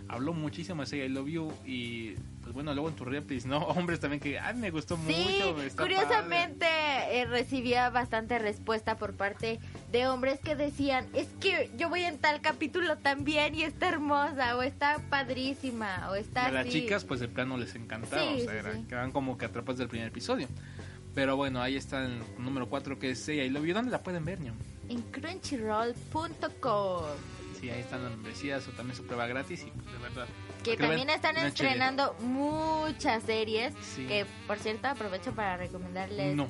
Habló 0.08 0.34
muchísimo 0.34 0.84
de 0.84 0.88
Say 0.88 1.02
I 1.02 1.10
Love 1.10 1.28
You 1.28 1.54
y 1.65 2.12
pues 2.41 2.54
bueno, 2.54 2.74
luego 2.76 2.89
en 2.89 2.96
tu 2.96 3.06
replis, 3.06 3.46
¿no? 3.48 3.58
Hombres 3.60 4.00
también 4.00 4.20
que, 4.20 4.38
ay, 4.39 4.54
me 4.56 4.70
gustó 4.70 4.98
Sí, 5.08 5.12
mucho. 5.13 5.56
curiosamente 5.78 6.68
eh, 7.10 7.26
recibía 7.26 7.89
bastante 7.89 8.38
respuesta 8.38 8.98
por 8.98 9.15
parte 9.15 9.60
de 9.91 10.08
hombres 10.08 10.39
que 10.39 10.56
decían, 10.56 11.08
es 11.13 11.28
que 11.41 11.72
yo 11.78 11.89
voy 11.89 12.04
en 12.04 12.20
tal 12.20 12.41
capítulo 12.41 12.98
también 12.98 13.56
y 13.56 13.63
está 13.63 13.89
hermosa, 13.89 14.56
o 14.58 14.62
está 14.62 15.00
padrísima, 15.10 16.04
o 16.06 16.10
padre". 16.10 16.22
está 16.22 16.46
a 16.46 16.52
las 16.52 16.68
así". 16.68 16.82
chicas, 16.82 17.04
pues 17.04 17.20
el 17.22 17.30
plano 17.30 17.58
les 17.58 17.74
encantaba, 17.74 18.22
Sí, 18.22 18.41
o 18.41 18.44
sea, 18.44 18.52
sí, 18.52 18.58
era- 18.60 18.74
sí. 18.76 18.86
quedaban 18.88 19.12
como 19.12 19.39
que 19.39 19.46
atrapados 19.46 19.80
del 19.80 19.88
primer 19.88 20.10
episodio. 20.10 20.48
Pero 21.15 21.36
bueno, 21.38 21.62
ahí 21.62 21.78
está 21.78 22.06
el 22.06 22.20
número 22.38 22.68
4 22.70 23.00
que 23.00 23.10
es 23.12 23.20
Say 23.24 23.39
I 23.39 23.50
Love 23.50 23.65
You. 23.65 23.74
¿Dónde 23.74 23.89
la 23.89 24.04
pueden 24.04 24.24
ver, 24.26 24.39
New? 24.41 24.54
En 24.89 25.02
crunchyroll.com. 25.02 27.06
Sí, 27.60 27.70
ahí 27.70 27.80
están 27.82 28.04
las 28.04 28.12
membresías 28.12 28.68
o 28.68 28.72
también 28.72 28.96
su 28.96 29.06
prueba 29.06 29.28
gratis 29.28 29.63
y 29.63 29.72
pues, 29.72 29.86
de 29.86 29.98
verdad. 29.98 30.28
Que 30.63 30.78
también 30.78 31.10
están 31.10 31.38
estrenando 31.38 32.15
muchas 32.20 33.24
series. 33.24 33.74
Sí. 33.82 34.06
Que 34.06 34.26
por 34.48 34.58
cierto 34.58 34.88
aprovecho 34.88 35.34
para 35.34 35.58
recomendarles. 35.58 36.36
No. 36.36 36.48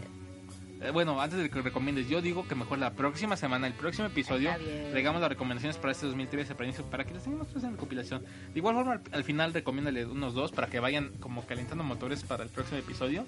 Eh, 0.82 0.92
bueno, 0.92 1.22
antes 1.22 1.40
de 1.40 1.50
que 1.50 1.62
recomiendes, 1.62 2.10
yo 2.10 2.22
digo 2.22 2.48
que 2.48 2.54
mejor 2.54 2.80
la 2.80 2.94
próxima 2.94 3.38
semana, 3.38 3.66
el 3.66 3.74
próximo 3.74 4.08
episodio, 4.08 4.52
traigamos 4.92 5.22
las 5.22 5.30
recomendaciones 5.30 5.78
para 5.78 5.94
este 5.94 6.06
2013 6.06 6.54
para 6.54 6.66
inicio, 6.66 6.86
para 6.86 7.06
que 7.06 7.14
las 7.14 7.24
tengamos 7.24 7.48
todas 7.48 7.64
en 7.64 7.72
recopilación. 7.72 8.24
De 8.54 8.60
igual 8.60 8.76
forma, 8.76 8.94
al, 8.94 9.02
al 9.12 9.24
final 9.24 9.54
recomiéndale 9.54 10.06
unos 10.06 10.34
dos 10.34 10.52
para 10.52 10.68
que 10.68 10.80
vayan 10.80 11.14
como 11.20 11.46
calentando 11.46 11.84
motores 11.84 12.24
para 12.24 12.44
el 12.44 12.50
próximo 12.50 12.78
episodio. 12.78 13.26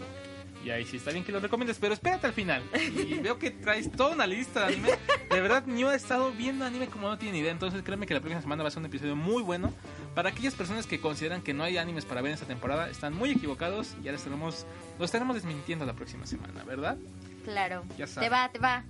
Y 0.68 0.70
ahí 0.72 0.84
sí 0.84 0.98
está 0.98 1.12
bien 1.12 1.24
que 1.24 1.32
los 1.32 1.42
recomiendes, 1.42 1.78
pero 1.80 1.94
espérate 1.94 2.28
al 2.28 2.34
final. 2.34 2.62
Y 2.94 3.14
veo 3.20 3.40
que 3.40 3.52
traes 3.52 3.90
toda 3.90 4.14
una 4.14 4.28
lista 4.28 4.68
de 4.68 4.74
anime. 4.74 4.90
De 5.30 5.40
verdad, 5.40 5.64
yo 5.66 5.94
he 5.94 5.96
estado 5.96 6.30
viendo 6.34 6.66
anime 6.66 6.88
como 6.88 7.08
no 7.08 7.18
tiene 7.18 7.38
idea. 7.38 7.54
Entonces 7.54 7.84
créeme 7.84 8.06
que 8.06 8.14
la 8.14 8.20
próxima 8.20 8.42
semana 8.42 8.64
va 8.64 8.68
a 8.68 8.72
ser 8.72 8.82
un 8.82 8.88
episodio 8.88 9.16
muy 9.16 9.42
bueno. 9.44 9.72
Para 10.14 10.28
aquellas 10.28 10.56
personas 10.56 10.86
que 10.86 11.00
consideran 11.00 11.42
que 11.42 11.54
no 11.54 11.64
hay 11.64 11.78
animes 11.78 12.04
para 12.04 12.22
ver 12.22 12.32
en 12.32 12.34
esta 12.34 12.48
temporada, 12.48 12.90
están 12.90 13.14
muy 13.14 13.32
equivocados. 13.32 13.96
Ya 14.04 14.12
les 14.12 14.20
estaremos, 14.20 14.66
los 15.00 15.06
estaremos 15.06 15.36
desmintiendo 15.36 15.86
la 15.86 15.94
próxima 15.94 16.26
semana, 16.26 16.66
¿verdad? 16.66 16.98
Claro. 17.46 17.86
Ya 17.98 18.06
Te 18.06 18.12
sabes. 18.12 18.30
va, 18.34 18.50
te 18.50 18.60
va. 18.60 18.84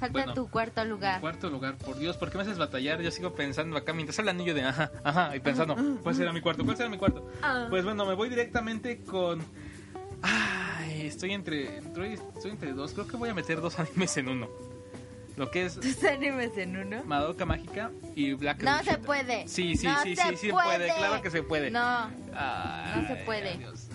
Falta 0.00 0.12
Bueno, 0.12 0.34
tu 0.34 0.50
cuarto 0.50 0.84
lugar. 0.84 1.20
Cuarto 1.20 1.48
lugar, 1.48 1.76
por 1.78 1.96
Dios, 1.96 2.16
¿por 2.16 2.30
qué 2.32 2.38
me 2.38 2.42
haces 2.42 2.58
batallar? 2.58 3.00
Yo 3.02 3.12
sigo 3.12 3.36
pensando 3.36 3.76
acá 3.76 3.92
mientras 3.92 4.18
habla 4.18 4.32
el 4.32 4.38
anillo 4.38 4.54
de 4.54 4.64
ajá, 4.64 4.90
ajá, 5.04 5.36
y 5.36 5.40
pensando, 5.40 5.76
¿cuál 6.02 6.14
será 6.16 6.32
mi 6.32 6.40
cuarto? 6.40 6.64
¿Cuál 6.64 6.76
será 6.76 6.88
mi 6.88 6.98
cuarto? 6.98 7.30
Ah. 7.40 7.66
Pues 7.70 7.84
bueno, 7.84 8.04
me 8.04 8.14
voy 8.14 8.28
directamente 8.28 8.98
con. 9.04 9.40
Ay, 11.04 11.08
estoy 11.08 11.32
entre, 11.34 11.76
estoy, 11.76 12.14
estoy 12.14 12.50
entre 12.52 12.72
dos. 12.72 12.94
Creo 12.94 13.06
que 13.06 13.18
voy 13.18 13.28
a 13.28 13.34
meter 13.34 13.60
dos 13.60 13.78
animes 13.78 14.16
en 14.16 14.26
uno. 14.28 14.48
Lo 15.36 15.50
que 15.50 15.66
es 15.66 15.78
¿Tus 15.78 16.02
animes 16.04 16.56
en 16.56 16.78
uno? 16.78 17.02
Madoka 17.04 17.44
Mágica 17.44 17.90
y 18.14 18.32
Black 18.32 18.62
No 18.62 18.78
se 18.78 18.84
Shooter. 18.84 19.00
puede. 19.02 19.46
Sí, 19.48 19.76
sí, 19.76 19.86
No 19.86 20.02
sí, 20.02 20.16
sí, 20.16 20.22
sí 20.36 20.48
puede. 20.50 20.66
puede. 20.78 20.94
Claro 20.96 21.20
que 21.20 21.30
se 21.30 21.42
puede. 21.42 21.70
No. 21.70 22.10
Ay, 22.34 23.02
no 23.02 23.06
se 23.08 23.16
puede. 23.26 23.58
Dios. 23.58 23.88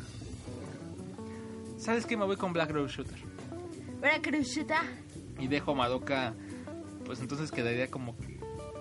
¿Sabes 1.79 2.05
qué? 2.05 2.15
Me 2.15 2.25
voy 2.25 2.35
con 2.37 2.53
Black 2.53 2.69
Road 2.71 2.89
Shooter. 2.89 3.17
Vera 4.01 4.21
Cruchuta. 4.21 4.83
y 5.39 5.47
dejo 5.47 5.73
Madoka, 5.73 6.33
pues 7.05 7.21
entonces 7.21 7.51
quedaría 7.51 7.89
como. 7.89 8.15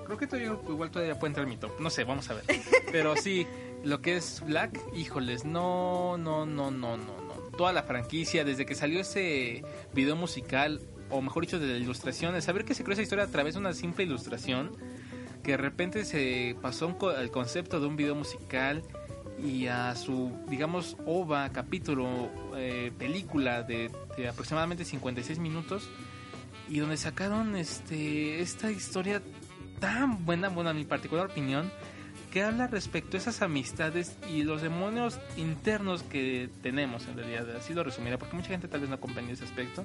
Creo 0.04 0.18
que 0.18 0.26
todavía, 0.26 0.54
igual 0.68 0.90
todavía 0.90 1.18
puede 1.18 1.30
entrar 1.30 1.44
en 1.44 1.50
mi 1.50 1.57
top. 1.57 1.80
No 1.80 1.88
sé, 1.88 2.05
vamos 2.05 2.28
a 2.28 2.34
ver. 2.34 2.44
Pero 2.92 3.16
sí, 3.16 3.46
lo 3.84 4.03
que 4.03 4.16
es 4.18 4.42
Black, 4.44 4.78
híjoles, 4.94 5.44
no, 5.46 6.18
no, 6.18 6.44
no, 6.44 6.70
no, 6.70 6.96
no. 6.98 7.28
Toda 7.59 7.74
la 7.74 7.82
franquicia, 7.82 8.44
desde 8.44 8.64
que 8.64 8.74
salió 8.74 9.00
ese 9.00 9.62
video 9.92 10.16
musical, 10.16 10.80
o 11.11 11.20
mejor 11.20 11.42
dicho, 11.42 11.59
de 11.59 11.66
la 11.66 11.76
ilustración, 11.76 12.34
el 12.34 12.40
saber 12.40 12.64
que 12.64 12.72
se 12.72 12.84
creó 12.84 12.94
esa 12.94 13.02
historia 13.02 13.24
a 13.24 13.28
través 13.28 13.54
de 13.54 13.61
una 13.61 13.74
simple 13.74 14.04
ilustración, 14.04 14.72
que 15.42 15.50
de 15.50 15.56
repente 15.59 16.06
se 16.06 16.56
pasó 16.62 16.96
al 17.14 17.30
concepto 17.30 17.80
de 17.80 17.86
un 17.86 17.96
video 17.96 18.14
musical 18.14 18.82
y 19.42 19.66
a 19.66 19.94
su, 19.94 20.32
digamos, 20.48 20.96
ova, 21.04 21.50
capítulo, 21.50 22.30
eh, 22.56 22.92
película 22.96 23.62
de, 23.62 23.90
de 24.16 24.28
aproximadamente 24.28 24.84
56 24.84 25.38
minutos 25.38 25.90
y 26.68 26.80
donde 26.80 26.96
sacaron 26.96 27.56
este 27.56 28.40
esta 28.40 28.70
historia 28.70 29.22
tan 29.80 30.24
buena, 30.24 30.48
bueno, 30.48 30.70
a 30.70 30.74
mi 30.74 30.84
particular 30.84 31.26
opinión, 31.26 31.70
que 32.29 32.43
habla 32.43 32.66
respecto 32.66 33.16
a 33.16 33.20
esas 33.20 33.43
amistades 33.43 34.16
y 34.31 34.43
los 34.43 34.62
demonios 34.62 35.18
internos 35.37 36.03
que 36.03 36.49
tenemos 36.62 37.07
en 37.09 37.16
realidad. 37.16 37.57
Así 37.57 37.74
lo 37.74 37.85
resumiré, 37.85 38.18
porque 38.18 38.37
mucha 38.37 38.49
gente 38.49 38.68
tal 38.68 38.81
vez 38.81 38.91
no 38.91 39.01
comprende 39.01 39.33
ese 39.33 39.45
aspecto. 39.45 39.85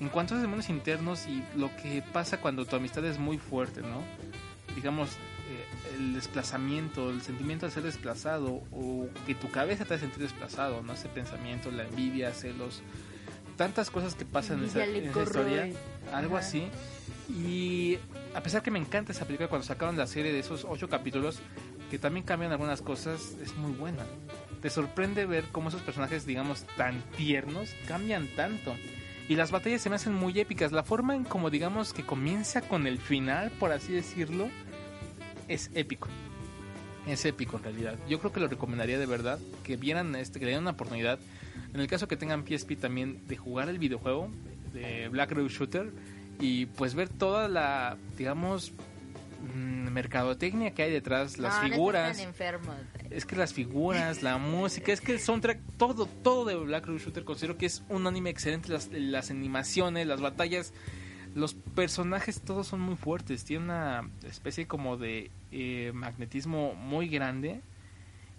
En 0.00 0.08
cuanto 0.08 0.34
a 0.34 0.36
esos 0.36 0.42
demonios 0.42 0.70
internos 0.70 1.26
y 1.26 1.42
lo 1.56 1.74
que 1.76 2.02
pasa 2.12 2.40
cuando 2.40 2.64
tu 2.64 2.76
amistad 2.76 3.04
es 3.04 3.18
muy 3.18 3.38
fuerte, 3.38 3.82
¿no? 3.82 4.02
Digamos, 4.74 5.10
eh, 5.10 5.96
el 5.98 6.14
desplazamiento, 6.14 7.10
el 7.10 7.20
sentimiento 7.22 7.66
de 7.66 7.72
ser 7.72 7.82
desplazado 7.82 8.62
o 8.70 9.08
que 9.26 9.34
tu 9.34 9.50
cabeza 9.50 9.84
te 9.84 9.94
hace 9.94 10.04
sentir 10.04 10.22
desplazado, 10.22 10.82
¿no? 10.82 10.92
Ese 10.92 11.08
pensamiento, 11.08 11.70
la 11.70 11.84
envidia, 11.84 12.32
celos, 12.32 12.82
tantas 13.58 13.90
cosas 13.90 14.14
que 14.14 14.24
pasan 14.24 14.60
en 14.60 14.64
esa, 14.66 14.84
en 14.84 15.04
historia, 15.04 15.68
algo 16.14 16.38
Ajá. 16.38 16.46
así. 16.46 16.68
Y 17.28 17.98
a 18.34 18.42
pesar 18.42 18.62
que 18.62 18.70
me 18.70 18.78
encanta 18.78 19.12
esa 19.12 19.26
película, 19.26 19.48
cuando 19.48 19.66
sacaron 19.66 19.98
la 19.98 20.06
serie 20.06 20.32
de 20.32 20.38
esos 20.38 20.64
ocho 20.66 20.88
capítulos, 20.88 21.40
que 21.90 21.98
también 21.98 22.24
cambian 22.24 22.52
algunas 22.52 22.80
cosas, 22.80 23.36
es 23.42 23.54
muy 23.56 23.72
buena. 23.72 24.04
Te 24.62 24.70
sorprende 24.70 25.26
ver 25.26 25.44
cómo 25.52 25.68
esos 25.68 25.82
personajes, 25.82 26.24
digamos, 26.24 26.64
tan 26.76 27.02
tiernos, 27.16 27.70
cambian 27.86 28.28
tanto. 28.28 28.74
Y 29.28 29.36
las 29.36 29.50
batallas 29.50 29.82
se 29.82 29.90
me 29.90 29.96
hacen 29.96 30.14
muy 30.14 30.38
épicas. 30.40 30.72
La 30.72 30.84
forma 30.84 31.14
en 31.14 31.24
como, 31.24 31.50
digamos, 31.50 31.92
que 31.92 32.02
comienza 32.02 32.62
con 32.62 32.86
el 32.86 32.98
final, 32.98 33.50
por 33.50 33.72
así 33.72 33.92
decirlo, 33.92 34.48
es 35.48 35.70
épico. 35.74 36.08
Es 37.06 37.24
épico 37.24 37.58
en 37.58 37.64
realidad. 37.64 37.96
Yo 38.08 38.20
creo 38.20 38.32
que 38.32 38.40
lo 38.40 38.48
recomendaría 38.48 38.98
de 38.98 39.06
verdad 39.06 39.38
que 39.64 39.76
vieran 39.76 40.14
este, 40.16 40.38
que 40.38 40.46
le 40.46 40.52
dieran 40.52 40.64
una 40.64 40.72
oportunidad. 40.72 41.18
En 41.74 41.80
el 41.80 41.86
caso 41.86 42.08
que 42.08 42.16
tengan 42.16 42.44
PSP 42.46 42.76
también 42.78 43.26
de 43.28 43.36
jugar 43.36 43.68
el 43.68 43.78
videojuego 43.78 44.30
de 44.72 45.08
Black 45.08 45.32
Road 45.32 45.48
Shooter 45.48 45.92
y 46.40 46.66
pues 46.66 46.94
ver 46.94 47.08
toda 47.08 47.48
la, 47.48 47.96
digamos, 48.16 48.72
mm, 49.54 49.88
mercadotecnia 49.90 50.72
que 50.72 50.82
hay 50.84 50.90
detrás, 50.92 51.38
las 51.38 51.62
No, 51.62 51.68
figuras. 51.68 52.18
enfermos. 52.20 52.74
Es 53.10 53.24
que 53.24 53.36
las 53.36 53.52
figuras, 53.52 54.22
la 54.22 54.38
música, 54.38 54.92
es 54.92 55.00
que 55.00 55.12
el 55.12 55.20
soundtrack, 55.20 55.60
todo, 55.76 56.06
todo 56.06 56.44
de 56.44 56.56
Black 56.56 56.86
Road 56.86 56.98
Shooter 56.98 57.24
considero 57.24 57.56
que 57.56 57.66
es 57.66 57.82
un 57.88 58.06
anime 58.06 58.30
excelente. 58.30 58.68
Las, 58.70 58.88
las 58.92 59.30
animaciones, 59.30 60.06
las 60.06 60.20
batallas, 60.20 60.72
los 61.34 61.54
personajes, 61.54 62.40
todos 62.40 62.66
son 62.66 62.80
muy 62.80 62.96
fuertes. 62.96 63.44
Tiene 63.44 63.64
una 63.64 64.08
especie 64.26 64.66
como 64.66 64.96
de 64.96 65.30
eh, 65.52 65.92
magnetismo 65.94 66.74
muy 66.74 67.08
grande. 67.08 67.60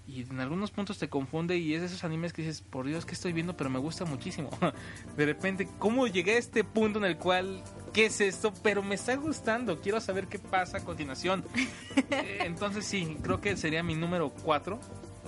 Y 0.10 0.22
en 0.24 0.40
algunos 0.40 0.72
puntos 0.72 0.98
te 0.98 1.08
confunde 1.08 1.58
y 1.58 1.76
es 1.76 1.82
de 1.82 1.88
esos 1.88 2.04
animes 2.04 2.34
que 2.34 2.42
dices, 2.42 2.62
por 2.62 2.88
Dios, 2.88 3.06
que 3.06 3.14
estoy 3.14 3.32
viendo? 3.32 3.56
Pero 3.56 3.70
me 3.70 3.78
gusta 3.78 4.06
muchísimo. 4.06 4.50
De 5.16 5.26
repente, 5.26 5.70
¿cómo 5.78 6.08
llegué 6.08 6.34
a 6.34 6.38
este 6.40 6.64
punto 6.64 6.98
en 6.98 7.06
el 7.06 7.18
cual, 7.18 7.64
qué 7.94 8.08
es 8.08 8.20
esto? 8.20 8.52
Pero 8.64 8.82
me 8.82 8.96
está 8.96 9.16
gustando, 9.16 9.80
quiero 9.80 10.02
saber 10.02 10.26
qué 10.28 10.40
pasa 10.40 10.78
a 10.78 10.82
continuación. 10.82 11.46
Eh, 12.12 12.40
Entonces 12.46 12.86
sí, 12.86 13.18
creo 13.22 13.40
que 13.40 13.56
sería 13.56 13.84
mi 13.84 13.94
número 13.94 14.30
4, 14.44 14.80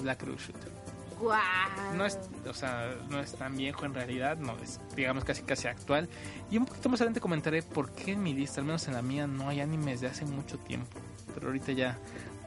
Black 0.02 0.24
Road 0.24 0.38
Shooter. 0.38 0.72
Guau. 1.20 1.40
No 1.96 2.06
es, 2.06 2.18
o 2.50 2.54
sea, 2.54 2.96
no 3.10 3.20
es 3.20 3.34
tan 3.34 3.56
viejo 3.56 3.86
en 3.86 3.94
realidad, 3.94 4.38
no 4.38 4.58
es, 4.64 4.80
digamos, 4.96 5.24
casi 5.24 5.44
casi 5.44 5.68
actual. 5.68 6.10
Y 6.50 6.58
un 6.58 6.66
poquito 6.66 6.90
más 6.90 7.02
adelante 7.02 7.20
comentaré 7.20 7.62
por 7.62 7.92
qué 7.92 8.14
en 8.14 8.24
mi 8.24 8.34
lista, 8.34 8.62
al 8.62 8.66
menos 8.66 8.88
en 8.88 8.96
la 8.96 9.04
mía, 9.04 9.28
no 9.28 9.48
hay 9.50 9.60
animes 9.60 10.02
de 10.02 10.08
hace 10.08 10.26
mucho 10.26 10.58
tiempo. 10.58 11.00
Pero 11.36 11.48
ahorita 11.48 11.72
ya 11.74 12.00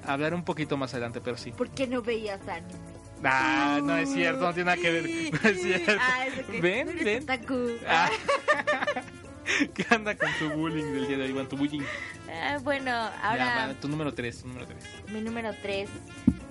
hablaré 0.06 0.34
un 0.34 0.44
poquito 0.44 0.76
más 0.76 0.92
adelante, 0.94 1.20
pero 1.20 1.36
sí. 1.36 1.52
¿Por 1.52 1.70
qué 1.70 1.86
no 1.86 2.02
veías 2.02 2.40
anime? 2.48 2.78
Ah, 3.22 3.80
no 3.82 3.96
es 3.96 4.12
cierto, 4.12 4.40
no 4.42 4.52
tiene 4.52 4.70
nada 4.70 4.82
que 4.82 4.90
ver. 4.90 5.04
No 5.42 5.48
es 5.48 5.62
cierto. 5.62 5.92
Ah, 5.98 6.26
es 6.26 6.44
que 6.46 6.60
Ven, 6.60 6.88
eres 6.90 7.04
ven. 7.04 7.22
otaku. 7.22 7.68
Ah. 7.88 8.10
¿Qué 9.74 9.86
anda 9.90 10.14
con 10.16 10.28
tu 10.38 10.50
bullying 10.50 10.84
del 10.92 11.06
día 11.08 11.16
de 11.18 11.24
hoy, 11.24 11.30
Iván? 11.30 11.48
Tu 11.48 11.56
bullying. 11.56 11.82
Ah, 12.30 12.58
bueno, 12.62 12.86
Ya, 12.90 13.20
ahora 13.22 13.66
va, 13.68 13.74
tu 13.74 13.88
número 13.88 14.12
3, 14.12 14.42
tu 14.42 14.48
número 14.48 14.66
3. 14.66 14.84
mi 15.12 15.20
número 15.20 15.52
3. 15.62 15.88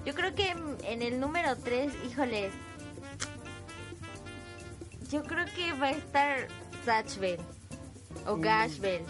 Yo 0.06 0.14
creo 0.16 0.34
que 0.36 0.54
en 0.84 1.02
el 1.02 1.20
número 1.20 1.56
3, 1.58 1.92
híjoles. 2.10 2.52
Yo 5.12 5.24
creo 5.24 5.46
que 5.56 5.74
va 5.74 5.88
a 5.88 5.92
estar 5.92 6.48
Satchbell 6.86 7.40
o 8.26 8.38
Gashbell, 8.38 9.04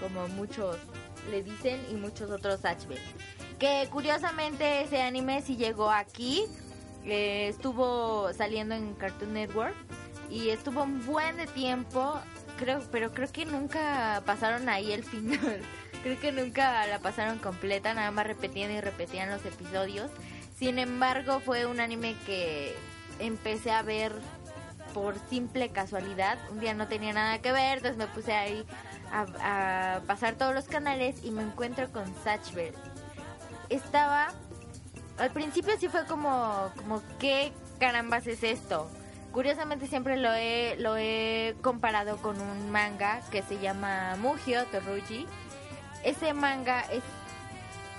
como 0.00 0.26
muchos 0.28 0.78
le 1.30 1.42
dicen 1.42 1.80
y 1.90 1.94
muchos 1.94 2.30
otros 2.30 2.60
Satchbell. 2.60 3.00
Que 3.58 3.88
curiosamente 3.90 4.82
ese 4.82 5.02
anime 5.02 5.42
sí 5.42 5.56
llegó 5.56 5.90
aquí, 5.90 6.44
eh, 7.04 7.48
estuvo 7.48 8.32
saliendo 8.32 8.74
en 8.74 8.94
Cartoon 8.94 9.34
Network 9.34 9.74
y 10.30 10.50
estuvo 10.50 10.82
un 10.82 11.04
buen 11.06 11.36
de 11.36 11.46
tiempo, 11.46 12.18
creo, 12.58 12.80
pero 12.90 13.12
creo 13.12 13.30
que 13.30 13.44
nunca 13.44 14.22
pasaron 14.26 14.68
ahí 14.68 14.92
el 14.92 15.04
final. 15.04 15.60
Creo 16.02 16.20
que 16.20 16.32
nunca 16.32 16.86
la 16.86 16.98
pasaron 16.98 17.38
completa, 17.38 17.94
nada 17.94 18.10
más 18.10 18.26
repetían 18.26 18.70
y 18.70 18.80
repetían 18.80 19.30
los 19.30 19.44
episodios. 19.46 20.10
Sin 20.56 20.78
embargo, 20.78 21.40
fue 21.40 21.66
un 21.66 21.80
anime 21.80 22.14
que 22.26 22.74
empecé 23.18 23.70
a 23.70 23.82
ver 23.82 24.12
por 24.92 25.16
simple 25.28 25.70
casualidad. 25.70 26.38
Un 26.50 26.60
día 26.60 26.74
no 26.74 26.88
tenía 26.88 27.12
nada 27.12 27.38
que 27.40 27.52
ver, 27.52 27.78
entonces 27.78 27.96
me 27.96 28.06
puse 28.06 28.32
ahí 28.32 28.66
a, 29.12 29.96
a 29.96 30.00
pasar 30.00 30.34
todos 30.34 30.54
los 30.54 30.66
canales 30.66 31.24
y 31.24 31.30
me 31.30 31.42
encuentro 31.42 31.90
con 31.90 32.04
Satchbell. 32.22 32.74
Estaba... 33.74 34.28
Al 35.18 35.30
principio 35.30 35.74
sí 35.78 35.88
fue 35.88 36.06
como, 36.06 36.70
como 36.76 37.02
¿qué 37.18 37.52
carambas 37.78 38.26
es 38.26 38.42
esto? 38.42 38.88
Curiosamente 39.32 39.86
siempre 39.88 40.16
lo 40.16 40.32
he, 40.32 40.76
lo 40.78 40.96
he 40.96 41.56
comparado 41.60 42.16
con 42.18 42.40
un 42.40 42.70
manga 42.70 43.20
que 43.30 43.42
se 43.42 43.58
llama 43.58 44.16
Mugio 44.18 44.64
Toruji. 44.66 45.26
Ese 46.04 46.34
manga 46.34 46.82
es 46.82 47.02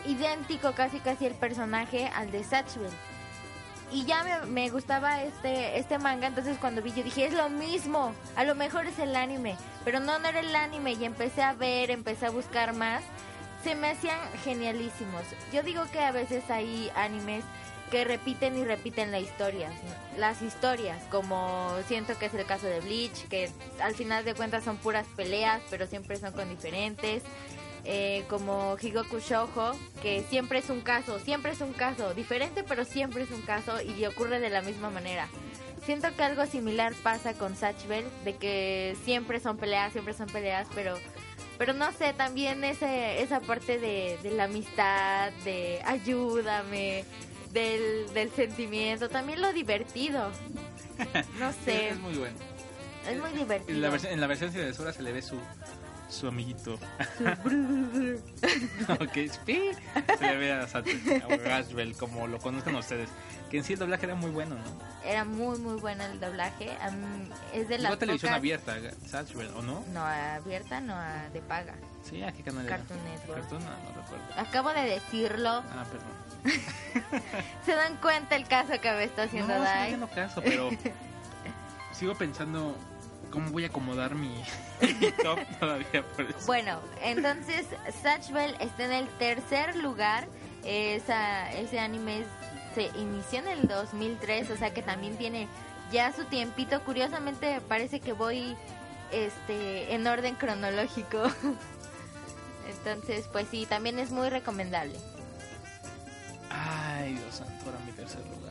idéntico 0.05 0.73
casi 0.73 0.99
casi 0.99 1.25
el 1.25 1.35
personaje 1.35 2.07
al 2.07 2.31
de 2.31 2.43
Satchbell. 2.43 2.91
Y 3.91 4.05
ya 4.05 4.23
me, 4.23 4.45
me 4.47 4.69
gustaba 4.69 5.23
este, 5.23 5.77
este 5.77 5.97
manga, 5.99 6.27
entonces 6.27 6.57
cuando 6.57 6.81
vi 6.81 6.91
yo 6.93 7.03
dije, 7.03 7.27
es 7.27 7.33
lo 7.33 7.49
mismo, 7.49 8.13
a 8.35 8.43
lo 8.43 8.55
mejor 8.55 8.87
es 8.87 8.97
el 8.99 9.15
anime, 9.15 9.57
pero 9.83 9.99
no, 9.99 10.19
no 10.19 10.27
era 10.27 10.39
el 10.39 10.55
anime 10.55 10.93
y 10.93 11.05
empecé 11.05 11.43
a 11.43 11.53
ver, 11.53 11.91
empecé 11.91 12.25
a 12.25 12.31
buscar 12.31 12.73
más, 12.73 13.03
se 13.65 13.73
me 13.73 13.89
hacían 13.89 14.19
genialísimos. 14.43 15.23
Yo 15.51 15.63
digo 15.63 15.85
que 15.91 15.99
a 15.99 16.11
veces 16.11 16.51
hay 16.51 16.91
animes 16.95 17.43
que 17.89 18.05
repiten 18.05 18.55
y 18.59 18.63
repiten 18.63 19.09
la 19.09 19.19
historia, 19.19 19.71
las 20.17 20.43
historias, 20.43 21.01
como 21.09 21.71
siento 21.87 22.15
que 22.19 22.27
es 22.27 22.33
el 22.35 22.45
caso 22.45 22.67
de 22.67 22.79
Bleach, 22.81 23.27
que 23.27 23.49
al 23.81 23.95
final 23.95 24.23
de 24.23 24.35
cuentas 24.35 24.63
son 24.63 24.77
puras 24.77 25.07
peleas, 25.15 25.63
pero 25.71 25.87
siempre 25.87 26.15
son 26.17 26.31
con 26.33 26.47
diferentes 26.47 27.23
eh, 27.85 28.23
como 28.29 28.77
Higoku 28.79 29.17
Shoujo, 29.17 29.71
que 30.03 30.23
siempre 30.29 30.59
es 30.59 30.69
un 30.69 30.81
caso, 30.81 31.17
siempre 31.17 31.51
es 31.51 31.61
un 31.61 31.73
caso, 31.73 32.13
diferente 32.13 32.63
pero 32.63 32.85
siempre 32.85 33.23
es 33.23 33.31
un 33.31 33.41
caso 33.41 33.81
y 33.81 34.05
ocurre 34.05 34.39
de 34.39 34.51
la 34.51 34.61
misma 34.61 34.91
manera. 34.91 35.27
Siento 35.85 36.15
que 36.15 36.23
algo 36.23 36.45
similar 36.45 36.93
pasa 37.01 37.33
con 37.33 37.55
Satchbell, 37.55 38.05
de 38.25 38.35
que 38.35 38.95
siempre 39.05 39.39
son 39.39 39.57
peleas, 39.57 39.91
siempre 39.91 40.13
son 40.13 40.27
peleas, 40.27 40.67
pero 40.75 40.97
pero 41.57 41.73
no 41.73 41.91
sé, 41.93 42.13
también 42.13 42.63
ese, 42.63 43.21
esa 43.21 43.39
parte 43.39 43.79
de, 43.79 44.17
de 44.23 44.31
la 44.31 44.45
amistad, 44.45 45.31
de 45.43 45.81
ayúdame, 45.85 47.05
del, 47.51 48.13
del 48.13 48.31
sentimiento, 48.31 49.09
también 49.09 49.41
lo 49.41 49.53
divertido. 49.53 50.31
No 51.39 51.51
sé, 51.65 51.89
Es 51.89 51.99
muy 51.99 52.13
bueno. 52.15 52.37
es 53.09 53.19
muy 53.19 53.29
En 53.31 53.37
divertido. 53.37 53.79
la, 53.79 53.89
versión, 53.89 54.13
en 54.13 54.21
la 54.21 54.27
versión 54.27 54.51
censura 54.53 54.93
se 54.93 55.01
le 55.03 55.11
ve 55.11 55.21
su, 55.21 55.37
su 56.15 56.27
amiguito. 56.27 56.73
ok. 58.89 59.13
Se 59.13 59.75
le 60.21 60.37
ve 60.37 60.53
a, 60.53 60.67
Gashbell, 61.37 61.95
como 61.95 62.27
lo 62.27 62.39
conozcan 62.39 62.75
ustedes. 62.75 63.09
Que 63.49 63.57
en 63.59 63.63
sí 63.63 63.73
el 63.73 63.79
doblaje 63.79 64.05
era 64.05 64.15
muy 64.15 64.31
bueno, 64.31 64.55
¿no? 64.55 65.07
Era 65.07 65.23
muy 65.23 65.59
muy 65.59 65.79
bueno 65.79 66.03
el 66.05 66.19
doblaje. 66.19 66.65
Mí- 66.91 67.29
es 67.53 67.67
de 67.69 67.77
Llegó 67.77 67.83
las 67.83 67.93
a 67.93 67.97
televisión 67.99 68.29
pocas- 68.31 68.37
abierta, 68.39 68.75
Satchwell, 69.05 69.49
¿o 69.55 69.61
no? 69.61 69.83
No, 69.93 70.03
abierta, 70.03 70.81
no 70.81 70.95
a- 70.95 71.29
de 71.31 71.41
paga. 71.41 71.75
Sí, 72.09 72.23
¿a 72.23 72.31
qué 72.31 72.41
canal 72.43 72.65
era? 72.65 72.77
Cartoon 72.77 72.99
Network. 73.03 73.41
Cartoon, 73.41 73.63
no, 73.63 73.69
no 73.69 74.01
recuerdo. 74.01 74.25
Acabo 74.37 74.69
de 74.73 74.81
decirlo. 74.81 75.49
Ah, 75.49 75.85
perdón. 75.91 76.15
¿Se 77.65 77.73
dan 77.75 77.97
cuenta 77.97 78.35
el 78.35 78.47
caso 78.47 78.73
que 78.81 78.91
me 78.91 79.03
está 79.03 79.23
haciendo 79.23 79.53
no, 79.57 79.63
Dai? 79.63 79.83
haciendo 79.85 80.07
caso, 80.09 80.41
pero 80.43 80.69
sigo 81.91 82.13
pensando 82.15 82.75
cómo 83.31 83.49
voy 83.51 83.63
a 83.63 83.67
acomodar 83.67 84.15
mi, 84.15 84.29
mi 84.81 85.11
top 85.23 85.39
todavía 85.59 86.03
por 86.15 86.25
eso. 86.25 86.45
Bueno, 86.45 86.79
entonces 87.01 87.65
Satchbell 88.01 88.55
está 88.59 88.85
en 88.85 88.91
el 88.93 89.07
tercer 89.17 89.75
lugar. 89.77 90.27
Esa, 90.63 91.51
ese 91.53 91.79
anime 91.79 92.21
es- 92.21 92.27
se 92.75 92.87
inició 92.99 93.39
en 93.39 93.47
el 93.47 93.67
2003, 93.67 94.49
o 94.49 94.57
sea 94.57 94.73
que 94.73 94.81
también 94.81 95.15
tiene 95.17 95.47
ya 95.91 96.11
su 96.11 96.25
tiempito. 96.25 96.81
Curiosamente 96.83 97.61
parece 97.61 97.99
que 98.01 98.11
voy 98.13 98.57
este 99.11 99.93
en 99.93 100.05
orden 100.07 100.35
cronológico. 100.35 101.23
Entonces, 102.67 103.27
pues 103.31 103.47
sí, 103.49 103.65
también 103.65 103.99
es 103.99 104.11
muy 104.11 104.29
recomendable. 104.29 104.95
Ay, 106.49 107.13
Dios 107.13 107.35
santo, 107.35 107.65
ahora 107.65 107.79
mi 107.85 107.91
tercer 107.91 108.21
lugar. 108.25 108.44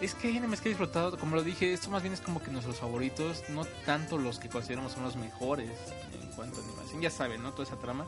Es 0.00 0.14
que 0.14 0.28
hay 0.28 0.36
animes 0.36 0.60
que 0.60 0.68
he 0.68 0.70
disfrutado, 0.70 1.18
como 1.18 1.36
lo 1.36 1.42
dije, 1.42 1.72
esto 1.72 1.90
más 1.90 2.02
bien 2.02 2.12
es 2.12 2.20
como 2.20 2.42
que 2.42 2.50
nuestros 2.50 2.78
favoritos, 2.78 3.44
no 3.48 3.64
tanto 3.86 4.18
los 4.18 4.38
que 4.38 4.48
consideramos 4.48 4.92
son 4.92 5.04
los 5.04 5.16
mejores 5.16 5.70
en 6.12 6.28
cuanto 6.32 6.60
a 6.60 6.64
animación. 6.64 7.00
Ya 7.00 7.10
saben, 7.10 7.42
¿no? 7.42 7.52
Toda 7.52 7.64
esa 7.64 7.76
trama. 7.76 8.06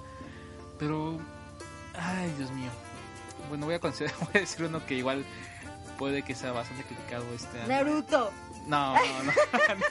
Pero, 0.78 1.18
ay, 1.94 2.32
Dios 2.36 2.50
mío. 2.50 2.70
bueno, 3.48 3.66
voy 3.66 3.76
a, 3.76 3.80
considerar, 3.80 4.16
voy 4.20 4.28
a 4.34 4.40
decir 4.40 4.66
uno 4.66 4.84
que 4.84 4.94
igual 4.94 5.24
puede 5.96 6.22
que 6.22 6.34
sea 6.34 6.52
bastante 6.52 6.84
criticado 6.84 7.24
este 7.34 7.58
año. 7.58 7.68
Naruto. 7.68 8.30
No, 8.66 8.94
no, 8.94 9.00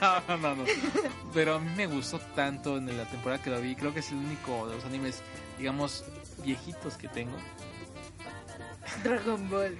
no, 0.00 0.20
no, 0.28 0.36
no, 0.36 0.54
no, 0.56 0.64
Pero 1.34 1.56
a 1.56 1.58
mí 1.58 1.70
me 1.76 1.88
gustó 1.88 2.20
tanto 2.36 2.76
en 2.76 2.96
la 2.96 3.06
temporada 3.06 3.42
que 3.42 3.50
lo 3.50 3.60
vi. 3.60 3.74
Creo 3.74 3.92
que 3.92 4.00
es 4.00 4.10
el 4.12 4.18
único 4.18 4.68
de 4.68 4.76
los 4.76 4.84
animes, 4.84 5.20
digamos, 5.58 6.04
viejitos 6.44 6.96
que 6.96 7.08
tengo. 7.08 7.36
Dragon 9.02 9.48
Ball. 9.50 9.76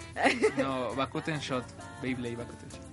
No, 0.57 0.95
Bakuten 0.95 1.39
Shot. 1.41 1.65
Beyblade, 2.03 2.37
Bakuten 2.37 2.69
Shot. 2.71 2.89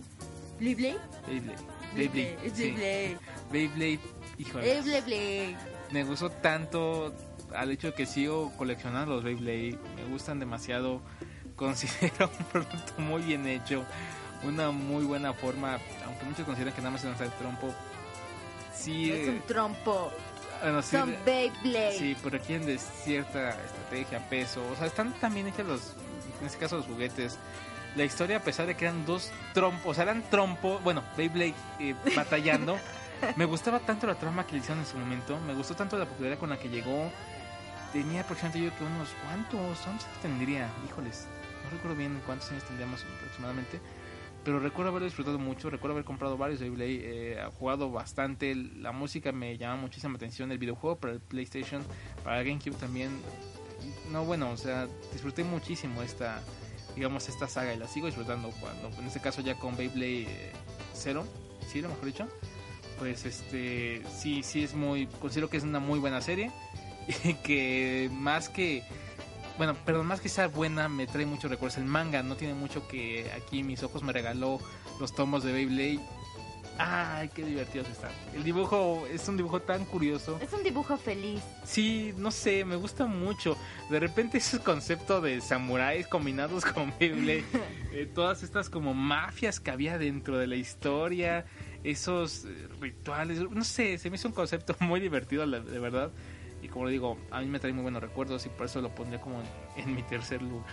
¿Beyblade? 0.59 0.99
Beyblade. 1.27 1.57
Beyblade. 1.95 2.37
Beyblade. 2.43 3.17
Beyblade, 3.51 3.99
híjole. 4.37 4.81
Beyblade. 4.81 5.55
Me 5.91 6.03
gustó 6.03 6.29
tanto 6.29 7.13
al 7.53 7.71
hecho 7.71 7.87
de 7.87 7.93
que 7.93 8.05
sigo 8.05 8.51
coleccionando 8.57 9.15
los 9.15 9.23
Beyblade. 9.23 9.77
Me 9.95 10.05
gustan 10.09 10.39
demasiado. 10.39 11.01
Considero 11.55 12.29
un 12.37 12.45
producto 12.45 12.93
muy 12.97 13.21
bien 13.21 13.47
hecho. 13.47 13.85
Una 14.43 14.71
muy 14.71 15.05
buena 15.05 15.33
forma. 15.33 15.79
Aunque 16.05 16.25
muchos 16.25 16.45
consideran 16.45 16.73
que 16.73 16.81
nada 16.81 16.91
más 16.91 17.01
es 17.01 17.07
lanzar 17.09 17.27
el 17.27 17.33
trompo. 17.33 17.73
Sí, 18.73 19.09
Es 19.11 19.29
un 19.29 19.35
eh, 19.35 19.41
trompo. 19.47 20.11
bueno, 20.61 20.81
sí, 20.81 20.97
Son 20.97 21.15
Beyblade. 21.25 21.97
Sí, 21.97 22.15
pero 22.21 22.37
requieren 22.37 22.67
de 22.67 22.77
cierta 22.77 23.51
estrategia, 23.51 24.19
peso. 24.29 24.61
O 24.69 24.75
sea, 24.75 24.87
están 24.87 25.13
también 25.13 25.47
hechos 25.47 25.65
los, 25.65 25.93
en 26.39 26.47
este 26.47 26.57
caso 26.57 26.77
los 26.77 26.85
juguetes. 26.85 27.37
La 27.95 28.03
historia, 28.03 28.37
a 28.37 28.41
pesar 28.41 28.67
de 28.67 28.75
que 28.75 28.85
eran 28.85 29.05
dos 29.05 29.31
trompos, 29.53 29.91
o 29.91 29.93
sea, 29.93 30.03
eran 30.03 30.21
trompos, 30.29 30.83
bueno, 30.83 31.03
Beyblade 31.15 31.53
eh, 31.79 31.95
batallando. 32.15 32.77
me 33.37 33.45
gustaba 33.45 33.79
tanto 33.79 34.05
la 34.05 34.15
trama 34.15 34.45
que 34.45 34.53
le 34.53 34.59
hicieron 34.59 34.79
en 34.79 34.85
su 34.85 34.97
momento. 34.97 35.39
Me 35.47 35.53
gustó 35.53 35.75
tanto 35.75 35.97
la 35.97 36.05
popularidad 36.05 36.39
con 36.39 36.49
la 36.49 36.59
que 36.59 36.69
llegó. 36.69 37.09
Tenía 37.93 38.21
aproximadamente 38.21 38.69
yo 38.69 38.77
que 38.77 38.83
unos 38.83 39.09
cuantos, 39.23 39.79
¿cuántos 39.79 40.07
años 40.07 40.21
tendría? 40.21 40.69
Híjoles, 40.85 41.27
no 41.63 41.69
recuerdo 41.69 41.95
bien 41.95 42.21
cuántos 42.25 42.51
años 42.51 42.63
tendríamos 42.65 43.05
aproximadamente. 43.17 43.79
Pero 44.43 44.59
recuerdo 44.59 44.91
haberlo 44.91 45.05
disfrutado 45.05 45.39
mucho, 45.39 45.71
recuerdo 45.71 45.93
haber 45.93 46.05
comprado 46.05 46.37
varios 46.37 46.59
Beyblade, 46.59 46.99
eh, 47.01 47.43
jugado 47.57 47.89
bastante, 47.89 48.53
la 48.53 48.91
música 48.91 49.31
me 49.31 49.57
llama 49.57 49.77
muchísima 49.81 50.17
atención, 50.17 50.51
el 50.51 50.59
videojuego 50.59 50.97
para 50.97 51.13
el 51.13 51.19
PlayStation, 51.19 51.81
para 52.23 52.41
el 52.41 52.47
GameCube 52.47 52.75
también. 52.75 53.09
No, 54.11 54.25
bueno, 54.25 54.51
o 54.51 54.57
sea, 54.57 54.87
disfruté 55.11 55.43
muchísimo 55.43 56.01
esta, 56.01 56.41
digamos, 56.95 57.29
esta 57.29 57.47
saga 57.47 57.73
y 57.73 57.77
la 57.77 57.87
sigo 57.87 58.07
disfrutando 58.07 58.51
cuando, 58.59 58.89
en 58.99 59.05
este 59.05 59.19
caso 59.19 59.41
ya 59.41 59.57
con 59.57 59.75
Beyblade 59.75 60.51
Zero, 60.93 61.25
sí, 61.67 61.81
lo 61.81 61.89
mejor 61.89 62.05
dicho. 62.05 62.27
Pues 62.99 63.25
este, 63.25 64.03
sí, 64.17 64.41
sí 64.41 64.63
es 64.63 64.73
muy, 64.73 65.07
considero 65.07 65.49
que 65.49 65.57
es 65.57 65.63
una 65.63 65.79
muy 65.79 65.99
buena 65.99 66.21
serie 66.21 66.51
y 67.23 67.33
que 67.35 68.09
más 68.13 68.47
que 68.47 68.83
bueno, 69.57 69.73
perdón, 69.85 70.07
más 70.07 70.19
que 70.19 70.27
sea 70.27 70.47
buena, 70.47 70.89
me 70.89 71.07
trae 71.07 71.25
muchos 71.25 71.49
recuerdos. 71.49 71.77
El 71.77 71.85
manga 71.85 72.21
no 72.23 72.35
tiene 72.35 72.53
mucho 72.53 72.87
que 72.87 73.31
aquí 73.31 73.63
mis 73.63 73.83
ojos 73.83 74.03
me 74.03 74.11
regaló 74.11 74.59
los 74.99 75.15
tomos 75.15 75.43
de 75.43 75.53
Beyblade. 75.53 75.99
Ay, 76.77 77.29
qué 77.33 77.43
divertidos 77.43 77.87
están. 77.89 78.11
El 78.33 78.43
dibujo 78.43 79.05
es 79.11 79.27
un 79.29 79.37
dibujo 79.37 79.61
tan 79.61 79.85
curioso. 79.85 80.37
Es 80.41 80.51
un 80.51 80.61
dibujo 80.61 80.97
feliz. 80.97 81.41
Sí, 81.63 82.13
no 82.17 82.31
sé, 82.31 82.65
me 82.65 82.75
gusta 82.75 83.05
mucho. 83.05 83.57
De 83.89 83.99
repente 83.99 84.39
ese 84.39 84.59
concepto 84.59 85.21
de 85.21 85.39
samuráis 85.41 86.07
combinados 86.07 86.65
con 86.73 86.93
Beyblade, 86.99 87.45
eh, 87.93 88.09
todas 88.13 88.43
estas 88.43 88.69
como 88.69 88.93
mafias 88.93 89.59
que 89.59 89.71
había 89.71 89.97
dentro 89.97 90.37
de 90.37 90.47
la 90.47 90.55
historia, 90.55 91.45
esos 91.83 92.45
eh, 92.45 92.67
rituales, 92.81 93.39
no 93.49 93.63
sé, 93.63 93.97
se 93.97 94.09
me 94.09 94.17
hizo 94.17 94.27
un 94.27 94.33
concepto 94.33 94.75
muy 94.81 94.99
divertido, 94.99 95.47
de 95.47 95.79
verdad. 95.79 96.11
Y 96.75 96.77
como 96.77 96.87
le 96.87 96.91
digo, 96.91 97.17
a 97.31 97.39
mí 97.39 97.45
me 97.45 97.59
trae 97.59 97.71
muy 97.71 97.83
buenos 97.83 98.01
recuerdos 98.01 98.45
y 98.45 98.49
por 98.49 98.65
eso 98.65 98.81
lo 98.81 98.93
pondré 98.93 99.19
como 99.21 99.39
en, 99.39 99.47
en 99.77 99.95
mi 99.95 100.03
tercer 100.03 100.41
lugar. 100.41 100.65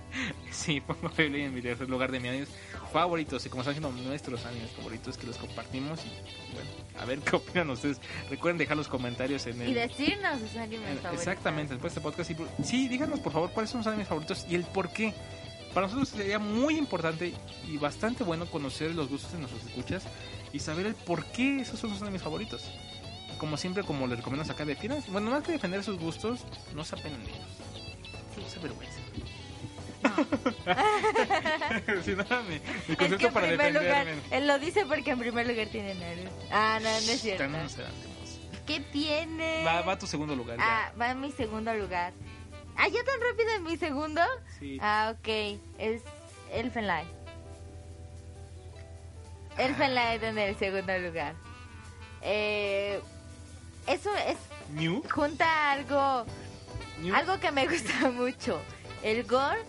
sí, 0.50 0.80
pongo 0.86 1.08
Beyblade 1.16 1.44
en 1.44 1.54
mi 1.54 1.62
tercer 1.62 1.88
lugar 1.88 2.10
de 2.10 2.18
mis 2.18 2.30
animes 2.30 2.48
favoritos. 2.92 3.46
Y 3.46 3.48
como 3.48 3.62
están 3.62 3.74
siendo 3.74 3.92
nuestros 3.92 4.44
animes 4.44 4.72
favoritos 4.72 5.16
que 5.16 5.26
los 5.26 5.36
compartimos. 5.36 6.04
Y 6.04 6.08
bueno, 6.52 6.70
a 6.98 7.04
ver 7.04 7.20
qué 7.20 7.36
opinan 7.36 7.70
ustedes. 7.70 8.00
Recuerden 8.28 8.58
dejar 8.58 8.76
los 8.76 8.88
comentarios 8.88 9.46
en 9.46 9.62
el... 9.62 9.68
Y 9.68 9.74
decirnos 9.74 10.40
sus 10.40 10.56
animes 10.56 11.00
favoritos. 11.00 11.12
Exactamente, 11.12 11.74
después 11.74 11.94
de 11.94 12.00
este 12.00 12.10
podcast. 12.10 12.30
Sí, 12.30 12.64
sí, 12.64 12.88
díganos 12.88 13.20
por 13.20 13.32
favor 13.32 13.50
cuáles 13.52 13.70
son 13.70 13.82
sus 13.82 13.88
animes 13.88 14.08
favoritos 14.08 14.44
y 14.48 14.56
el 14.56 14.64
por 14.64 14.90
qué. 14.90 15.14
Para 15.72 15.86
nosotros 15.86 16.08
sería 16.08 16.38
muy 16.38 16.76
importante 16.76 17.34
y 17.68 17.76
bastante 17.76 18.24
bueno 18.24 18.46
conocer 18.46 18.94
los 18.94 19.08
gustos 19.08 19.32
de 19.32 19.38
nuestros 19.38 19.62
escuchas 19.64 20.04
y 20.52 20.58
saber 20.58 20.86
el 20.86 20.94
por 20.94 21.24
qué 21.26 21.60
esos 21.60 21.78
son 21.78 21.90
sus 21.90 22.00
animes 22.00 22.22
favoritos. 22.22 22.64
Como 23.38 23.56
siempre, 23.56 23.82
como 23.84 24.06
les 24.06 24.18
recomendamos 24.18 24.50
acá, 24.50 24.64
definan. 24.64 25.02
Bueno, 25.08 25.30
más 25.30 25.42
que 25.42 25.52
defender 25.52 25.82
sus 25.84 25.98
gustos, 25.98 26.44
no 26.74 26.84
se 26.84 26.96
apenen 26.96 27.22
de 27.24 27.30
ellos. 27.30 27.46
Sí, 28.34 28.44
se 28.48 28.58
avergüencen. 28.58 29.04
Sí, 32.04 32.14
nada, 32.16 32.42
mi, 32.42 32.48
mi 32.50 32.54
Es 32.88 32.96
concepto 32.96 33.18
que 33.18 33.26
en 33.26 33.32
para 33.32 33.46
primer 33.48 33.74
lugar, 33.74 34.06
él 34.30 34.46
lo 34.46 34.58
dice 34.58 34.86
porque 34.86 35.10
en 35.10 35.18
primer 35.18 35.46
lugar 35.46 35.66
tiene 35.68 35.94
Naruto. 35.94 36.30
Ah, 36.50 36.78
no, 36.82 36.88
no 36.88 36.96
es 36.96 37.20
cierto. 37.20 37.42
Ya 37.44 37.48
no 37.48 37.62
nos 37.62 37.74
adelantemos. 37.74 38.40
¿Qué 38.66 38.80
tiene? 38.80 39.64
Va, 39.64 39.82
va 39.82 39.92
a 39.92 39.98
tu 39.98 40.06
segundo 40.06 40.34
lugar. 40.36 40.58
ya. 40.58 40.64
Ah, 40.66 40.92
va 41.00 41.10
en 41.10 41.20
mi 41.20 41.32
segundo 41.32 41.72
lugar. 41.74 42.12
Ah, 42.76 42.88
¿ya 42.88 43.02
tan 43.04 43.20
rápido 43.20 43.50
en 43.56 43.62
mi 43.64 43.76
segundo? 43.76 44.20
Sí. 44.58 44.78
Ah, 44.80 45.14
ok. 45.16 45.58
Es 45.78 46.02
Elfen 46.52 46.86
Light. 46.86 47.08
Elfen 49.58 49.94
Light 49.94 50.22
en 50.22 50.38
el 50.38 50.56
segundo 50.56 50.98
lugar. 50.98 51.34
Eh, 52.22 53.00
eso 53.86 54.10
es 54.16 54.36
New. 54.74 55.02
junta 55.10 55.72
algo 55.72 56.26
New. 57.02 57.14
algo 57.14 57.38
que 57.40 57.50
me 57.52 57.66
gusta 57.66 58.10
mucho, 58.12 58.60
el 59.02 59.24
gore 59.24 59.60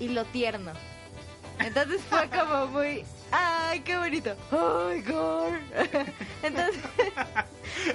y 0.00 0.08
lo 0.08 0.24
tierno. 0.26 0.72
Entonces 1.60 2.00
fue 2.08 2.28
como 2.38 2.66
muy 2.68 3.04
ay, 3.32 3.80
qué 3.80 3.96
bonito. 3.96 4.34
Ay, 4.52 5.02
gore. 5.02 5.60
Entonces 6.42 6.82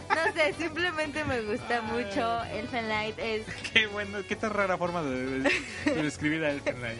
no 0.09 0.34
sé, 0.34 0.53
simplemente 0.57 1.24
me 1.26 1.41
gusta 1.41 1.82
mucho 1.82 2.43
Elfen 2.45 2.88
Light 2.89 3.18
es 3.20 3.45
Qué 3.74 3.88
bueno, 3.88 4.20
qué 4.28 4.36
tan 4.36 4.51
rara 4.51 4.78
forma 4.78 5.01
de, 5.03 5.39
de- 5.39 5.61
de 5.86 6.03
describir 6.03 6.43
a 6.45 6.51
Elfen 6.51 6.82
Light. 6.82 6.99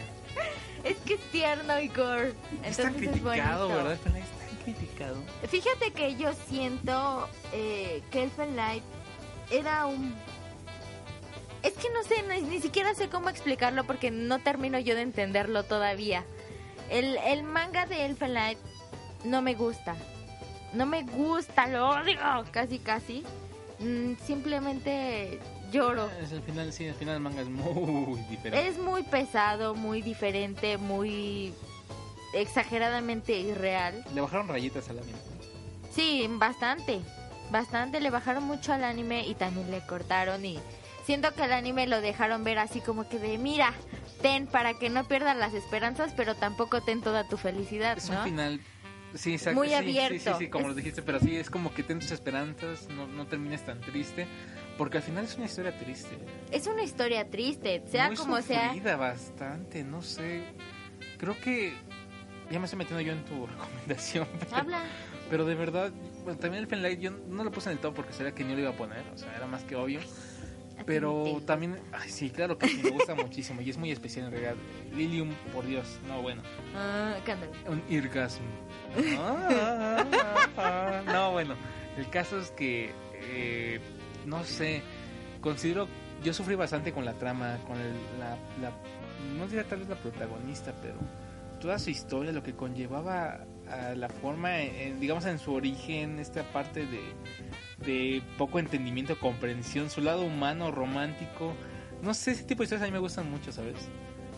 es 0.84 0.96
que 0.98 1.14
es 1.14 1.20
tierno 1.30 1.78
y 1.80 1.88
gore. 1.88 2.28
Es 2.62 2.78
Entonces 2.78 2.86
es 2.86 3.08
criticado, 3.10 3.68
bonito. 3.68 3.84
¿verdad? 3.84 3.92
Es 4.14 4.33
criticado. 4.64 5.16
Fíjate 5.48 5.92
que 5.92 6.16
yo 6.16 6.32
siento 6.48 7.28
eh, 7.52 8.02
que 8.10 8.24
Elfen 8.24 8.56
Light 8.56 8.82
era 9.50 9.86
un... 9.86 10.14
Es 11.62 11.74
que 11.74 11.88
no 11.90 12.02
sé, 12.02 12.22
ni, 12.22 12.42
ni 12.42 12.60
siquiera 12.60 12.94
sé 12.94 13.08
cómo 13.08 13.28
explicarlo 13.28 13.84
porque 13.84 14.10
no 14.10 14.38
termino 14.40 14.78
yo 14.78 14.94
de 14.94 15.02
entenderlo 15.02 15.62
todavía. 15.62 16.24
El, 16.90 17.16
el 17.18 17.42
manga 17.42 17.86
de 17.86 18.04
Elfen 18.06 18.34
Light 18.34 18.58
no 19.24 19.40
me 19.40 19.54
gusta. 19.54 19.96
No 20.72 20.86
me 20.86 21.04
gusta, 21.04 21.66
lo 21.68 21.88
odio, 21.88 22.18
casi 22.50 22.78
casi. 22.78 23.24
Mm, 23.78 24.14
simplemente 24.26 25.40
lloro. 25.70 26.10
Es 26.20 26.32
el 26.32 26.42
final, 26.42 26.72
sí, 26.72 26.84
el 26.86 26.94
final 26.94 27.14
del 27.14 27.22
manga 27.22 27.42
es 27.42 27.48
muy 27.48 28.20
diferente. 28.28 28.68
Es 28.68 28.78
muy 28.78 29.02
pesado, 29.02 29.74
muy 29.74 30.02
diferente, 30.02 30.76
muy 30.78 31.54
exageradamente 32.34 33.38
irreal. 33.38 34.04
Le 34.14 34.20
bajaron 34.20 34.48
rayitas 34.48 34.88
al 34.90 34.98
anime. 34.98 35.18
Sí, 35.92 36.26
bastante. 36.30 37.00
Bastante. 37.50 38.00
Le 38.00 38.10
bajaron 38.10 38.44
mucho 38.44 38.72
al 38.72 38.84
anime 38.84 39.26
y 39.26 39.34
también 39.34 39.70
le 39.70 39.80
cortaron. 39.86 40.44
Y 40.44 40.58
siento 41.06 41.32
que 41.34 41.44
el 41.44 41.52
anime 41.52 41.86
lo 41.86 42.00
dejaron 42.00 42.44
ver 42.44 42.58
así 42.58 42.80
como 42.80 43.08
que 43.08 43.18
de: 43.18 43.38
mira, 43.38 43.72
ten 44.22 44.46
para 44.46 44.74
que 44.74 44.90
no 44.90 45.04
pierdas 45.04 45.36
las 45.36 45.54
esperanzas, 45.54 46.12
pero 46.16 46.34
tampoco 46.34 46.82
ten 46.82 47.00
toda 47.00 47.28
tu 47.28 47.36
felicidad, 47.36 47.98
Es 47.98 48.08
un 48.10 48.18
final. 48.24 48.60
Sí, 49.14 49.34
exacto. 49.34 49.60
Muy 49.60 49.68
sí, 49.68 49.74
abierto. 49.74 50.14
Sí, 50.14 50.18
sí, 50.18 50.30
sí, 50.46 50.48
como 50.50 50.64
Es- 50.64 50.68
lo 50.70 50.74
dijiste, 50.74 51.00
pero 51.02 51.20
sí, 51.20 51.36
es 51.36 51.48
como 51.48 51.72
que 51.72 51.84
ten 51.84 52.00
tus 52.00 52.10
esperanzas, 52.10 52.88
no, 52.88 53.06
no 53.06 53.26
termines 53.28 53.64
tan 53.64 53.80
triste. 53.80 54.26
Porque 54.76 54.96
al 54.96 55.04
final 55.04 55.24
es 55.24 55.36
una 55.36 55.44
historia 55.46 55.78
triste. 55.78 56.18
Es 56.50 56.66
una 56.66 56.82
historia 56.82 57.30
triste, 57.30 57.84
sea 57.88 58.08
Muy 58.08 58.16
como 58.16 58.42
sea. 58.42 58.74
bastante, 58.96 59.84
no 59.84 60.02
sé. 60.02 60.42
Creo 61.16 61.38
que. 61.40 61.74
Ya 62.50 62.58
me 62.58 62.66
estoy 62.66 62.78
metiendo 62.78 63.00
yo 63.00 63.12
en 63.12 63.24
tu 63.24 63.46
recomendación. 63.46 64.28
pero- 64.40 64.56
Habla. 64.56 64.82
Pero 65.30 65.44
de 65.46 65.54
verdad, 65.54 65.90
bueno, 66.24 66.38
también 66.38 66.62
el 66.62 66.68
Fenlight 66.68 67.00
yo 67.00 67.10
no 67.10 67.44
lo 67.44 67.50
puse 67.50 67.70
en 67.70 67.76
el 67.76 67.80
top 67.80 67.94
porque 67.94 68.12
sabía 68.12 68.32
que 68.34 68.44
no 68.44 68.54
lo 68.54 68.60
iba 68.60 68.70
a 68.70 68.76
poner, 68.76 69.02
o 69.14 69.18
sea, 69.18 69.34
era 69.34 69.46
más 69.46 69.64
que 69.64 69.74
obvio. 69.76 70.00
Pero 70.86 71.40
también, 71.46 71.78
ay, 71.92 72.10
sí, 72.10 72.30
claro 72.30 72.58
que 72.58 72.68
sí, 72.68 72.80
me 72.82 72.90
gusta 72.90 73.14
muchísimo 73.14 73.60
y 73.62 73.70
es 73.70 73.78
muy 73.78 73.90
especial 73.92 74.26
en 74.26 74.32
realidad. 74.32 74.54
Lilium, 74.94 75.30
por 75.54 75.64
Dios, 75.66 75.98
no, 76.08 76.20
bueno, 76.20 76.42
Ah, 76.76 77.14
cántale. 77.24 77.52
un 77.68 77.82
irgasmo. 77.88 78.44
Ah. 80.56 81.02
no, 81.06 81.32
bueno, 81.32 81.54
el 81.96 82.08
caso 82.10 82.38
es 82.40 82.50
que, 82.50 82.92
eh, 83.14 83.80
no 84.26 84.44
sé, 84.44 84.82
considero, 85.40 85.88
yo 86.22 86.32
sufrí 86.34 86.54
bastante 86.54 86.92
con 86.92 87.04
la 87.04 87.14
trama, 87.14 87.58
con 87.66 87.78
el- 87.80 87.94
la, 88.18 88.36
la, 88.60 88.72
no 89.38 89.46
diría 89.46 89.64
tal 89.64 89.80
vez 89.80 89.88
la 89.88 89.96
protagonista, 89.96 90.72
pero 90.82 90.94
toda 91.64 91.78
su 91.78 91.88
historia, 91.88 92.30
lo 92.30 92.42
que 92.42 92.52
conllevaba 92.54 93.46
a 93.70 93.94
la 93.94 94.10
forma, 94.10 94.60
en- 94.60 95.00
digamos 95.00 95.24
en 95.24 95.38
su 95.38 95.54
origen, 95.54 96.18
esta 96.18 96.42
parte 96.52 96.86
de, 96.86 97.00
de 97.86 98.22
poco 98.36 98.58
entendimiento, 98.58 99.18
comprensión, 99.18 99.88
su 99.88 100.02
lado 100.02 100.22
humano, 100.26 100.70
romántico, 100.70 101.54
no 102.02 102.12
sé, 102.12 102.32
ese 102.32 102.44
tipo 102.44 102.58
de 102.60 102.64
historias 102.64 102.82
a 102.82 102.86
mí 102.86 102.92
me 102.92 102.98
gustan 102.98 103.30
mucho, 103.30 103.50
¿sabes? 103.50 103.76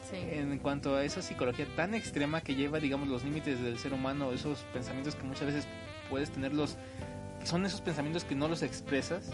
Sí. 0.08 0.16
En 0.30 0.56
cuanto 0.60 0.94
a 0.94 1.02
esa 1.02 1.20
psicología 1.20 1.66
tan 1.74 1.94
extrema 1.94 2.40
que 2.42 2.54
lleva, 2.54 2.78
digamos, 2.78 3.08
los 3.08 3.24
límites 3.24 3.60
del 3.60 3.76
ser 3.76 3.92
humano, 3.92 4.30
esos 4.32 4.60
pensamientos 4.72 5.16
que 5.16 5.24
muchas 5.24 5.46
veces 5.46 5.66
puedes 6.08 6.30
tenerlos, 6.30 6.76
son 7.42 7.66
esos 7.66 7.80
pensamientos 7.80 8.22
que 8.24 8.36
no 8.36 8.46
los 8.46 8.62
expresas, 8.62 9.32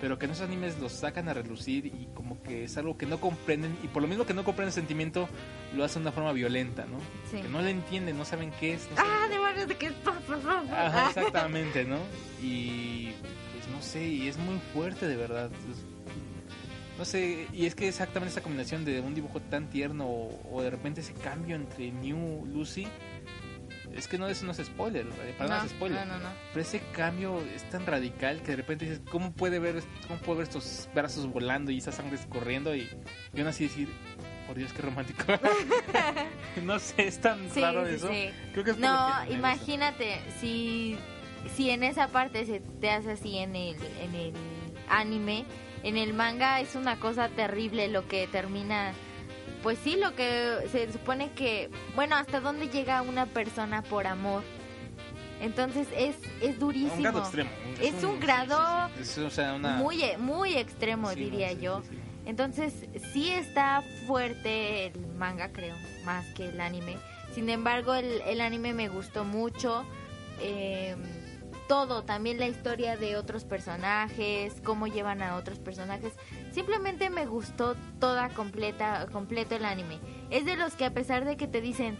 pero 0.00 0.18
que 0.18 0.26
en 0.26 0.32
esos 0.32 0.46
animes 0.46 0.78
los 0.78 0.92
sacan 0.92 1.28
a 1.28 1.34
relucir 1.34 1.86
y 1.86 2.08
como 2.14 2.42
que 2.42 2.64
es 2.64 2.76
algo 2.76 2.96
que 2.98 3.06
no 3.06 3.20
comprenden, 3.20 3.76
y 3.82 3.88
por 3.88 4.02
lo 4.02 4.08
mismo 4.08 4.26
que 4.26 4.34
no 4.34 4.44
comprenden 4.44 4.68
el 4.68 4.74
sentimiento, 4.74 5.28
lo 5.74 5.84
hacen 5.84 6.02
de 6.02 6.08
una 6.08 6.12
forma 6.14 6.32
violenta, 6.32 6.84
¿no? 6.86 6.98
Sí. 7.30 7.40
Que 7.42 7.48
no 7.48 7.62
le 7.62 7.70
entienden, 7.70 8.16
no 8.18 8.24
saben 8.24 8.50
qué 8.60 8.74
es. 8.74 8.88
no 8.90 8.96
Ah, 8.98 9.26
demonios 9.28 9.68
de 9.68 9.76
qué 9.76 9.90
pasa. 9.90 10.16
Ajá, 10.86 11.08
exactamente, 11.08 11.84
¿no? 11.84 11.98
Y 12.42 13.10
pues 13.52 13.68
no 13.74 13.82
sé, 13.82 14.06
y 14.06 14.28
es 14.28 14.36
muy 14.38 14.58
fuerte 14.74 15.06
de 15.08 15.16
verdad. 15.16 15.50
Es- 15.70 15.84
no 16.98 17.04
sé, 17.04 17.46
y 17.52 17.66
es 17.66 17.74
que 17.74 17.88
exactamente 17.88 18.32
esa 18.32 18.40
combinación 18.42 18.86
de 18.86 19.00
un 19.00 19.14
dibujo 19.14 19.38
tan 19.40 19.68
tierno 19.68 20.06
o, 20.06 20.40
o 20.50 20.62
de 20.62 20.70
repente 20.70 21.02
ese 21.02 21.12
cambio 21.12 21.54
entre 21.54 21.92
New 21.92 22.46
Lucy, 22.46 22.86
es 23.98 24.08
que 24.08 24.18
no 24.18 24.28
eso 24.28 24.44
no 24.46 24.52
es 24.52 24.58
spoiler, 24.58 25.06
eh, 25.06 25.34
para 25.38 25.48
nada 25.50 25.60
No, 25.62 25.66
es 25.66 25.72
spoiler. 25.72 26.06
no, 26.06 26.14
no, 26.18 26.18
no. 26.24 26.28
Pero 26.52 26.60
ese 26.62 26.80
cambio 26.92 27.40
es 27.54 27.68
tan 27.70 27.86
radical 27.86 28.40
que 28.42 28.48
de 28.52 28.56
repente 28.56 28.84
dices, 28.86 29.00
¿cómo 29.10 29.32
puede 29.32 29.58
ver, 29.58 29.82
cómo 30.06 30.18
puedo 30.20 30.38
ver 30.38 30.48
estos 30.48 30.88
brazos 30.94 31.26
volando 31.26 31.70
y 31.70 31.78
esa 31.78 31.92
sangre 31.92 32.18
corriendo? 32.28 32.74
Y, 32.74 32.88
y 33.34 33.38
aún 33.40 33.48
así 33.48 33.64
decir, 33.64 33.88
por 34.46 34.56
Dios, 34.56 34.72
qué 34.72 34.82
romántico. 34.82 35.24
no 36.62 36.78
sé, 36.78 37.06
es 37.08 37.20
tan 37.20 37.50
Sí, 37.50 37.60
raro 37.60 37.86
sí, 37.86 37.94
eso. 37.94 38.08
sí. 38.08 38.30
Creo 38.52 38.64
que 38.64 38.70
es 38.72 38.78
No, 38.78 39.08
que 39.26 39.32
imagínate, 39.34 40.20
si, 40.40 40.96
si 41.54 41.70
en 41.70 41.82
esa 41.82 42.08
parte 42.08 42.46
se 42.46 42.60
te 42.60 42.90
hace 42.90 43.12
así 43.12 43.38
en 43.38 43.56
el, 43.56 43.76
en 44.02 44.14
el 44.14 44.32
anime, 44.88 45.44
en 45.82 45.96
el 45.96 46.14
manga 46.14 46.60
es 46.60 46.74
una 46.74 46.98
cosa 46.98 47.28
terrible 47.28 47.88
lo 47.88 48.08
que 48.08 48.26
termina, 48.28 48.92
pues 49.62 49.78
sí, 49.82 49.96
lo 49.96 50.14
que 50.14 50.68
se 50.70 50.92
supone 50.92 51.32
que, 51.32 51.70
bueno, 51.94 52.16
hasta 52.16 52.40
dónde 52.40 52.68
llega 52.68 53.02
una 53.02 53.26
persona 53.26 53.82
por 53.82 54.06
amor. 54.06 54.42
Entonces 55.40 55.86
es, 55.96 56.16
es 56.40 56.58
durísimo. 56.58 56.94
un 56.94 57.02
grado 57.02 57.18
extremo. 57.20 57.50
Es 57.80 58.02
un 58.04 58.20
grado 58.20 58.88
sí, 58.96 59.04
sí, 59.04 59.04
sí. 59.04 59.20
Es, 59.20 59.26
o 59.26 59.30
sea, 59.30 59.54
una... 59.54 59.76
Muy, 59.76 60.02
e- 60.02 60.16
muy 60.18 60.54
extremo, 60.56 61.08
no, 61.08 61.14
diría 61.14 61.52
yo. 61.52 61.82
Entonces, 62.24 62.72
sí 63.12 63.30
está 63.30 63.82
fuerte 64.06 64.86
el 64.86 64.98
manga, 65.16 65.52
creo, 65.52 65.76
más 66.04 66.24
que 66.34 66.48
el 66.48 66.60
anime. 66.60 66.96
Sin 67.34 67.48
embargo, 67.50 67.94
el, 67.94 68.20
el 68.22 68.40
anime 68.40 68.72
me 68.72 68.88
gustó 68.88 69.24
mucho. 69.24 69.84
eh, 70.40 70.96
todo, 71.68 72.04
también 72.04 72.38
la 72.38 72.48
historia 72.48 72.96
de 72.96 73.16
otros 73.16 73.44
personajes, 73.44 74.54
cómo 74.64 74.86
llevan 74.86 75.22
a 75.22 75.36
otros 75.36 75.58
personajes. 75.58 76.12
Simplemente 76.52 77.10
me 77.10 77.26
gustó 77.26 77.76
toda 78.00 78.28
completa, 78.30 79.06
completo 79.12 79.56
el 79.56 79.64
anime. 79.64 79.98
Es 80.30 80.44
de 80.44 80.56
los 80.56 80.74
que 80.74 80.84
a 80.84 80.94
pesar 80.94 81.24
de 81.24 81.36
que 81.36 81.46
te 81.46 81.60
dicen, 81.60 81.98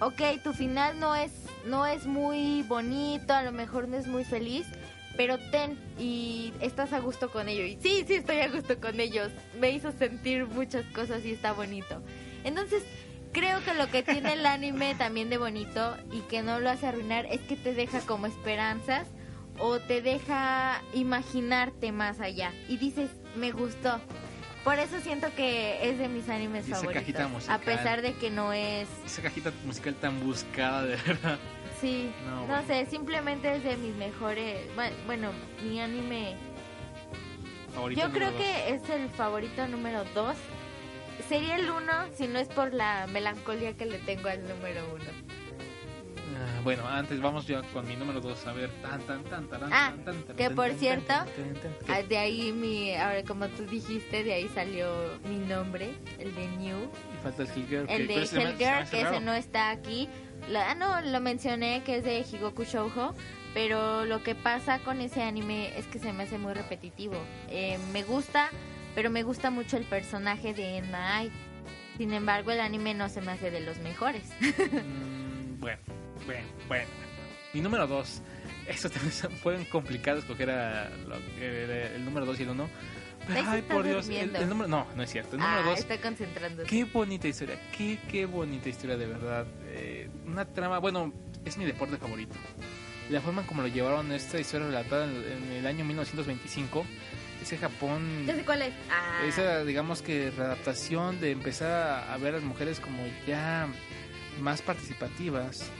ok, 0.00 0.42
tu 0.42 0.52
final 0.52 0.98
no 0.98 1.14
es, 1.14 1.32
no 1.66 1.86
es 1.86 2.06
muy 2.06 2.62
bonito, 2.62 3.32
a 3.32 3.42
lo 3.42 3.52
mejor 3.52 3.88
no 3.88 3.96
es 3.96 4.06
muy 4.06 4.24
feliz, 4.24 4.66
pero 5.16 5.38
ten 5.50 5.78
y 5.98 6.52
estás 6.60 6.92
a 6.92 7.00
gusto 7.00 7.30
con 7.30 7.48
ello. 7.48 7.64
Y 7.64 7.78
sí, 7.80 8.04
sí 8.06 8.14
estoy 8.14 8.40
a 8.40 8.48
gusto 8.48 8.80
con 8.80 8.98
ellos. 8.98 9.30
Me 9.60 9.70
hizo 9.70 9.92
sentir 9.92 10.46
muchas 10.46 10.84
cosas 10.86 11.24
y 11.24 11.32
está 11.32 11.52
bonito. 11.52 12.02
Entonces, 12.44 12.82
creo 13.32 13.62
que 13.64 13.74
lo 13.74 13.88
que 13.88 14.02
tiene 14.02 14.34
el 14.34 14.46
anime 14.46 14.94
también 14.94 15.30
de 15.30 15.38
bonito 15.38 15.96
y 16.12 16.20
que 16.22 16.42
no 16.42 16.60
lo 16.60 16.70
hace 16.70 16.86
arruinar 16.86 17.26
es 17.26 17.40
que 17.40 17.56
te 17.56 17.74
deja 17.74 18.00
como 18.00 18.26
esperanzas 18.26 19.08
o 19.58 19.78
te 19.80 20.02
deja 20.02 20.80
imaginarte 20.94 21.92
más 21.92 22.20
allá. 22.20 22.52
Y 22.68 22.76
dices, 22.78 23.10
me 23.36 23.50
gustó. 23.52 24.00
Por 24.64 24.78
eso 24.78 25.00
siento 25.00 25.26
que 25.34 25.90
es 25.90 25.98
de 25.98 26.08
mis 26.08 26.28
animes 26.28 26.66
esa 26.66 26.76
favoritos. 26.76 27.02
cajita 27.02 27.28
musical. 27.28 27.56
A 27.56 27.58
pesar 27.58 28.00
de 28.02 28.14
que 28.14 28.30
no 28.30 28.52
es 28.52 28.86
Esa 29.04 29.20
cajita 29.22 29.52
musical 29.64 29.94
tan 29.96 30.20
buscada, 30.24 30.84
de 30.84 30.96
verdad. 30.96 31.38
Sí, 31.80 32.12
No, 32.26 32.42
no, 32.42 32.46
bueno. 32.46 32.62
sé, 32.68 32.86
simplemente 32.86 33.56
es 33.56 33.64
de 33.64 33.76
mis 33.76 33.94
mejores, 33.96 34.60
bu- 34.76 34.92
bueno, 35.06 35.32
mi 35.64 35.80
anime, 35.80 36.36
Favorito 37.74 38.02
yo 38.02 38.12
creo 38.12 38.30
dos. 38.30 38.40
que 38.40 38.68
es 38.74 38.88
el 38.90 39.08
favorito 39.10 39.66
número 39.66 40.04
2. 40.14 40.36
Sería 41.32 41.56
el 41.56 41.70
1 41.70 41.92
si 42.14 42.26
no 42.28 42.38
es 42.38 42.48
por 42.48 42.74
la 42.74 43.06
melancolía 43.06 43.72
que 43.72 43.86
le 43.86 43.96
tengo 44.00 44.28
al 44.28 44.46
número 44.46 44.82
1. 44.94 45.04
Ah, 46.36 46.60
bueno, 46.62 46.86
antes 46.86 47.22
vamos 47.22 47.46
ya 47.46 47.62
con 47.72 47.88
mi 47.88 47.96
número 47.96 48.20
2. 48.20 48.46
A 48.48 48.52
ver, 48.52 48.68
tan, 48.82 49.00
tan, 49.06 49.24
tan, 49.24 49.48
tan, 49.48 49.62
Ah, 49.72 49.94
tan, 49.94 50.04
tan, 50.04 50.22
tan, 50.24 50.36
que 50.36 50.50
por 50.50 50.70
cierto, 50.74 51.14
Ah, 51.88 52.02
de 52.06 52.18
ahí 52.18 52.52
mi, 52.52 52.94
ahora 52.94 53.22
como 53.22 53.48
tú 53.48 53.64
dijiste, 53.64 54.24
de 54.24 54.34
ahí 54.34 54.50
salió 54.54 54.92
mi 55.24 55.38
nombre, 55.38 55.94
el 56.18 56.34
de 56.34 56.48
New, 56.48 56.80
Y 57.14 57.22
falta 57.22 57.44
el 57.44 57.48
Hellgirl. 57.48 57.86
el 57.88 58.06
de 58.08 58.14
Hellgirl, 58.14 58.90
que 58.90 59.00
ese 59.00 59.20
no 59.20 59.32
está 59.32 59.70
aquí. 59.70 60.10
Ah, 60.54 60.74
no, 60.74 61.00
lo 61.00 61.20
mencioné 61.20 61.82
que 61.82 61.96
es 61.96 62.04
de 62.04 62.26
Higoku 62.30 62.64
Shoujo, 62.64 63.14
pero 63.54 64.04
lo 64.04 64.22
que 64.22 64.34
pasa 64.34 64.80
con 64.80 65.00
ese 65.00 65.22
anime 65.22 65.78
es 65.78 65.86
que 65.86 65.98
se 65.98 66.12
me 66.12 66.24
hace 66.24 66.36
muy 66.36 66.52
repetitivo. 66.52 67.16
Eh, 67.48 67.78
me 67.94 68.02
gusta, 68.02 68.50
pero 68.94 69.10
me 69.10 69.22
gusta 69.22 69.50
mucho 69.50 69.76
el 69.76 69.84
personaje 69.84 70.54
de 70.54 70.78
Enma 70.78 71.16
Ai. 71.18 71.30
Sin 71.98 72.12
embargo, 72.12 72.50
el 72.50 72.60
anime 72.60 72.94
no 72.94 73.08
se 73.08 73.20
me 73.20 73.32
hace 73.32 73.50
de 73.50 73.60
los 73.60 73.78
mejores. 73.78 74.24
Mm, 74.72 75.60
bueno, 75.60 75.78
bueno, 76.26 76.46
bueno. 76.68 76.86
Mi 77.52 77.60
número 77.60 77.86
2. 77.86 78.22
Eso 78.66 78.90
también 78.90 79.12
se- 79.12 79.28
fue 79.28 79.64
complicado 79.66 80.18
escoger 80.18 80.50
a 80.50 80.88
lo 80.90 81.16
el 81.40 82.04
número 82.04 82.26
2 82.26 82.40
y 82.40 82.42
el 82.44 82.48
1. 82.50 82.68
Pero, 83.26 83.38
Ahí 83.38 83.44
se 83.44 83.50
ay, 83.50 83.58
está 83.60 83.74
por 83.74 83.84
Dios. 83.84 84.08
El, 84.08 84.34
el 84.34 84.48
número. 84.48 84.68
No, 84.68 84.86
no 84.96 85.02
es 85.02 85.10
cierto. 85.10 85.36
El 85.36 85.42
número 85.42 85.60
ah, 85.60 85.70
2. 85.70 85.78
estoy 85.78 85.98
concentrándose. 85.98 86.68
Qué 86.68 86.84
bonita 86.84 87.28
historia, 87.28 87.56
qué, 87.76 87.98
qué 88.10 88.26
bonita 88.26 88.68
historia 88.68 88.96
de 88.96 89.06
verdad. 89.06 89.46
Eh, 89.66 90.08
una 90.26 90.44
trama, 90.44 90.78
bueno, 90.78 91.12
es 91.44 91.56
mi 91.56 91.64
deporte 91.64 91.96
favorito. 91.98 92.34
La 93.10 93.20
forma 93.20 93.42
en 93.42 93.46
como 93.46 93.62
lo 93.62 93.68
llevaron 93.68 94.10
esta 94.12 94.40
historia 94.40 94.66
relatada 94.66 95.04
en, 95.04 95.14
en 95.14 95.52
el 95.52 95.66
año 95.66 95.84
1925, 95.84 96.84
ese 97.42 97.58
Japón, 97.58 98.24
Ya 98.26 98.34
sé 98.34 98.44
cuál 98.44 98.62
es. 98.62 98.74
Ah, 98.90 99.24
esa 99.26 99.64
digamos 99.64 100.02
que 100.02 100.30
readaptación 100.30 101.20
de 101.20 101.30
empezar 101.32 101.70
a, 101.70 102.14
a 102.14 102.16
ver 102.18 102.34
a 102.34 102.38
las 102.38 102.44
mujeres 102.44 102.80
como 102.80 103.02
ya 103.26 103.68
más 104.40 104.62
participativas, 104.62 105.70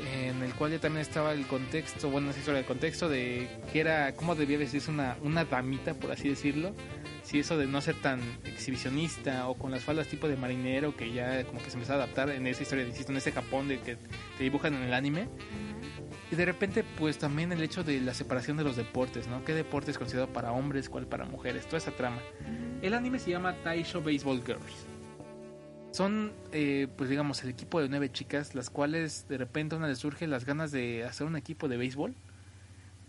en 0.00 0.42
el 0.42 0.54
cual 0.54 0.72
ya 0.72 0.78
también 0.80 1.02
estaba 1.02 1.32
el 1.32 1.46
contexto, 1.46 2.10
bueno, 2.10 2.30
esa 2.30 2.40
historia, 2.40 2.60
el 2.60 2.66
contexto 2.66 3.08
de 3.08 3.48
que 3.72 3.80
era, 3.80 4.12
cómo 4.14 4.34
debía 4.34 4.58
vestirse 4.58 4.90
una, 4.90 5.16
una 5.22 5.44
damita, 5.44 5.94
por 5.94 6.10
así 6.10 6.28
decirlo. 6.28 6.74
Si 7.22 7.38
eso 7.38 7.56
de 7.56 7.66
no 7.66 7.80
ser 7.80 7.94
tan 8.02 8.20
exhibicionista 8.44 9.48
o 9.48 9.54
con 9.54 9.70
las 9.70 9.82
faldas 9.82 10.08
tipo 10.08 10.28
de 10.28 10.36
marinero 10.36 10.94
que 10.94 11.10
ya 11.10 11.42
como 11.44 11.62
que 11.62 11.70
se 11.70 11.74
empezó 11.76 11.94
a 11.94 11.96
adaptar 11.96 12.28
en 12.28 12.46
esa 12.46 12.62
historia, 12.62 12.86
insisto, 12.86 13.12
en 13.12 13.18
ese 13.18 13.32
Japón 13.32 13.66
de 13.66 13.80
que 13.80 13.96
te 14.36 14.44
dibujan 14.44 14.74
en 14.74 14.82
el 14.82 14.92
anime. 14.92 15.28
Y 16.34 16.36
de 16.36 16.46
repente, 16.46 16.82
pues 16.98 17.16
también 17.16 17.52
el 17.52 17.62
hecho 17.62 17.84
de 17.84 18.00
la 18.00 18.12
separación 18.12 18.56
de 18.56 18.64
los 18.64 18.74
deportes, 18.74 19.28
¿no? 19.28 19.44
¿Qué 19.44 19.54
deporte 19.54 19.92
es 19.92 19.98
considerado 19.98 20.32
para 20.32 20.50
hombres, 20.50 20.88
cuál 20.88 21.06
para 21.06 21.26
mujeres? 21.26 21.64
Toda 21.66 21.78
esa 21.78 21.92
trama. 21.92 22.18
El 22.82 22.94
anime 22.94 23.20
se 23.20 23.30
llama 23.30 23.54
Taisho 23.62 24.02
Baseball 24.02 24.42
Girls. 24.44 24.88
Son, 25.92 26.32
eh, 26.50 26.88
pues 26.96 27.08
digamos, 27.08 27.44
el 27.44 27.50
equipo 27.50 27.80
de 27.80 27.88
nueve 27.88 28.10
chicas, 28.10 28.56
las 28.56 28.68
cuales 28.68 29.28
de 29.28 29.38
repente 29.38 29.76
a 29.76 29.78
una 29.78 29.86
les 29.86 29.98
surge 29.98 30.26
las 30.26 30.44
ganas 30.44 30.72
de 30.72 31.04
hacer 31.04 31.24
un 31.24 31.36
equipo 31.36 31.68
de 31.68 31.76
béisbol, 31.76 32.16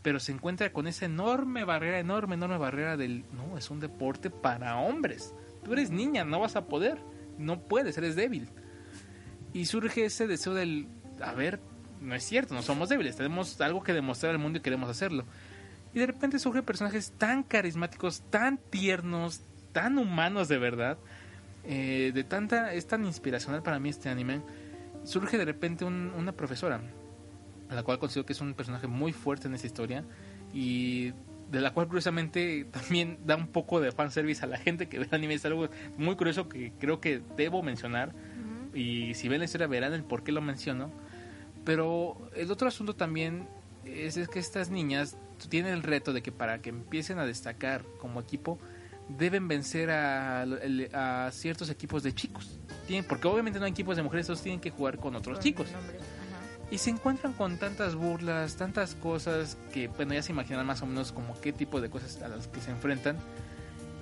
pero 0.03 0.19
se 0.19 0.32
encuentra 0.32 0.71
con 0.71 0.86
esa 0.86 1.05
enorme 1.05 1.63
barrera, 1.63 1.97
enorme, 1.97 2.36
enorme 2.36 2.59
barrera 2.59 2.95
del, 2.95 3.26
no, 3.34 3.57
es 3.57 3.71
un 3.71 3.80
deporte 3.80 4.30
para 4.30 4.78
hombres. 4.78 5.34
Tú 5.63 5.73
eres 5.73 5.89
niña, 5.89 6.26
no 6.26 6.41
vas 6.41 6.55
a 6.57 6.67
poder, 6.67 6.99
no 7.39 7.59
puedes, 7.59 7.97
eres 7.97 8.15
débil. 8.15 8.49
Y 9.51 9.65
surge 9.65 10.05
ese 10.05 10.28
deseo 10.28 10.53
del, 10.53 10.88
a 11.19 11.34
ver, 11.34 11.59
no 12.06 12.16
es 12.16 12.24
cierto, 12.24 12.53
no 12.53 12.62
somos 12.62 12.89
débiles, 12.89 13.16
tenemos 13.16 13.60
algo 13.62 13.84
que 13.84 13.93
demostrar 13.93 14.32
al 14.32 14.39
mundo 14.39 14.60
y 14.60 14.62
queremos 14.62 14.89
hacerlo. 14.89 15.26
Y 15.93 15.99
de 15.99 16.08
repente 16.08 16.39
surgen 16.39 16.64
personajes 16.64 17.14
tan 17.18 17.43
carismáticos, 17.43 18.22
tan 18.30 18.58
tiernos, 18.70 19.41
tan 19.72 19.97
humanos 19.97 20.47
de 20.47 20.58
verdad, 20.58 20.97
eh, 21.64 22.12
de 22.14 22.24
tanta, 22.24 22.74
es 22.74 22.86
tan 22.88 23.06
inspiracional 23.06 23.64
para 23.64 23.80
mí 23.80 23.89
este 23.89 24.10
anime. 24.10 24.41
Surge 25.03 25.38
de 25.38 25.45
repente 25.45 25.86
un- 25.86 26.12
una 26.18 26.32
profesora, 26.32 26.82
a 27.70 27.76
la 27.76 27.84
cual 27.84 27.97
considero 27.99 28.26
que 28.26 28.34
es 28.34 28.41
un 28.41 28.53
personaje 28.53 28.88
muy 28.88 29.14
fuerte 29.14 29.47
en 29.47 29.56
esta 29.56 29.68
historia 29.68 30.03
y 30.53 31.12
de 31.51 31.62
la 31.62 31.72
cual 31.74 31.88
curiosamente 31.88 32.66
también 32.72 33.18
da 33.26 33.36
un 33.36 33.47
poco 33.47 33.80
de 33.80 33.91
fanservice 33.91 34.43
a 34.43 34.47
la 34.47 34.58
gente 34.58 34.88
que 34.88 34.99
ve 34.99 35.06
el 35.10 35.16
anime. 35.16 35.34
Es 35.36 35.45
algo 35.45 35.70
muy 35.97 36.16
curioso 36.16 36.49
que 36.49 36.74
creo 36.80 36.99
que 36.99 37.22
debo 37.38 37.64
mencionar 37.64 38.14
y 38.74 39.14
si 39.14 39.30
ven 39.30 39.39
la 39.39 39.45
historia 39.45 39.68
verán 39.68 39.93
el 39.93 40.03
por 40.03 40.24
qué 40.24 40.32
lo 40.34 40.41
menciono. 40.41 40.91
Pero 41.66 42.30
el 42.36 42.51
otro 42.51 42.68
asunto 42.68 42.95
también 42.95 43.47
es, 43.84 44.18
es 44.18 44.28
que 44.30 44.39
estas 44.39 44.70
niñas 44.70 45.18
tienen 45.49 45.74
el 45.74 45.84
reto 45.84 46.13
de 46.13 46.22
que 46.22 46.32
para 46.32 46.61
que 46.61 46.70
empiecen 46.70 47.20
a 47.20 47.26
destacar 47.26 47.84
como 47.99 48.20
equipo 48.22 48.57
deben 49.09 49.47
vencer 49.47 49.91
a, 49.91 50.43
a 50.93 51.32
ciertos 51.32 51.70
equipos 51.70 52.03
de 52.03 52.13
chicos. 52.13 52.59
Tienen, 52.88 53.07
porque 53.07 53.28
obviamente 53.28 53.59
no 53.59 53.66
hay 53.66 53.72
equipos 53.72 53.97
de 53.97 54.03
mujeres, 54.03 54.28
todos 54.28 54.41
tienen 54.41 54.59
que 54.59 54.72
jugar 54.72 54.99
con 54.99 55.16
otros 55.16 55.38
con 55.38 55.43
chicos. 55.43 55.68
Y 56.72 56.80
se 56.80 56.89
encuentran 56.89 57.34
con 57.34 57.57
tantas 57.57 57.95
burlas, 57.95 58.55
tantas 58.55 58.95
cosas 58.95 59.57
que, 59.72 59.88
bueno, 59.88 60.16
ya 60.16 60.24
se 60.24 60.32
imaginan 60.32 60.66
más 60.66 60.82
o 60.82 60.88
menos 60.88 61.11
como 61.11 61.39
qué 61.39 61.53
tipo 61.53 61.80
de 61.80 61.89
cosas 61.89 62.22
a 62.24 62.28
las 62.28 62.47
que 62.47 62.59
se 62.59 62.72
enfrentan. 62.72 63.18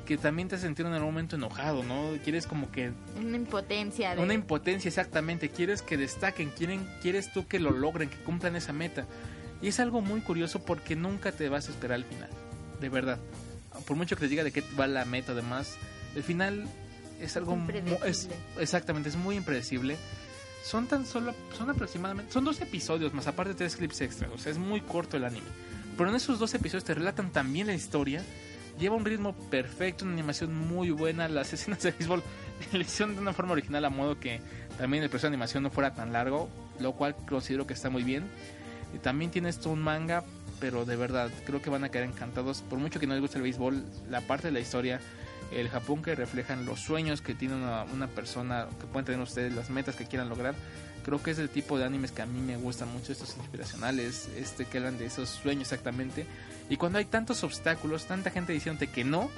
Que 0.05 0.17
también 0.17 0.47
te 0.47 0.57
sentir 0.57 0.85
en 0.85 0.93
el 0.93 1.01
momento 1.01 1.35
enojado, 1.35 1.83
¿no? 1.83 2.11
Quieres 2.23 2.47
como 2.47 2.71
que 2.71 2.91
Una 3.17 3.37
impotencia. 3.37 4.15
De... 4.15 4.21
una 4.21 4.33
impotencia 4.33 4.89
exactamente, 4.89 5.49
quieres 5.49 5.81
que 5.81 5.97
destaquen, 5.97 6.49
quieren, 6.49 6.87
quieres 7.01 7.31
tú 7.31 7.47
que 7.47 7.59
lo 7.59 7.71
logren, 7.71 8.09
que 8.09 8.17
cumplan 8.17 8.55
esa 8.55 8.73
meta. 8.73 9.05
Y 9.61 9.69
es 9.69 9.79
algo 9.79 10.01
muy 10.01 10.21
curioso 10.21 10.63
porque 10.63 10.95
nunca 10.95 11.31
te 11.31 11.47
vas 11.47 11.69
a 11.69 11.71
esperar 11.71 11.95
al 11.95 12.05
final, 12.05 12.29
de 12.81 12.89
verdad. 12.89 13.19
Por 13.85 13.95
mucho 13.95 14.15
que 14.15 14.21
te 14.21 14.27
diga 14.27 14.43
de 14.43 14.51
qué 14.51 14.63
va 14.77 14.87
la 14.87 15.05
meta, 15.05 15.31
además, 15.31 15.77
el 16.15 16.23
final 16.23 16.67
es 17.21 17.37
algo 17.37 17.57
es, 18.05 18.29
exactamente, 18.59 19.09
es 19.09 19.15
muy 19.15 19.37
impredecible. 19.37 19.97
Son 20.63 20.87
tan 20.87 21.05
solo, 21.05 21.33
son 21.57 21.69
aproximadamente, 21.69 22.31
son 22.31 22.45
dos 22.45 22.61
episodios 22.61 23.13
más 23.13 23.27
aparte 23.27 23.51
de 23.51 23.57
tres 23.57 23.75
clips 23.75 24.01
extras, 24.01 24.31
o 24.33 24.37
sea, 24.37 24.51
es 24.51 24.57
muy 24.57 24.81
corto 24.81 25.17
el 25.17 25.25
anime. 25.25 25.47
Pero 25.97 26.09
en 26.09 26.15
esos 26.15 26.39
dos 26.39 26.53
episodios 26.53 26.83
te 26.83 26.93
relatan 26.93 27.31
también 27.31 27.67
la 27.67 27.73
historia, 27.73 28.23
lleva 28.79 28.95
un 28.95 29.05
ritmo 29.05 29.33
perfecto, 29.49 30.05
una 30.05 30.13
animación 30.13 30.55
muy 30.55 30.91
buena, 30.91 31.27
las 31.27 31.53
escenas 31.53 31.81
de 31.81 31.91
béisbol 31.91 32.23
le 32.71 32.79
hicieron 32.79 33.15
de 33.15 33.21
una 33.21 33.33
forma 33.33 33.53
original 33.53 33.85
a 33.85 33.89
modo 33.89 34.19
que 34.19 34.39
también 34.77 35.03
el 35.03 35.09
proceso 35.09 35.27
de 35.27 35.35
animación 35.35 35.63
no 35.63 35.69
fuera 35.69 35.93
tan 35.93 36.13
largo, 36.13 36.49
lo 36.79 36.93
cual 36.93 37.15
considero 37.27 37.67
que 37.67 37.73
está 37.73 37.89
muy 37.89 38.03
bien. 38.03 38.23
Y 38.93 38.99
también 38.99 39.31
tiene 39.31 39.49
esto 39.49 39.69
un 39.69 39.81
manga, 39.81 40.23
pero 40.59 40.85
de 40.85 40.95
verdad, 40.95 41.29
creo 41.45 41.61
que 41.61 41.69
van 41.69 41.83
a 41.83 41.89
quedar 41.89 42.07
encantados. 42.07 42.61
Por 42.61 42.79
mucho 42.79 42.99
que 42.99 43.07
no 43.07 43.13
les 43.13 43.21
guste 43.21 43.37
el 43.37 43.43
béisbol, 43.43 43.83
la 44.09 44.21
parte 44.21 44.47
de 44.47 44.53
la 44.53 44.59
historia, 44.59 44.99
el 45.51 45.69
Japón 45.69 46.01
que 46.01 46.15
reflejan 46.15 46.65
los 46.65 46.79
sueños 46.79 47.21
que 47.21 47.33
tiene 47.33 47.55
una, 47.55 47.83
una 47.83 48.07
persona, 48.07 48.67
que 48.79 48.85
pueden 48.87 49.05
tener 49.05 49.21
ustedes, 49.21 49.53
las 49.53 49.69
metas 49.69 49.95
que 49.95 50.05
quieran 50.05 50.29
lograr. 50.29 50.55
Creo 51.03 51.21
que 51.21 51.31
es 51.31 51.39
el 51.39 51.49
tipo 51.49 51.77
de 51.77 51.85
animes 51.85 52.11
que 52.11 52.21
a 52.21 52.25
mí 52.25 52.39
me 52.39 52.55
gustan 52.55 52.91
mucho, 52.91 53.11
estos 53.11 53.35
inspiracionales, 53.37 54.29
este 54.37 54.65
que 54.65 54.77
hablan 54.77 54.97
de 54.97 55.05
esos 55.05 55.29
sueños 55.29 55.63
exactamente. 55.63 56.25
Y 56.69 56.77
cuando 56.77 56.99
hay 56.99 57.05
tantos 57.05 57.43
obstáculos, 57.43 58.05
tanta 58.05 58.29
gente 58.31 58.53
diciéndote 58.53 58.87
que 58.87 59.03
no, 59.03 59.29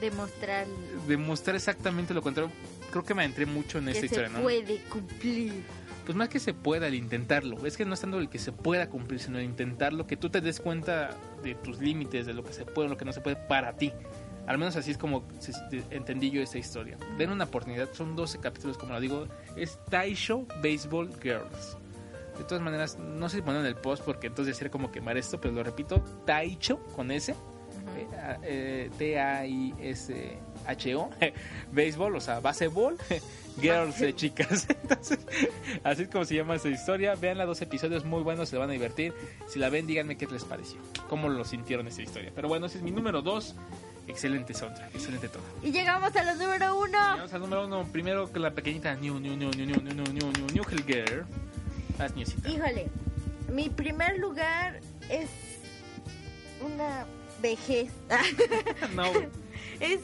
Demostrar 0.00 0.66
demostrar 1.08 1.56
exactamente 1.56 2.14
lo 2.14 2.22
contrario, 2.22 2.52
creo 2.90 3.04
que 3.04 3.14
me 3.14 3.24
entré 3.24 3.46
mucho 3.46 3.78
en 3.78 3.88
esta 3.88 4.00
que 4.00 4.06
historia, 4.06 4.28
se 4.28 4.34
¿no? 4.34 4.42
puede 4.42 4.80
cumplir. 4.84 5.64
Pues 6.04 6.16
más 6.16 6.28
que 6.28 6.38
se 6.38 6.54
pueda 6.54 6.86
el 6.86 6.94
intentarlo, 6.94 7.66
es 7.66 7.76
que 7.76 7.84
no 7.84 7.94
es 7.94 8.00
tanto 8.00 8.18
el 8.18 8.28
que 8.28 8.38
se 8.38 8.52
pueda 8.52 8.88
cumplir, 8.88 9.20
sino 9.20 9.38
el 9.38 9.44
intentarlo, 9.44 10.06
que 10.06 10.16
tú 10.16 10.30
te 10.30 10.40
des 10.40 10.60
cuenta 10.60 11.10
de 11.42 11.54
tus 11.54 11.80
límites, 11.80 12.26
de 12.26 12.32
lo 12.32 12.44
que 12.44 12.52
se 12.52 12.64
puede, 12.64 12.88
lo 12.88 12.96
que 12.96 13.04
no 13.04 13.12
se 13.12 13.20
puede 13.20 13.36
para 13.36 13.74
ti. 13.74 13.92
Al 14.46 14.56
menos 14.56 14.76
así 14.76 14.92
es 14.92 14.98
como 14.98 15.28
entendí 15.90 16.30
yo 16.30 16.40
esta 16.40 16.56
historia. 16.56 16.96
Den 17.18 17.30
una 17.30 17.44
oportunidad, 17.44 17.92
son 17.92 18.16
12 18.16 18.38
capítulos, 18.38 18.78
como 18.78 18.94
lo 18.94 19.00
digo, 19.00 19.26
es 19.56 19.78
Taisho 19.90 20.46
Baseball 20.62 21.10
Girls. 21.22 21.76
De 22.38 22.44
todas 22.44 22.62
maneras, 22.62 22.96
no 22.98 23.28
sé 23.28 23.36
si 23.36 23.42
poner 23.42 23.60
en 23.62 23.66
el 23.66 23.74
post 23.76 24.02
porque 24.04 24.28
entonces 24.28 24.56
sería 24.56 24.70
como 24.70 24.90
quemar 24.92 25.16
esto, 25.18 25.40
pero 25.40 25.52
lo 25.54 25.62
repito, 25.64 26.00
Taicho 26.24 26.78
con 26.94 27.10
S, 27.10 27.32
eh, 27.32 27.36
a- 28.16 28.38
eh, 28.42 28.90
T-A-I-S-H-O, 29.98 31.10
béisbol, 31.72 32.16
o 32.16 32.20
sea, 32.20 32.40
baseball, 32.40 32.96
girls 33.60 33.98
de 33.98 34.14
chicas. 34.14 34.66
Entonces, 34.82 35.18
así 35.82 36.02
es 36.02 36.08
como 36.08 36.24
se 36.24 36.36
llama 36.36 36.54
esta 36.54 36.68
historia. 36.68 37.14
Vean 37.16 37.38
los 37.38 37.46
dos 37.46 37.60
episodios 37.62 38.04
muy 38.04 38.22
buenos, 38.22 38.48
se 38.48 38.56
van 38.56 38.70
a 38.70 38.72
divertir. 38.72 39.12
Si 39.48 39.58
la 39.58 39.68
ven, 39.70 39.86
díganme 39.86 40.16
qué 40.16 40.26
les 40.26 40.44
pareció, 40.44 40.78
cómo 41.08 41.28
lo 41.28 41.44
sintieron 41.44 41.86
esta 41.88 42.02
historia. 42.02 42.30
Pero 42.34 42.48
bueno, 42.48 42.66
ese 42.66 42.78
es 42.78 42.84
mi 42.84 42.90
número 42.90 43.22
2. 43.22 43.56
Excelente 44.06 44.54
soundtrack, 44.54 44.94
excelente 44.94 45.28
todo. 45.28 45.42
Y 45.62 45.70
llegamos 45.70 46.16
a 46.16 46.24
los 46.24 46.38
número 46.38 46.78
uno. 46.78 46.96
Vamos 46.98 47.32
al 47.34 47.40
número 47.42 47.66
uno, 47.66 47.84
primero 47.92 48.32
que 48.32 48.38
la 48.38 48.52
pequeñita 48.52 48.94
New, 48.94 49.20
New, 49.20 49.36
New, 49.36 49.50
New, 49.50 49.66
New, 49.66 49.82
New, 49.82 49.94
New, 49.94 50.12
New, 50.14 50.32
New, 50.32 50.46
New 50.54 50.64
Hell 50.70 50.84
Girl. 50.86 51.20
Haz 51.20 51.26
Híjole, 52.46 52.88
mi 53.48 53.68
primer 53.70 54.18
lugar 54.18 54.80
es 55.08 55.28
una 56.64 57.06
vejez. 57.42 57.90
No, 58.94 59.04
es, 59.80 60.00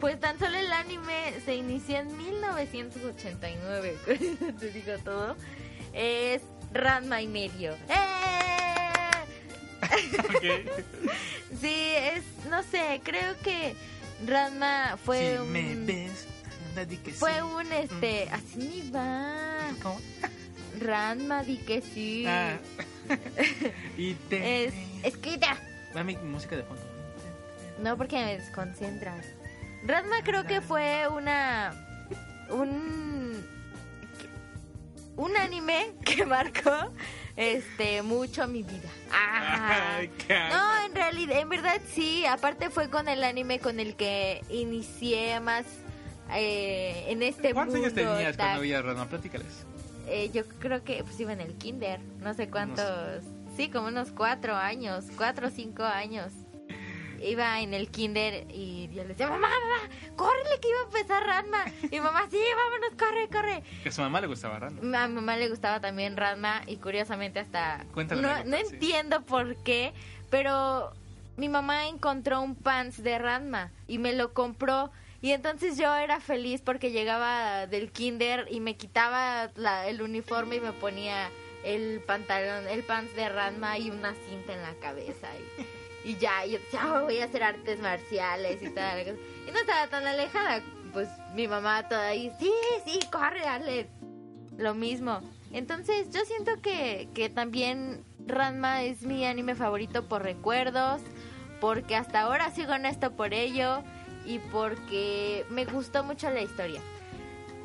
pues 0.00 0.18
tan 0.18 0.38
solo 0.38 0.56
el 0.56 0.72
anime 0.72 1.34
se 1.44 1.56
inició 1.56 1.98
en 1.98 2.16
1989, 2.16 3.96
con 4.04 4.14
eso 4.14 4.58
te 4.58 4.70
digo 4.70 4.92
todo. 5.04 5.36
Es 5.92 6.42
Ranma 6.72 7.20
y 7.22 7.28
medio. 7.28 7.72
¡Eh! 7.88 8.10
Sí, 11.60 11.92
es, 11.94 12.24
no 12.50 12.62
sé, 12.64 13.00
creo 13.04 13.36
que 13.42 13.74
Ranma 14.26 14.98
fue 15.02 15.34
si 15.36 15.38
un... 15.38 15.52
me 15.52 15.74
ves, 15.76 16.26
que 17.04 17.12
Fue 17.12 17.32
sí. 17.32 17.40
un, 17.40 17.72
este, 17.72 18.28
así 18.30 18.58
ni 18.58 18.90
va. 18.90 19.70
¿Cómo? 19.82 20.00
Ranma, 20.80 21.42
di 21.42 21.58
que 21.58 21.80
sí. 21.80 22.24
Ah. 22.26 22.58
y 23.96 24.14
te... 24.14 24.66
Es, 24.66 24.74
escrita. 25.02 25.56
Dame 25.94 26.16
música 26.18 26.56
de 26.56 26.64
fondo. 26.64 26.82
No, 27.78 27.96
porque 27.96 28.16
me 28.16 28.36
desconcentras. 28.38 29.26
Ranma 29.84 30.22
creo 30.22 30.44
que 30.44 30.60
fue 30.60 31.06
una. 31.08 31.74
Un. 32.50 33.44
Un 35.16 35.36
anime 35.36 35.92
que 36.04 36.26
marcó 36.26 36.90
este 37.36 38.02
mucho 38.02 38.46
mi 38.48 38.62
vida. 38.62 38.88
Ah. 39.12 40.00
No, 40.28 40.86
en 40.86 40.94
realidad, 40.94 41.38
en 41.38 41.48
verdad 41.48 41.80
sí. 41.92 42.24
Aparte 42.26 42.70
fue 42.70 42.90
con 42.90 43.08
el 43.08 43.22
anime 43.22 43.58
con 43.58 43.80
el 43.80 43.94
que 43.96 44.42
inicié 44.48 45.38
más 45.40 45.66
eh, 46.32 47.04
en 47.08 47.22
este 47.22 47.52
¿Cuántos 47.52 47.74
mundo. 47.74 47.88
años 47.88 47.94
tenías 47.94 48.36
cuando 48.36 48.60
veías 48.60 48.84
Rana? 48.84 49.08
Platícales. 49.08 49.66
Eh, 50.06 50.30
yo 50.32 50.46
creo 50.58 50.84
que 50.84 51.02
pues 51.02 51.18
iba 51.20 51.32
en 51.32 51.40
el 51.40 51.54
kinder, 51.54 52.00
no 52.20 52.34
sé 52.34 52.50
cuántos, 52.50 53.24
sí, 53.56 53.70
como 53.70 53.88
unos 53.88 54.10
cuatro 54.10 54.54
años, 54.54 55.06
cuatro 55.16 55.48
o 55.48 55.50
cinco 55.50 55.82
años. 55.82 56.32
Iba 57.22 57.60
en 57.60 57.72
el 57.72 57.88
kinder 57.88 58.46
y 58.50 58.90
yo 58.92 59.02
le 59.02 59.10
decía, 59.10 59.28
mamá, 59.28 59.48
mamá, 59.48 59.88
córrele 60.14 60.60
que 60.60 60.68
iba 60.68 60.78
a 60.80 60.84
empezar 60.84 61.26
Ranma. 61.26 61.64
Y 61.90 61.98
mamá, 62.00 62.28
sí, 62.30 62.38
vámonos, 62.54 62.90
corre, 62.98 63.28
corre. 63.28 63.62
Que 63.82 63.88
a 63.88 63.92
su 63.92 64.02
mamá 64.02 64.20
le 64.20 64.26
gustaba 64.26 64.58
Rana. 64.58 65.04
A 65.04 65.08
mi 65.08 65.14
mamá 65.14 65.36
le 65.36 65.48
gustaba 65.48 65.80
también 65.80 66.18
Ranma 66.18 66.60
y 66.66 66.76
curiosamente 66.76 67.40
hasta... 67.40 67.84
No, 67.94 68.20
la 68.20 68.36
anécdota, 68.36 68.44
no 68.44 68.56
sí. 68.58 68.74
entiendo 68.74 69.22
por 69.22 69.56
qué, 69.62 69.94
pero 70.28 70.92
mi 71.38 71.48
mamá 71.48 71.86
encontró 71.88 72.42
un 72.42 72.56
pants 72.56 73.02
de 73.02 73.18
Ranma 73.18 73.70
y 73.88 73.98
me 73.98 74.12
lo 74.12 74.34
compró. 74.34 74.90
Y 75.24 75.32
entonces 75.32 75.78
yo 75.78 75.94
era 75.94 76.20
feliz 76.20 76.60
porque 76.60 76.90
llegaba 76.90 77.66
del 77.66 77.90
kinder 77.90 78.46
y 78.50 78.60
me 78.60 78.76
quitaba 78.76 79.50
la- 79.56 79.88
el 79.88 80.02
uniforme 80.02 80.56
y 80.56 80.60
me 80.60 80.72
ponía 80.72 81.30
el 81.64 82.02
pantalón, 82.06 82.68
el 82.68 82.82
pants 82.82 83.16
de 83.16 83.30
Ranma 83.30 83.78
y 83.78 83.88
una 83.90 84.12
cinta 84.28 84.52
en 84.52 84.60
la 84.60 84.74
cabeza. 84.82 85.28
Y, 86.04 86.10
y 86.10 86.16
ya, 86.18 86.44
yo 86.44 86.58
decía, 86.58 86.80
"Ah, 86.82 87.00
voy 87.00 87.20
a 87.20 87.24
hacer 87.24 87.42
artes 87.42 87.80
marciales 87.80 88.62
y 88.62 88.68
tal. 88.68 89.00
Y 89.00 89.50
no 89.50 89.58
estaba 89.60 89.86
tan 89.86 90.06
alejada. 90.06 90.60
Pues 90.92 91.08
mi 91.34 91.48
mamá 91.48 91.88
toda 91.88 92.08
ahí, 92.08 92.30
sí, 92.38 92.52
sí, 92.84 93.00
corre, 93.10 93.46
hazle 93.48 93.88
lo 94.58 94.74
mismo. 94.74 95.22
Entonces 95.52 96.10
yo 96.10 96.22
siento 96.26 96.60
que, 96.60 97.08
que 97.14 97.30
también 97.30 98.04
Ranma 98.26 98.82
es 98.82 99.00
mi 99.04 99.24
anime 99.24 99.54
favorito 99.54 100.06
por 100.06 100.22
recuerdos, 100.22 101.00
porque 101.62 101.96
hasta 101.96 102.20
ahora 102.20 102.50
sigo 102.50 102.74
en 102.74 102.84
esto 102.84 103.12
por 103.12 103.32
ello 103.32 103.82
y 104.24 104.38
porque 104.38 105.44
me 105.50 105.64
gustó 105.64 106.04
mucho 106.04 106.30
la 106.30 106.42
historia. 106.42 106.80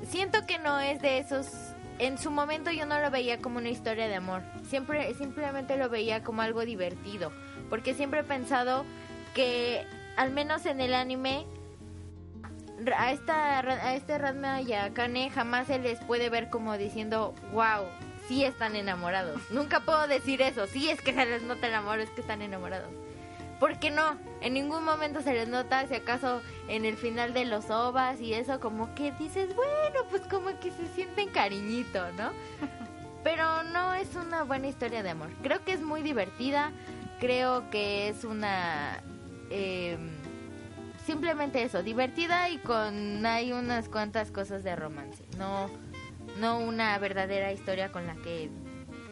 Siento 0.04 0.46
que 0.46 0.60
no 0.60 0.80
es 0.80 1.02
de 1.02 1.20
esos... 1.20 1.50
En 1.98 2.18
su 2.18 2.32
momento 2.32 2.72
yo 2.72 2.86
no 2.86 3.00
lo 3.02 3.12
veía 3.12 3.40
como 3.42 3.58
una 3.58 3.70
historia 3.70 4.08
de 4.08 4.16
amor, 4.16 4.42
siempre 4.64 5.14
simplemente 5.16 5.76
lo 5.76 5.90
veía 5.90 6.24
como 6.24 6.42
algo 6.42 6.64
divertido, 6.64 7.34
porque 7.70 7.94
siempre 7.94 8.22
he 8.22 8.24
pensado 8.24 8.86
que 9.34 9.86
al 10.16 10.32
menos 10.32 10.66
en 10.66 10.80
el 10.80 10.94
anime 10.94 11.46
a 12.96 13.12
esta 13.12 13.60
a 13.60 13.96
este 13.96 14.18
Ranma 14.18 14.62
y 14.62 14.74
a 14.74 14.94
Kane 14.94 15.30
jamás 15.30 15.68
se 15.68 15.80
les 15.80 16.00
puede 16.00 16.30
ver 16.30 16.50
como 16.50 16.78
diciendo 16.78 17.36
wow 17.52 17.86
sí 18.28 18.46
están 18.46 18.76
enamorados 18.76 19.42
nunca 19.50 19.82
puedo 19.82 20.08
decir 20.08 20.42
eso 20.42 20.68
sí 20.68 20.90
es 20.90 21.02
que 21.02 21.14
se 21.14 21.26
les 21.26 21.44
nota 21.44 21.68
el 21.68 21.74
amor 21.74 22.00
es 22.00 22.10
que 22.12 22.22
están 22.22 22.42
enamorados 22.42 22.90
porque 23.60 23.92
no 23.92 24.18
en 24.42 24.54
ningún 24.54 24.84
momento 24.84 25.22
se 25.22 25.34
les 25.34 25.48
nota 25.48 25.88
si 25.88 25.96
acaso 25.96 26.42
en 26.68 26.86
el 26.86 26.98
final 26.98 27.34
de 27.34 27.46
los 27.46 27.70
ovas 27.70 28.22
y 28.22 28.34
eso 28.34 28.60
como 28.60 28.94
que 28.96 29.12
dices 29.14 29.56
bueno 29.56 30.00
pues 30.10 30.22
como 30.24 30.58
que 30.60 30.72
se 30.72 30.88
sienten 30.96 31.30
cariñito 31.30 32.12
no 32.14 32.32
pero 33.24 33.64
no 33.64 33.94
es 33.94 34.16
una 34.16 34.44
buena 34.44 34.68
historia 34.68 35.04
de 35.04 35.10
amor 35.10 35.30
creo 35.44 35.64
que 35.66 35.74
es 35.74 35.82
muy 35.82 36.02
divertida 36.02 36.72
creo 37.20 37.70
que 37.70 38.08
es 38.08 38.24
una 38.24 39.04
em, 39.50 40.10
simplemente 41.10 41.64
eso, 41.64 41.82
divertida 41.82 42.52
y 42.52 42.60
con 42.60 43.26
hay 43.26 43.52
unas 43.52 43.90
cuantas 43.90 44.30
cosas 44.30 44.64
de 44.64 44.76
romance. 44.76 45.24
No, 45.40 45.68
no 46.40 46.60
una 46.60 47.00
verdadera 47.00 47.52
historia 47.52 47.92
con 47.92 48.06
la 48.06 48.14
que 48.16 48.52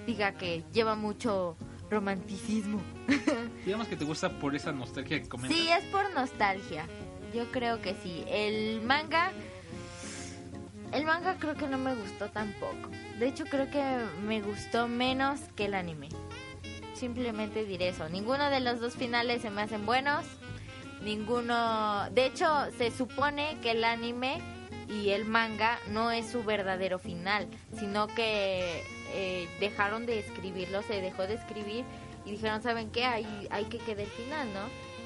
diga 0.05 0.33
que 0.33 0.63
lleva 0.71 0.93
mucho 0.93 1.57
romanticismo. 1.89 2.79
Digamos 3.65 3.87
que 3.87 3.95
te 3.95 4.05
gusta 4.05 4.29
por 4.39 4.55
esa 4.55 4.71
nostalgia 4.71 5.21
que 5.21 5.29
comentas. 5.29 5.57
Sí, 5.57 5.69
es 5.69 5.83
por 5.85 6.13
nostalgia. 6.13 6.85
Yo 7.33 7.51
creo 7.51 7.81
que 7.81 7.95
sí. 7.95 8.23
El 8.27 8.81
manga, 8.81 9.31
el 10.91 11.05
manga 11.05 11.37
creo 11.39 11.55
que 11.55 11.67
no 11.67 11.77
me 11.77 11.95
gustó 11.95 12.29
tampoco. 12.29 12.89
De 13.19 13.27
hecho, 13.27 13.45
creo 13.45 13.69
que 13.69 13.83
me 14.25 14.41
gustó 14.41 14.87
menos 14.87 15.39
que 15.55 15.65
el 15.65 15.73
anime. 15.73 16.09
Simplemente 16.93 17.65
diré 17.65 17.89
eso. 17.89 18.09
Ninguno 18.09 18.49
de 18.49 18.59
los 18.59 18.79
dos 18.79 18.95
finales 18.95 19.41
se 19.41 19.49
me 19.49 19.61
hacen 19.61 19.85
buenos. 19.85 20.25
ninguno... 21.01 22.09
De 22.11 22.25
hecho, 22.25 22.47
se 22.77 22.91
supone 22.91 23.57
que 23.61 23.71
el 23.71 23.83
anime 23.83 24.41
y 24.89 25.09
el 25.09 25.25
manga 25.25 25.79
no 25.89 26.11
es 26.11 26.29
su 26.29 26.43
verdadero 26.43 26.97
final, 26.97 27.47
sino 27.77 28.07
que 28.07 28.83
eh, 29.13 29.47
dejaron 29.59 30.05
de 30.05 30.19
escribirlo, 30.19 30.81
se 30.83 31.01
dejó 31.01 31.23
de 31.23 31.35
escribir 31.35 31.85
y 32.27 32.31
dijeron, 32.31 32.61
¿saben 32.61 32.91
qué? 32.91 33.05
Hay, 33.05 33.47
hay 33.49 33.65
que 33.65 33.77
quedar 33.79 34.01
el 34.01 34.07
final, 34.07 34.53
¿no? 34.53 34.61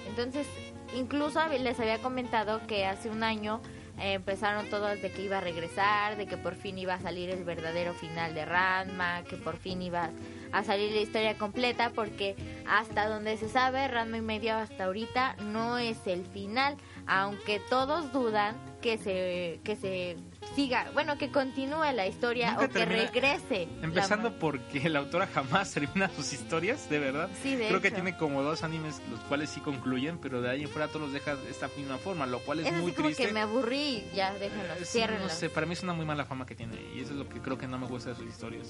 Entonces, 0.10 0.48
incluso 0.96 1.40
les 1.48 1.80
había 1.80 2.00
comentado 2.00 2.66
que 2.68 2.86
hace 2.86 3.10
un 3.10 3.24
año 3.24 3.62
eh, 4.00 4.14
empezaron 4.14 4.68
todos 4.70 5.00
de 5.02 5.12
que 5.12 5.24
iba 5.24 5.38
a 5.38 5.42
regresar, 5.42 6.18
de 6.18 6.26
que 6.26 6.36
por 6.36 6.56
fin 6.56 6.78
iba 6.78 6.96
a 6.96 7.00
salir 7.00 7.30
el 7.30 7.44
verdadero 7.44 7.94
final 7.94 8.34
de 8.34 8.46
Ranma, 8.46 9.24
que 9.30 9.38
por 9.38 9.58
fin 9.58 9.82
iba 9.82 10.10
a 10.52 10.64
salir 10.64 10.92
la 10.92 11.02
historia 11.02 11.38
completa, 11.38 11.92
porque 11.94 12.36
hasta 12.68 13.08
donde 13.08 13.38
se 13.38 13.48
sabe, 13.48 13.88
Ranma 13.88 14.18
y 14.18 14.22
medio 14.22 14.56
hasta 14.56 14.86
ahorita 14.86 15.36
no 15.44 15.78
es 15.78 16.08
el 16.08 16.26
final, 16.26 16.78
aunque 17.06 17.60
todos 17.70 18.12
dudan 18.12 18.56
que 18.82 18.98
se, 18.98 19.60
que 19.64 19.76
se 19.76 20.18
siga, 20.56 20.90
bueno, 20.94 21.18
que 21.18 21.32
continúe 21.32 21.92
la 21.94 22.08
historia 22.08 22.52
Nunca 22.52 22.66
o 22.66 22.68
que 22.68 22.74
termina. 22.80 23.02
regrese. 23.04 23.68
la 23.80 23.86
Empezando 23.86 24.30
ma- 24.32 24.36
porque 24.40 24.88
la 24.90 25.00
autora 25.00 25.28
jamás 25.28 25.72
termina 25.74 26.10
sus 26.10 26.34
historias, 26.34 26.90
de 26.90 27.00
verdad. 27.00 27.30
Sí, 27.42 27.56
de 27.56 27.68
Creo 27.68 27.82
que 27.82 27.88
hecho. 27.90 27.96
tiene 27.96 28.18
como 28.18 28.42
dos 28.44 28.64
animes 28.64 29.02
los 29.10 29.20
cuales 29.22 29.50
sí 29.50 29.60
concluyen, 29.62 30.18
pero 30.20 30.42
de 30.42 30.50
ahí 30.50 30.64
en 30.64 30.70
fuera 30.70 30.88
todos 30.88 31.02
los 31.02 31.14
deja 31.14 31.36
de 31.36 31.50
esta 31.50 31.70
misma 31.78 31.98
forma, 31.98 32.26
lo 32.26 32.40
cual 32.40 32.60
es, 32.62 32.68
Es 32.68 32.74
muy 32.74 32.88
así 32.88 32.92
como 32.96 33.08
triste. 33.08 33.28
que 33.28 33.34
me 33.34 33.42
aburrí 33.42 34.04
ya 34.16 34.34
déjenlos, 34.34 34.78
Eh, 34.82 34.86
sí, 34.86 35.02
no 35.22 35.30
sé, 35.30 35.50
para 35.50 35.66
mí 35.66 35.74
es 35.74 35.84
una 35.84 35.94
muy 35.94 36.06
mala 36.06 36.26
fama 36.26 36.46
que 36.46 36.56
tiene 36.56 36.76
y 36.96 37.00
eso 37.02 37.12
es 37.14 37.18
lo 37.20 37.28
que 37.30 37.40
creo 37.40 37.58
que 37.58 37.68
no 37.68 37.78
me 37.80 37.88
gusta 37.88 38.10
de 38.12 38.16
sus 38.16 38.26
historias. 38.28 38.68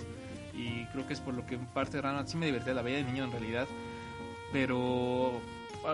Y 0.53 0.85
creo 0.87 1.07
que 1.07 1.13
es 1.13 1.19
por 1.19 1.33
lo 1.33 1.45
que 1.45 1.55
en 1.55 1.65
parte 1.67 1.97
de 1.97 2.01
Ranma 2.01 2.25
sí 2.27 2.37
me 2.37 2.45
divertía, 2.45 2.73
la 2.73 2.81
veía 2.81 2.97
de 2.97 3.03
niño 3.03 3.23
en 3.23 3.31
realidad, 3.31 3.67
pero 4.51 5.41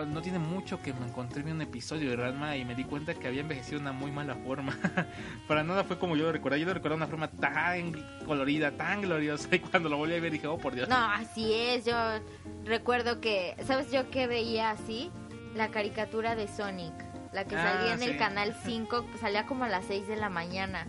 no 0.06 0.20
tiene 0.22 0.38
mucho 0.38 0.80
que 0.82 0.92
me 0.92 1.06
encontré 1.06 1.40
en 1.42 1.52
un 1.52 1.62
episodio 1.62 2.10
de 2.10 2.16
Ranma 2.16 2.56
y 2.56 2.64
me 2.64 2.74
di 2.74 2.84
cuenta 2.84 3.14
que 3.14 3.26
había 3.26 3.40
envejecido 3.40 3.78
de 3.78 3.82
una 3.82 3.92
muy 3.92 4.10
mala 4.10 4.34
forma. 4.36 4.76
para 5.48 5.62
nada 5.62 5.84
fue 5.84 5.98
como 5.98 6.14
yo 6.16 6.24
lo 6.24 6.32
recordaba, 6.32 6.58
yo 6.58 6.66
lo 6.66 6.74
recordaba 6.74 7.06
de 7.06 7.12
una 7.12 7.28
forma 7.28 7.40
tan 7.40 7.92
colorida, 8.26 8.72
tan 8.72 9.00
gloriosa 9.02 9.48
y 9.54 9.60
cuando 9.60 9.88
lo 9.88 9.96
volví 9.96 10.14
a 10.14 10.20
ver 10.20 10.32
dije, 10.32 10.46
oh 10.46 10.58
por 10.58 10.74
Dios. 10.74 10.88
No, 10.88 10.96
así 11.12 11.52
es. 11.54 11.84
Yo 11.86 11.94
recuerdo 12.64 13.20
que, 13.20 13.56
¿sabes 13.66 13.90
yo 13.90 14.10
qué 14.10 14.26
veía 14.26 14.70
así? 14.70 15.10
La 15.54 15.68
caricatura 15.68 16.36
de 16.36 16.46
Sonic, 16.48 16.92
la 17.32 17.44
que 17.44 17.56
Ah, 17.56 17.72
salía 17.78 17.92
en 17.94 17.98
sí. 18.00 18.04
el 18.10 18.16
canal 18.18 18.54
5, 18.64 19.06
pues, 19.08 19.20
salía 19.20 19.46
como 19.46 19.64
a 19.64 19.68
las 19.68 19.86
6 19.86 20.06
de 20.06 20.16
la 20.16 20.28
mañana. 20.28 20.86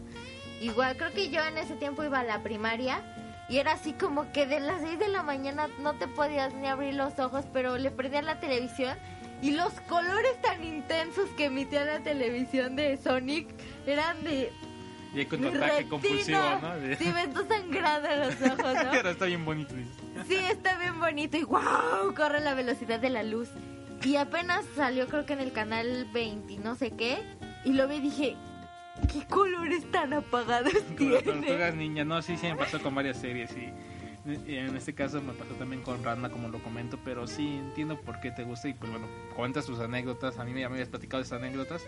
Igual 0.62 0.98
creo 0.98 1.14
que 1.14 1.30
yo 1.30 1.42
en 1.46 1.58
ese 1.58 1.76
tiempo 1.76 2.04
iba 2.04 2.20
a 2.20 2.24
la 2.26 2.44
primaria 2.44 3.02
y 3.50 3.58
era 3.58 3.74
así 3.74 3.94
como 3.94 4.32
que 4.32 4.46
de 4.46 4.60
las 4.60 4.82
6 4.82 5.00
de 5.00 5.08
la 5.08 5.24
mañana 5.24 5.68
no 5.80 5.94
te 5.94 6.08
podías 6.08 6.54
ni 6.54 6.68
abrir 6.68 6.94
los 6.94 7.18
ojos, 7.20 7.46
pero 7.52 7.78
le 7.78 7.92
prendían 7.92 8.26
la 8.26 8.40
televisión 8.40 8.98
y 9.42 9.52
los 9.52 9.74
colores 9.82 10.40
tan 10.42 10.64
intensos 10.64 11.30
que 11.38 11.46
emitía 11.46 11.86
la 11.86 12.00
televisión 12.02 12.76
de 12.76 12.98
Sonic 12.98 13.48
eran 13.88 14.22
de 14.24 14.52
Y 15.16 15.26
con 15.26 15.42
tu 15.42 15.48
ataque 15.48 15.88
compulsivo, 15.88 16.40
¿no? 16.62 16.78
De- 16.78 16.96
Sí, 16.98 17.06
me 17.14 17.24
están 17.24 17.48
sangrando 17.48 18.08
los 18.16 18.36
ojos, 18.52 18.74
¿no? 18.84 18.92
Pero 18.92 19.10
está 19.10 19.26
bien 19.26 19.46
bonito. 19.46 19.74
Sí, 20.28 20.36
está 20.36 20.78
bien 20.78 21.00
bonito 21.00 21.38
y 21.38 21.44
wow, 21.44 22.14
corre 22.16 22.42
la 22.42 22.54
velocidad 22.54 23.00
de 23.00 23.10
la 23.10 23.24
luz. 23.24 23.50
Y 24.04 24.16
apenas 24.18 24.64
salió 24.76 25.08
creo 25.08 25.26
que 25.26 25.34
en 25.34 25.40
el 25.40 25.52
canal 25.52 26.06
20 26.14 26.54
y 26.54 26.58
no 26.58 26.76
sé 26.76 26.92
qué, 26.92 27.20
y 27.66 27.74
lo 27.74 27.88
vi 27.88 27.96
y 27.96 28.02
dije, 28.02 28.36
¿qué 29.08 29.26
colores 29.28 29.90
tan 29.92 30.14
apagados 30.14 30.74
Con 30.98 31.14
las 31.14 31.24
tiene? 31.24 31.42
tortugas 31.48 31.76
ninja, 31.76 32.04
no, 32.04 32.22
sí, 32.22 32.38
sí 32.38 32.48
me 32.48 32.56
pasó 32.56 32.82
con 32.82 32.96
varias 32.96 33.18
series 33.18 33.52
y 33.52 33.72
en 34.56 34.76
este 34.76 34.94
caso 34.94 35.22
me 35.22 35.34
pasó 35.34 35.54
también 35.56 35.82
con 35.82 36.04
Ranma 36.04 36.30
como 36.30 36.50
lo 36.50 36.62
comento, 36.62 37.00
pero 37.04 37.26
sí 37.26 37.48
entiendo 37.48 38.00
por 38.00 38.20
qué 38.20 38.32
te 38.32 38.44
gusta 38.44 38.68
y 38.68 38.74
pues 38.74 38.92
bueno, 38.92 39.08
cuentas 39.36 39.66
tus 39.66 39.80
anécdotas, 39.80 40.38
a 40.38 40.44
mí 40.44 40.52
ya 40.60 40.70
me 40.70 40.76
habías 40.76 40.90
platicado 40.90 41.24
esas 41.24 41.40
anécdotas 41.42 41.82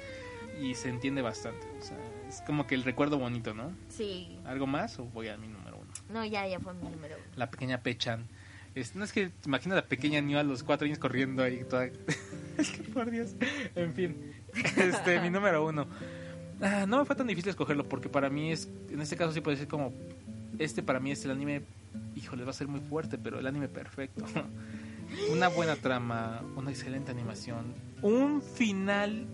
y 0.60 0.74
se 0.76 0.90
entiende 0.90 1.22
bastante, 1.22 1.68
o 1.80 1.82
sea, 1.84 1.98
es 2.28 2.42
como 2.42 2.66
que 2.66 2.74
el 2.76 2.84
recuerdo 2.84 3.20
bonito, 3.20 3.54
¿no? 3.54 3.72
Sí, 3.90 4.40
¿Algo 4.46 4.66
más 4.66 4.98
o 4.98 5.06
voy 5.06 5.28
a 5.28 5.38
mi 5.38 5.48
número 5.48 5.78
uno? 5.78 5.92
no, 6.10 6.26
ya, 6.26 6.48
ya 6.48 6.60
fue 6.60 6.74
mi 6.74 6.84
número 6.90 7.16
uno. 7.16 7.26
La 7.36 7.52
pequeña 7.52 7.82
Pechan. 7.82 8.26
Es, 8.74 8.96
no 8.96 9.04
es 9.04 9.12
que 9.12 9.32
imagina 9.46 9.76
la 9.76 9.86
pequeña 9.86 10.22
New 10.22 10.40
a 10.40 10.44
los 10.44 10.64
cuatro 10.64 10.86
años 10.86 10.98
corriendo 10.98 11.44
ahí 11.44 11.66
toda... 11.70 11.88
es 12.58 12.72
que 12.72 12.84
por 12.84 13.12
Dios. 13.12 13.36
En 13.76 13.94
fin, 13.94 14.34
este, 14.78 15.20
mi 15.20 15.30
número 15.30 15.66
uno. 15.66 15.88
Ah, 16.62 16.86
no 16.88 17.00
me 17.00 17.06
fue 17.06 17.16
tan 17.16 17.28
difícil 17.28 17.50
escogerlo 17.50 17.88
porque 17.88 18.08
para 18.08 18.30
mí 18.30 18.52
es, 18.52 18.70
en 18.90 19.02
este 19.02 19.18
caso 19.18 19.32
sí 19.32 19.42
puede 19.42 19.58
ser 19.58 19.68
como, 19.68 19.92
este 20.60 20.84
para 20.84 21.00
mí 21.00 21.12
es 21.12 21.26
el 21.26 21.32
anime, 21.32 21.64
híjole, 22.16 22.44
va 22.44 22.52
a 22.52 22.54
ser 22.54 22.68
muy 22.68 22.82
fuerte, 22.82 23.18
pero 23.18 23.40
el 23.40 23.48
anime 23.48 23.68
perfecto. 23.68 24.26
Una 25.32 25.50
buena 25.50 25.76
trama, 25.76 26.42
una 26.56 26.70
excelente 26.70 27.12
animación, 27.12 27.74
un 28.02 28.42
final 28.42 29.28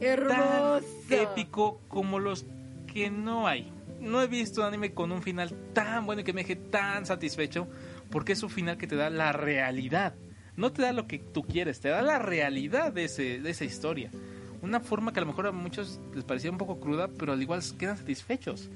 Hermoso. 0.00 0.82
tan 1.08 1.18
épico 1.18 1.80
como 1.88 2.18
los 2.18 2.44
que 2.92 3.10
no 3.10 3.46
hay. 3.46 3.72
No 4.00 4.20
he 4.20 4.26
visto 4.26 4.60
un 4.60 4.66
anime 4.66 4.92
con 4.92 5.10
un 5.10 5.22
final 5.22 5.50
tan 5.72 6.04
bueno 6.04 6.20
y 6.20 6.24
que 6.24 6.34
me 6.34 6.42
deje 6.42 6.56
tan 6.56 7.06
satisfecho 7.06 7.66
porque 8.10 8.32
es 8.32 8.42
un 8.42 8.50
final 8.50 8.76
que 8.76 8.86
te 8.86 8.96
da 8.96 9.08
la 9.08 9.32
realidad. 9.32 10.14
No 10.56 10.72
te 10.72 10.82
da 10.82 10.92
lo 10.92 11.06
que 11.06 11.18
tú 11.18 11.42
quieres, 11.42 11.80
te 11.80 11.88
da 11.88 12.02
la 12.02 12.18
realidad 12.18 12.92
de, 12.92 13.04
ese, 13.04 13.40
de 13.40 13.50
esa 13.50 13.64
historia. 13.64 14.10
Una 14.62 14.80
forma 14.80 15.12
que 15.12 15.20
a 15.20 15.22
lo 15.22 15.26
mejor 15.28 15.46
a 15.46 15.52
muchos 15.52 16.00
les 16.14 16.24
parecía 16.24 16.50
un 16.50 16.58
poco 16.58 16.80
cruda, 16.80 17.08
pero 17.08 17.32
al 17.32 17.40
igual 17.42 17.62
quedan 17.78 17.96
satisfechos. 17.96 18.68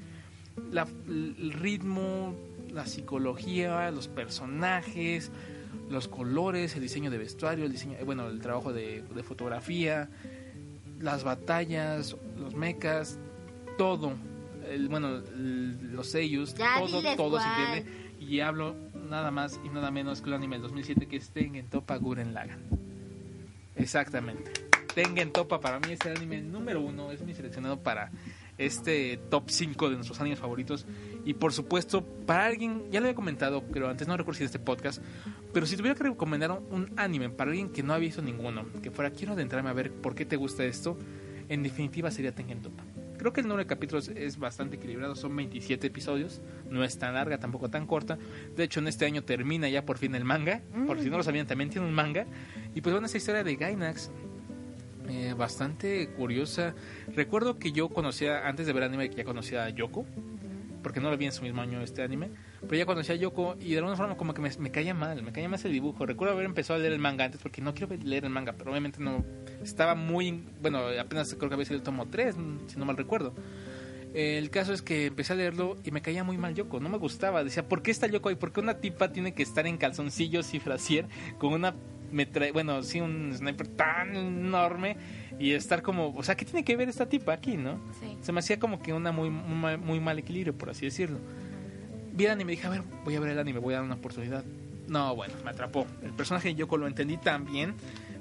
La- 0.70 0.86
el 1.08 1.52
ritmo, 1.52 2.34
la 2.72 2.86
psicología, 2.86 3.90
los 3.90 4.06
personajes, 4.08 5.30
los 5.90 6.08
colores, 6.08 6.74
el 6.76 6.82
diseño 6.82 7.10
de 7.10 7.18
vestuario, 7.18 7.64
el 7.64 7.72
diseño, 7.72 7.96
eh, 7.98 8.04
bueno, 8.04 8.28
el 8.28 8.40
trabajo 8.40 8.72
de, 8.72 9.02
de 9.14 9.22
fotografía, 9.22 10.08
las 11.00 11.24
batallas, 11.24 12.16
los 12.38 12.54
mechas, 12.54 13.18
todo, 13.76 14.12
el, 14.70 14.88
bueno, 14.88 15.16
el- 15.16 15.92
los 15.92 16.06
sellos, 16.08 16.54
Ya 16.54 16.78
todo, 16.78 17.02
todo 17.16 17.40
se 17.40 17.46
entiende. 17.48 18.02
Y 18.20 18.38
hablo 18.40 18.76
nada 19.10 19.30
más 19.32 19.58
y 19.64 19.68
nada 19.68 19.90
menos 19.90 20.20
que 20.22 20.28
el 20.28 20.34
anime 20.34 20.56
del 20.56 20.62
2007 20.62 21.06
que 21.08 21.16
es 21.16 21.30
Tengen 21.30 21.66
Toppa 21.68 21.96
Guren 21.96 22.32
Lagann. 22.34 22.60
Exactamente. 23.74 24.52
Tengen 24.94 25.32
Toppa 25.32 25.60
para 25.60 25.80
mí 25.80 25.92
es 25.92 26.00
el 26.04 26.16
anime 26.16 26.42
número 26.42 26.80
uno, 26.80 27.12
es 27.12 27.22
mi 27.22 27.32
seleccionado 27.32 27.82
para 27.82 28.10
este 28.58 29.18
top 29.30 29.44
5 29.48 29.88
de 29.88 29.96
nuestros 29.96 30.20
animes 30.20 30.38
favoritos. 30.38 30.86
Y 31.24 31.34
por 31.34 31.52
supuesto, 31.52 32.04
para 32.04 32.44
alguien, 32.44 32.90
ya 32.90 33.00
lo 33.00 33.06
había 33.06 33.14
comentado, 33.14 33.64
pero 33.72 33.88
antes 33.88 34.06
no 34.06 34.16
recuerdo 34.16 34.38
si 34.38 34.44
este 34.44 34.58
podcast, 34.58 35.02
pero 35.52 35.66
si 35.66 35.76
tuviera 35.76 35.94
que 35.94 36.04
recomendar 36.04 36.50
un 36.52 36.92
anime 36.96 37.30
para 37.30 37.50
alguien 37.50 37.70
que 37.70 37.82
no 37.82 37.94
ha 37.94 37.98
visto 37.98 38.20
ninguno, 38.20 38.66
que 38.82 38.90
fuera 38.90 39.10
quiero 39.10 39.32
adentrarme 39.32 39.70
a 39.70 39.72
ver 39.72 39.92
por 39.92 40.14
qué 40.14 40.26
te 40.26 40.36
gusta 40.36 40.64
esto, 40.64 40.98
en 41.48 41.62
definitiva 41.62 42.10
sería 42.10 42.34
Tengen 42.34 42.60
Toppa. 42.60 42.84
Creo 43.18 43.32
que 43.32 43.40
el 43.40 43.46
número 43.46 43.62
de 43.62 43.68
capítulos 43.68 44.08
es 44.08 44.36
bastante 44.36 44.76
equilibrado, 44.76 45.14
son 45.14 45.36
27 45.36 45.86
episodios, 45.86 46.42
no 46.68 46.82
es 46.82 46.98
tan 46.98 47.14
larga, 47.14 47.38
tampoco 47.38 47.70
tan 47.70 47.86
corta. 47.86 48.18
De 48.56 48.64
hecho, 48.64 48.80
en 48.80 48.88
este 48.88 49.04
año 49.04 49.22
termina 49.22 49.68
ya 49.68 49.84
por 49.84 49.96
fin 49.96 50.14
el 50.16 50.24
manga, 50.24 50.60
por 50.88 50.98
si 50.98 51.08
no 51.08 51.18
lo 51.18 51.22
sabían, 51.22 51.46
también 51.46 51.70
tiene 51.70 51.86
un 51.86 51.94
manga. 51.94 52.26
Y 52.74 52.80
pues 52.80 52.92
bueno, 52.92 53.06
esa 53.06 53.18
historia 53.18 53.44
de 53.44 53.54
Gainax, 53.54 54.10
eh, 55.12 55.34
bastante 55.34 56.08
curiosa. 56.08 56.74
Recuerdo 57.14 57.58
que 57.58 57.72
yo 57.72 57.90
conocía, 57.90 58.48
antes 58.48 58.66
de 58.66 58.72
ver 58.72 58.84
anime, 58.84 59.10
ya 59.10 59.24
conocía 59.24 59.64
a 59.64 59.68
Yoko, 59.68 60.06
porque 60.82 61.00
no 61.00 61.10
lo 61.10 61.18
vi 61.18 61.26
en 61.26 61.32
su 61.32 61.42
mismo 61.42 61.60
año 61.60 61.82
este 61.82 62.02
anime, 62.02 62.30
pero 62.62 62.76
ya 62.76 62.86
conocía 62.86 63.14
a 63.14 63.18
Yoko 63.18 63.56
y 63.60 63.72
de 63.72 63.78
alguna 63.78 63.96
forma 63.96 64.16
como 64.16 64.32
que 64.32 64.40
me, 64.40 64.70
caía 64.70 64.94
mal, 64.94 65.22
me 65.22 65.30
caía 65.30 65.50
más 65.50 65.66
el 65.66 65.72
dibujo. 65.72 66.06
Recuerdo 66.06 66.32
haber 66.32 66.46
empezado 66.46 66.78
a 66.78 66.80
leer 66.80 66.94
el 66.94 66.98
manga 66.98 67.26
antes 67.26 67.42
porque 67.42 67.60
no 67.60 67.74
quiero 67.74 67.94
leer 68.02 68.24
el 68.24 68.30
manga, 68.30 68.54
pero 68.54 68.70
obviamente 68.70 69.00
no 69.00 69.22
estaba 69.62 69.94
muy, 69.94 70.44
bueno, 70.62 70.80
apenas 70.98 71.34
creo 71.34 71.50
que 71.50 71.54
había 71.54 71.66
sido 71.66 71.76
el 71.76 71.82
tomo 71.82 72.08
3, 72.08 72.34
si 72.68 72.78
no 72.78 72.86
mal 72.86 72.96
recuerdo. 72.96 73.34
El 74.14 74.48
caso 74.50 74.72
es 74.72 74.80
que 74.80 75.06
empecé 75.06 75.34
a 75.34 75.36
leerlo 75.36 75.76
y 75.84 75.90
me 75.90 76.00
caía 76.00 76.24
muy 76.24 76.38
mal 76.38 76.54
Yoko, 76.54 76.80
no 76.80 76.88
me 76.88 76.98
gustaba. 76.98 77.44
Decía, 77.44 77.68
¿por 77.68 77.82
qué 77.82 77.90
está 77.90 78.06
Yoko 78.06 78.30
ahí? 78.30 78.36
¿Por 78.36 78.52
qué 78.52 78.60
una 78.60 78.78
tipa 78.78 79.12
tiene 79.12 79.34
que 79.34 79.42
estar 79.42 79.66
en 79.66 79.76
calzoncillos 79.76 80.54
y 80.54 80.60
frasier 80.60 81.06
con 81.38 81.52
una 81.52 81.74
metra... 82.12 82.46
bueno, 82.52 82.82
sí, 82.82 83.00
un 83.00 83.32
sniper 83.34 83.66
tan 83.68 84.14
enorme 84.14 84.96
y 85.38 85.52
estar 85.52 85.82
como, 85.82 86.14
o 86.14 86.22
sea, 86.22 86.36
¿qué 86.36 86.44
tiene 86.44 86.64
que 86.64 86.76
ver 86.76 86.88
esta 86.88 87.08
tipa 87.08 87.32
aquí, 87.32 87.56
no? 87.56 87.80
Sí. 88.00 88.16
Se 88.20 88.32
me 88.32 88.38
hacía 88.40 88.58
como 88.58 88.80
que 88.80 88.92
una 88.92 89.10
muy, 89.12 89.30
muy, 89.30 89.56
mal- 89.56 89.78
muy 89.78 90.00
mal 90.00 90.18
equilibrio, 90.18 90.56
por 90.56 90.70
así 90.70 90.84
decirlo. 90.84 91.18
Vi 92.14 92.26
el 92.26 92.30
anime 92.32 92.52
y 92.52 92.56
dije, 92.56 92.66
a 92.66 92.70
ver, 92.70 92.82
voy 93.04 93.16
a 93.16 93.20
ver 93.20 93.30
el 93.30 93.38
anime, 93.38 93.58
voy 93.58 93.74
a 93.74 93.78
dar 93.78 93.86
una 93.86 93.94
oportunidad. 93.94 94.44
No, 94.88 95.14
bueno, 95.16 95.34
me 95.44 95.50
atrapó. 95.50 95.86
El 96.02 96.10
personaje 96.12 96.48
de 96.48 96.54
Yoko 96.56 96.76
lo 96.76 96.86
entendí 96.86 97.16
tan 97.16 97.46
bien. 97.46 97.74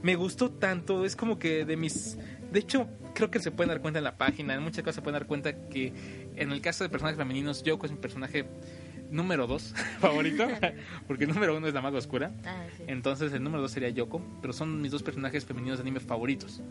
Me 0.03 0.15
gustó 0.15 0.49
tanto. 0.49 1.03
Es 1.03 1.15
como 1.15 1.37
que 1.37 1.65
de 1.65 1.75
mis... 1.75 2.17
De 2.51 2.59
hecho, 2.59 2.87
creo 3.13 3.29
que 3.29 3.39
se 3.39 3.51
pueden 3.51 3.69
dar 3.69 3.81
cuenta 3.81 3.97
en 3.99 4.05
la 4.05 4.15
página. 4.15 4.53
En 4.53 4.63
muchas 4.63 4.83
cosas 4.83 4.95
se 4.95 5.01
pueden 5.01 5.19
dar 5.19 5.27
cuenta 5.27 5.67
que 5.67 5.91
en 6.35 6.51
el 6.51 6.61
caso 6.61 6.83
de 6.85 6.89
personajes 6.89 7.17
femeninos, 7.17 7.63
Yoko 7.63 7.85
es 7.87 7.91
mi 7.91 7.97
personaje 7.97 8.45
número 9.11 9.45
dos 9.47 9.73
favorito. 9.99 10.47
porque 11.07 11.25
el 11.25 11.33
número 11.33 11.55
uno 11.55 11.67
es 11.67 11.73
la 11.73 11.81
maga 11.81 11.97
oscura. 11.97 12.31
Ah, 12.45 12.65
sí. 12.75 12.83
Entonces 12.87 13.31
el 13.33 13.43
número 13.43 13.61
2 13.61 13.71
sería 13.71 13.89
Yoko, 13.89 14.21
pero 14.41 14.53
son 14.53 14.81
mis 14.81 14.91
dos 14.91 15.03
personajes 15.03 15.45
femeninos 15.45 15.77
de 15.77 15.81
anime 15.81 15.99
favoritos. 15.99 16.61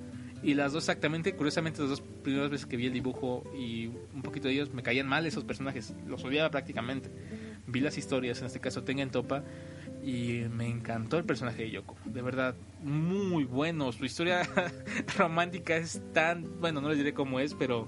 Y 0.43 0.55
las 0.55 0.73
dos 0.73 0.85
exactamente, 0.85 1.35
curiosamente, 1.35 1.81
las 1.81 1.91
dos 1.91 2.01
primeras 2.01 2.51
veces 2.51 2.67
que 2.67 2.77
vi 2.77 2.87
el 2.87 2.95
dibujo 2.95 3.45
y 3.57 3.89
un 4.15 4.23
poquito 4.23 4.49
de 4.49 4.55
ellos, 4.55 4.73
me 4.73 4.83
caían 4.83 5.07
mal 5.07 5.27
esos 5.27 5.45
personajes, 5.45 5.95
los 6.07 6.25
odiaba 6.25 6.51
prácticamente. 6.51 7.11
Vi 7.67 7.81
las 7.81 7.99
historias, 7.99 8.41
en 8.41 8.47
este 8.47 8.59
caso 8.59 8.83
Tengen 8.83 9.11
Topa, 9.11 9.45
y 10.03 10.45
me 10.51 10.67
encantó 10.67 11.19
el 11.19 11.25
personaje 11.25 11.65
de 11.65 11.71
Yoko. 11.73 11.97
De 12.07 12.23
verdad, 12.23 12.55
muy 12.83 13.45
bueno. 13.45 13.93
Su 13.93 14.07
historia 14.07 14.49
romántica 15.19 15.77
es 15.77 16.01
tan, 16.15 16.61
bueno, 16.61 16.81
no 16.81 16.89
les 16.89 16.97
diré 16.97 17.13
cómo 17.13 17.39
es, 17.39 17.55
pero 17.55 17.87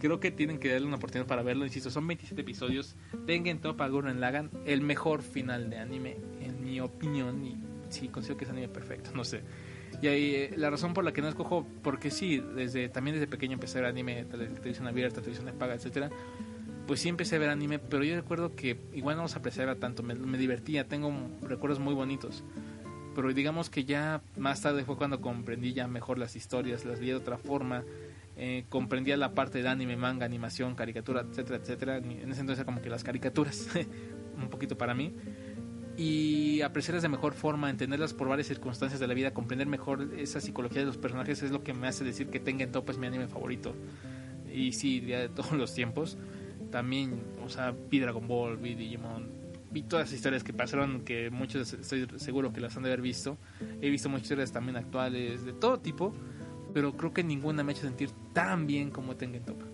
creo 0.00 0.18
que 0.18 0.32
tienen 0.32 0.58
que 0.58 0.72
darle 0.72 0.88
una 0.88 0.96
oportunidad 0.96 1.28
para 1.28 1.42
verlo. 1.44 1.64
Insisto, 1.64 1.90
son 1.90 2.06
27 2.08 2.40
episodios. 2.42 2.96
Tengan 3.26 3.58
Top 3.60 3.80
Gurren 3.88 4.20
Lagan, 4.20 4.50
el 4.66 4.80
mejor 4.80 5.22
final 5.22 5.70
de 5.70 5.78
anime, 5.78 6.16
en 6.40 6.64
mi 6.64 6.80
opinión. 6.80 7.44
Y 7.46 7.56
sí, 7.90 8.08
considero 8.08 8.36
que 8.36 8.44
es 8.46 8.50
anime 8.50 8.68
perfecto, 8.68 9.10
no 9.14 9.22
sé. 9.22 9.42
Y 10.02 10.08
ahí, 10.08 10.34
eh, 10.34 10.54
la 10.56 10.70
razón 10.70 10.94
por 10.94 11.04
la 11.04 11.12
que 11.12 11.20
no 11.22 11.28
escojo, 11.28 11.66
porque 11.82 12.10
sí, 12.10 12.42
desde 12.56 12.88
también 12.88 13.14
desde 13.16 13.26
pequeño 13.28 13.54
empecé 13.54 13.78
a 13.78 13.82
ver 13.82 13.90
anime, 13.90 14.24
tele- 14.24 14.48
televisión 14.48 14.86
abierta, 14.88 15.16
televisión 15.20 15.46
de 15.46 15.52
paga, 15.52 15.74
etcétera 15.74 16.10
pues 16.86 16.98
sí 16.98 17.08
empecé 17.08 17.36
a 17.36 17.38
ver 17.38 17.50
anime, 17.50 17.78
pero 17.78 18.02
yo 18.02 18.16
recuerdo 18.16 18.56
que 18.56 18.76
igual 18.94 19.14
no 19.16 19.22
los 19.22 19.36
apreciaba 19.36 19.76
tanto, 19.76 20.02
me, 20.02 20.16
me 20.16 20.36
divertía, 20.38 20.88
tengo 20.88 21.12
recuerdos 21.40 21.78
muy 21.78 21.94
bonitos. 21.94 22.42
Pero 23.14 23.32
digamos 23.32 23.70
que 23.70 23.84
ya 23.84 24.22
más 24.36 24.60
tarde 24.62 24.84
fue 24.84 24.96
cuando 24.96 25.20
comprendí 25.20 25.72
ya 25.72 25.86
mejor 25.86 26.18
las 26.18 26.34
historias, 26.34 26.84
las 26.84 26.98
vi 26.98 27.06
de 27.08 27.14
otra 27.14 27.38
forma, 27.38 27.84
eh, 28.42 28.64
comprendía 28.70 29.18
la 29.18 29.34
parte 29.34 29.62
de 29.62 29.68
anime, 29.68 29.98
manga, 29.98 30.24
animación, 30.24 30.74
caricatura, 30.74 31.20
etcétera, 31.20 31.58
etcétera. 31.58 31.96
En 31.98 32.32
ese 32.32 32.40
entonces 32.40 32.64
como 32.64 32.80
que 32.80 32.88
las 32.88 33.04
caricaturas, 33.04 33.68
un 34.36 34.48
poquito 34.48 34.78
para 34.78 34.94
mí. 34.94 35.14
Y 35.98 36.62
apreciarlas 36.62 37.02
de 37.02 37.10
mejor 37.10 37.34
forma, 37.34 37.68
entenderlas 37.68 38.14
por 38.14 38.28
varias 38.28 38.46
circunstancias 38.46 38.98
de 38.98 39.06
la 39.06 39.12
vida, 39.12 39.34
comprender 39.34 39.66
mejor 39.66 40.14
esa 40.16 40.40
psicología 40.40 40.80
de 40.80 40.86
los 40.86 40.96
personajes 40.96 41.42
es 41.42 41.50
lo 41.50 41.62
que 41.62 41.74
me 41.74 41.86
hace 41.86 42.02
decir 42.02 42.30
que 42.30 42.40
Tengen 42.40 42.72
Top 42.72 42.88
es 42.88 42.96
mi 42.96 43.08
anime 43.08 43.28
favorito. 43.28 43.74
Y 44.50 44.72
sí, 44.72 45.00
de 45.00 45.28
todos 45.28 45.52
los 45.52 45.74
tiempos 45.74 46.16
también, 46.70 47.22
o 47.44 47.50
sea, 47.50 47.74
vi 47.90 47.98
Dragon 47.98 48.26
Ball, 48.26 48.56
vi 48.56 48.74
Digimon, 48.74 49.28
vi 49.70 49.82
todas 49.82 50.06
las 50.06 50.14
historias 50.14 50.44
que 50.44 50.54
pasaron, 50.54 51.02
que 51.02 51.28
muchos 51.28 51.74
estoy 51.74 52.06
seguro 52.16 52.54
que 52.54 52.62
las 52.62 52.74
han 52.74 52.84
de 52.84 52.88
haber 52.88 53.02
visto. 53.02 53.36
He 53.82 53.90
visto 53.90 54.08
muchas 54.08 54.22
historias 54.22 54.50
también 54.50 54.76
actuales, 54.76 55.44
de 55.44 55.52
todo 55.52 55.78
tipo, 55.78 56.14
pero 56.72 56.96
creo 56.96 57.12
que 57.12 57.24
ninguna 57.24 57.62
me 57.62 57.72
ha 57.72 57.74
hecho 57.74 57.82
sentir 57.82 58.10
tan 58.32 58.66
bien 58.66 58.90
como 58.90 59.16
Tengen 59.16 59.44
Toppa. 59.44 59.66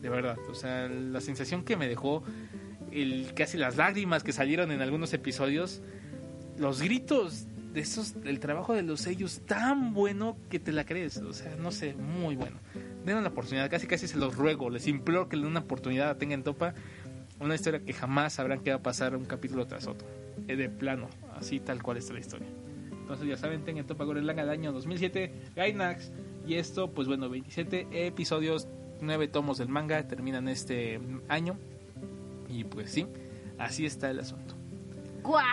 De 0.00 0.08
verdad, 0.08 0.38
o 0.48 0.54
sea, 0.54 0.88
la 0.88 1.20
sensación 1.20 1.64
que 1.64 1.76
me 1.76 1.88
dejó, 1.88 2.22
el, 2.92 3.32
casi 3.34 3.58
las 3.58 3.76
lágrimas 3.76 4.22
que 4.22 4.32
salieron 4.32 4.70
en 4.70 4.80
algunos 4.80 5.12
episodios, 5.12 5.82
los 6.56 6.80
gritos 6.80 7.46
de 7.72 7.80
esos, 7.80 8.14
el 8.24 8.40
trabajo 8.40 8.74
de 8.74 8.82
los 8.82 9.00
sellos 9.00 9.40
tan 9.46 9.92
bueno 9.92 10.36
que 10.48 10.58
te 10.58 10.72
la 10.72 10.84
crees, 10.84 11.18
o 11.18 11.32
sea, 11.32 11.56
no 11.56 11.72
sé, 11.72 11.94
muy 11.94 12.36
bueno 12.36 12.58
den 13.08 13.18
una 13.18 13.28
oportunidad, 13.28 13.70
casi 13.70 13.86
casi 13.86 14.06
se 14.06 14.18
los 14.18 14.36
ruego, 14.36 14.70
les 14.70 14.86
imploro 14.86 15.28
que 15.28 15.36
le 15.36 15.42
den 15.42 15.50
una 15.50 15.60
oportunidad 15.60 16.10
a 16.10 16.18
Tengan 16.18 16.42
Topa, 16.42 16.74
una 17.40 17.54
historia 17.54 17.80
que 17.80 17.92
jamás 17.92 18.34
sabrán 18.34 18.60
que 18.60 18.70
va 18.70 18.76
a 18.76 18.82
pasar 18.82 19.16
un 19.16 19.24
capítulo 19.24 19.66
tras 19.66 19.86
otro, 19.86 20.06
eh, 20.46 20.56
de 20.56 20.68
plano, 20.68 21.08
así 21.36 21.60
tal 21.60 21.82
cual 21.82 21.96
está 21.96 22.12
la 22.12 22.20
historia. 22.20 22.48
Entonces 22.92 23.26
ya 23.26 23.36
saben, 23.36 23.64
Tengan 23.64 23.86
Topa 23.86 24.04
Gurren 24.04 24.28
año 24.28 24.72
2007, 24.72 25.32
Gainax, 25.56 26.12
y 26.48 26.54
esto, 26.54 26.90
pues 26.90 27.06
bueno, 27.06 27.28
27 27.28 28.06
episodios, 28.06 28.68
9 29.02 29.28
tomos 29.28 29.58
del 29.58 29.68
manga, 29.68 30.08
terminan 30.08 30.48
este 30.48 30.98
año, 31.28 31.58
y 32.48 32.64
pues 32.64 32.90
sí, 32.90 33.06
así 33.58 33.84
está 33.84 34.10
el 34.10 34.20
asunto. 34.20 34.54
¡Guau! 35.22 35.44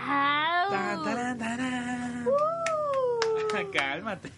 Tan, 0.69 1.03
taran, 1.03 1.37
taran. 1.37 2.27
Uh. 2.27 3.71
Cálmate. 3.73 4.29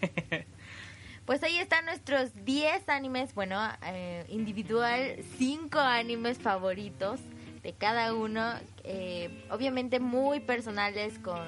Pues 1.24 1.42
ahí 1.44 1.58
están 1.58 1.84
nuestros 1.84 2.34
10 2.44 2.88
animes, 2.88 3.34
bueno, 3.34 3.60
eh, 3.84 4.24
individual, 4.28 5.16
5 5.36 5.78
animes 5.78 6.38
favoritos 6.38 7.20
de 7.62 7.72
cada 7.72 8.14
uno, 8.14 8.54
eh, 8.82 9.44
obviamente 9.50 10.00
muy 10.00 10.40
personales 10.40 11.18
con 11.20 11.38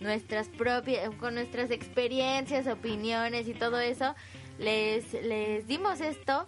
nuestras 0.00 0.48
propias, 0.48 1.14
con 1.16 1.34
nuestras 1.34 1.70
experiencias, 1.70 2.66
opiniones 2.66 3.48
y 3.48 3.54
todo 3.54 3.80
eso. 3.80 4.14
Les, 4.58 5.12
les 5.12 5.66
dimos 5.66 6.00
esto 6.00 6.46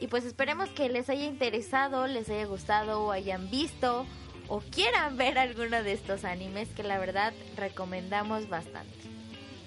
y 0.00 0.08
pues 0.08 0.24
esperemos 0.24 0.68
que 0.70 0.88
les 0.88 1.08
haya 1.08 1.24
interesado, 1.24 2.06
les 2.06 2.28
haya 2.28 2.44
gustado 2.46 3.04
o 3.04 3.12
hayan 3.12 3.50
visto 3.50 4.06
o 4.48 4.60
quieran 4.60 5.16
ver 5.16 5.38
alguno 5.38 5.82
de 5.82 5.92
estos 5.92 6.24
animes 6.24 6.68
que 6.70 6.82
la 6.82 6.98
verdad 6.98 7.32
recomendamos 7.56 8.48
bastante. 8.48 8.92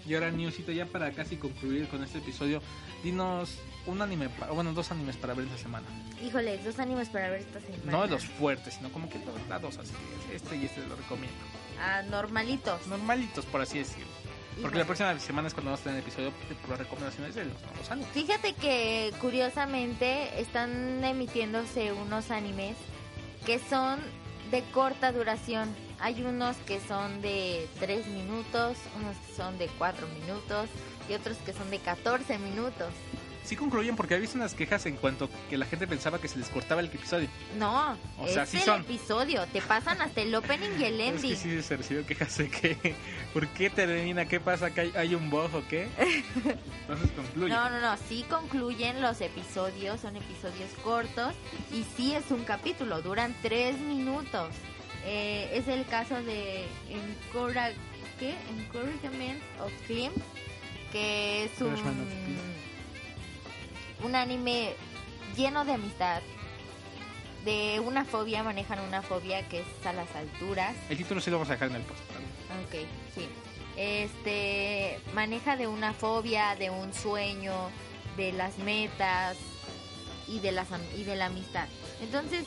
Y 0.07 0.13
ahora, 0.13 0.29
Newsito, 0.29 0.71
ya 0.71 0.85
para 0.85 1.11
casi 1.11 1.37
concluir 1.37 1.87
con 1.87 2.03
este 2.03 2.19
episodio, 2.19 2.61
dinos 3.03 3.57
un 3.87 4.01
anime, 4.01 4.29
bueno, 4.53 4.73
dos 4.73 4.91
animes 4.91 5.17
para 5.17 5.33
ver 5.33 5.45
esta 5.45 5.57
semana. 5.57 5.85
Híjole, 6.23 6.57
dos 6.59 6.77
animes 6.79 7.09
para 7.09 7.29
ver 7.29 7.41
esta 7.41 7.59
semana. 7.59 7.91
No 7.91 8.03
de 8.03 8.09
los 8.09 8.25
fuertes, 8.25 8.75
sino 8.75 8.91
como 8.91 9.09
que 9.09 9.17
dos, 9.19 9.39
las 9.49 9.61
dos, 9.61 9.77
así 9.77 9.93
que 10.29 10.35
este 10.35 10.57
y 10.57 10.65
este 10.65 10.85
lo 10.85 10.95
recomiendo. 10.95 11.37
Ah, 11.79 12.01
normalitos. 12.03 12.85
Normalitos, 12.87 13.45
por 13.45 13.61
así 13.61 13.79
decirlo. 13.79 14.15
Porque 14.61 14.77
la 14.77 14.85
próxima 14.85 15.19
semana 15.19 15.47
es 15.49 15.53
cuando 15.53 15.71
vamos 15.71 15.81
a 15.81 15.83
tener 15.83 15.99
el 15.99 16.03
episodio 16.03 16.31
de 16.47 16.55
puras 16.55 16.79
recomendaciones 16.79 17.35
de 17.35 17.45
los 17.45 17.61
nuevos 17.61 17.91
animes. 17.91 18.11
Fíjate 18.13 18.53
que 18.53 19.13
curiosamente 19.19 20.39
están 20.39 21.03
emitiéndose 21.03 21.91
unos 21.91 22.31
animes 22.31 22.77
que 23.45 23.59
son 23.59 23.99
de 24.51 24.63
corta 24.71 25.11
duración. 25.11 25.75
Hay 25.99 26.23
unos 26.23 26.55
que 26.57 26.79
son 26.79 27.21
de 27.21 27.67
3 27.79 28.07
minutos, 28.07 28.77
unos 28.97 29.17
que 29.17 29.33
son 29.35 29.57
de 29.57 29.67
4 29.77 30.07
minutos 30.07 30.69
y 31.09 31.13
otros 31.13 31.37
que 31.37 31.53
son 31.53 31.69
de 31.69 31.79
14 31.79 32.37
minutos. 32.37 32.93
Sí 33.45 33.55
concluyen 33.55 33.95
porque 33.95 34.17
visto 34.17 34.37
unas 34.37 34.53
quejas 34.55 34.85
en 34.87 34.95
cuanto 34.97 35.29
que 35.49 35.57
la 35.57 35.65
gente 35.67 35.85
pensaba 35.87 36.19
que 36.19 36.27
se 36.27 36.39
les 36.39 36.49
cortaba 36.49 36.81
el 36.81 36.87
episodio. 36.87 37.29
No, 37.59 37.95
O 38.17 38.25
es 38.25 38.33
sea, 38.33 38.45
sí 38.47 38.57
el 38.57 38.63
son. 38.63 38.81
episodio. 38.81 39.45
Te 39.53 39.61
pasan 39.61 40.01
hasta 40.01 40.21
el 40.21 40.33
opening 40.33 40.71
y 40.79 40.83
el 40.85 40.99
Es 40.99 41.07
ending. 41.15 41.29
que 41.31 41.35
sí 41.37 41.61
se 41.61 41.77
recibió 41.77 42.05
quejas 42.05 42.37
de 42.39 42.49
que... 42.49 42.95
¿Por 43.33 43.47
qué 43.49 43.69
termina? 43.69 44.25
¿Qué 44.25 44.39
pasa? 44.39 44.73
¿Que 44.73 44.81
hay, 44.81 44.93
hay 44.95 45.13
un 45.15 45.29
bug 45.29 45.53
o 45.53 45.63
qué? 45.69 45.87
Entonces 46.81 47.11
concluye. 47.15 47.53
No, 47.53 47.69
no, 47.69 47.79
no, 47.81 47.95
sí 48.09 48.25
concluyen 48.29 49.01
los 49.01 49.21
episodios, 49.21 50.01
son 50.01 50.15
episodios 50.15 50.71
cortos 50.83 51.33
y 51.71 51.85
sí 51.95 52.13
es 52.15 52.31
un 52.31 52.43
capítulo, 52.45 53.01
duran 53.01 53.35
tres 53.41 53.77
minutos. 53.79 54.49
Eh, 55.05 55.51
es 55.53 55.67
el 55.67 55.85
caso 55.85 56.15
de 56.23 56.65
Encora- 56.89 57.73
¿qué? 58.19 58.33
Encouragement 58.57 59.39
of 59.61 59.71
Dream, 59.87 60.11
que 60.91 61.43
es 61.43 61.61
un. 61.61 61.75
Un 64.03 64.15
anime 64.15 64.73
lleno 65.35 65.65
de 65.65 65.73
amistad, 65.73 66.21
de 67.43 67.79
una 67.79 68.05
fobia, 68.05 68.43
manejan 68.43 68.79
una 68.79 69.01
fobia 69.01 69.47
que 69.47 69.59
es 69.59 69.85
a 69.85 69.93
las 69.93 70.13
alturas. 70.15 70.75
El 70.89 70.97
título 70.97 71.21
sí 71.21 71.29
lo 71.29 71.37
vamos 71.37 71.49
a 71.49 71.53
dejar 71.53 71.69
en 71.69 71.75
el 71.75 71.83
post. 71.83 72.01
¿vale? 72.09 72.83
Ok, 72.83 72.87
sí. 73.13 73.27
Este 73.77 74.99
maneja 75.13 75.55
de 75.57 75.67
una 75.67 75.93
fobia, 75.93 76.55
de 76.55 76.69
un 76.69 76.93
sueño, 76.93 77.53
de 78.17 78.31
las 78.31 78.57
metas 78.57 79.37
y 80.27 80.39
de 80.39 80.51
las 80.51 80.67
y 80.97 81.03
de 81.03 81.15
la 81.15 81.25
amistad. 81.27 81.67
Entonces, 82.01 82.45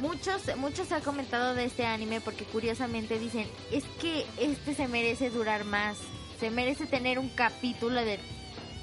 muchos 0.00 0.54
muchos 0.58 0.92
han 0.92 1.02
comentado 1.02 1.54
de 1.54 1.64
este 1.64 1.86
anime 1.86 2.20
porque 2.20 2.44
curiosamente 2.44 3.18
dicen, 3.18 3.48
"Es 3.72 3.84
que 4.00 4.26
este 4.38 4.74
se 4.74 4.86
merece 4.86 5.30
durar 5.30 5.64
más. 5.64 5.96
Se 6.38 6.50
merece 6.50 6.86
tener 6.86 7.18
un 7.18 7.30
capítulo 7.30 8.04
de 8.04 8.20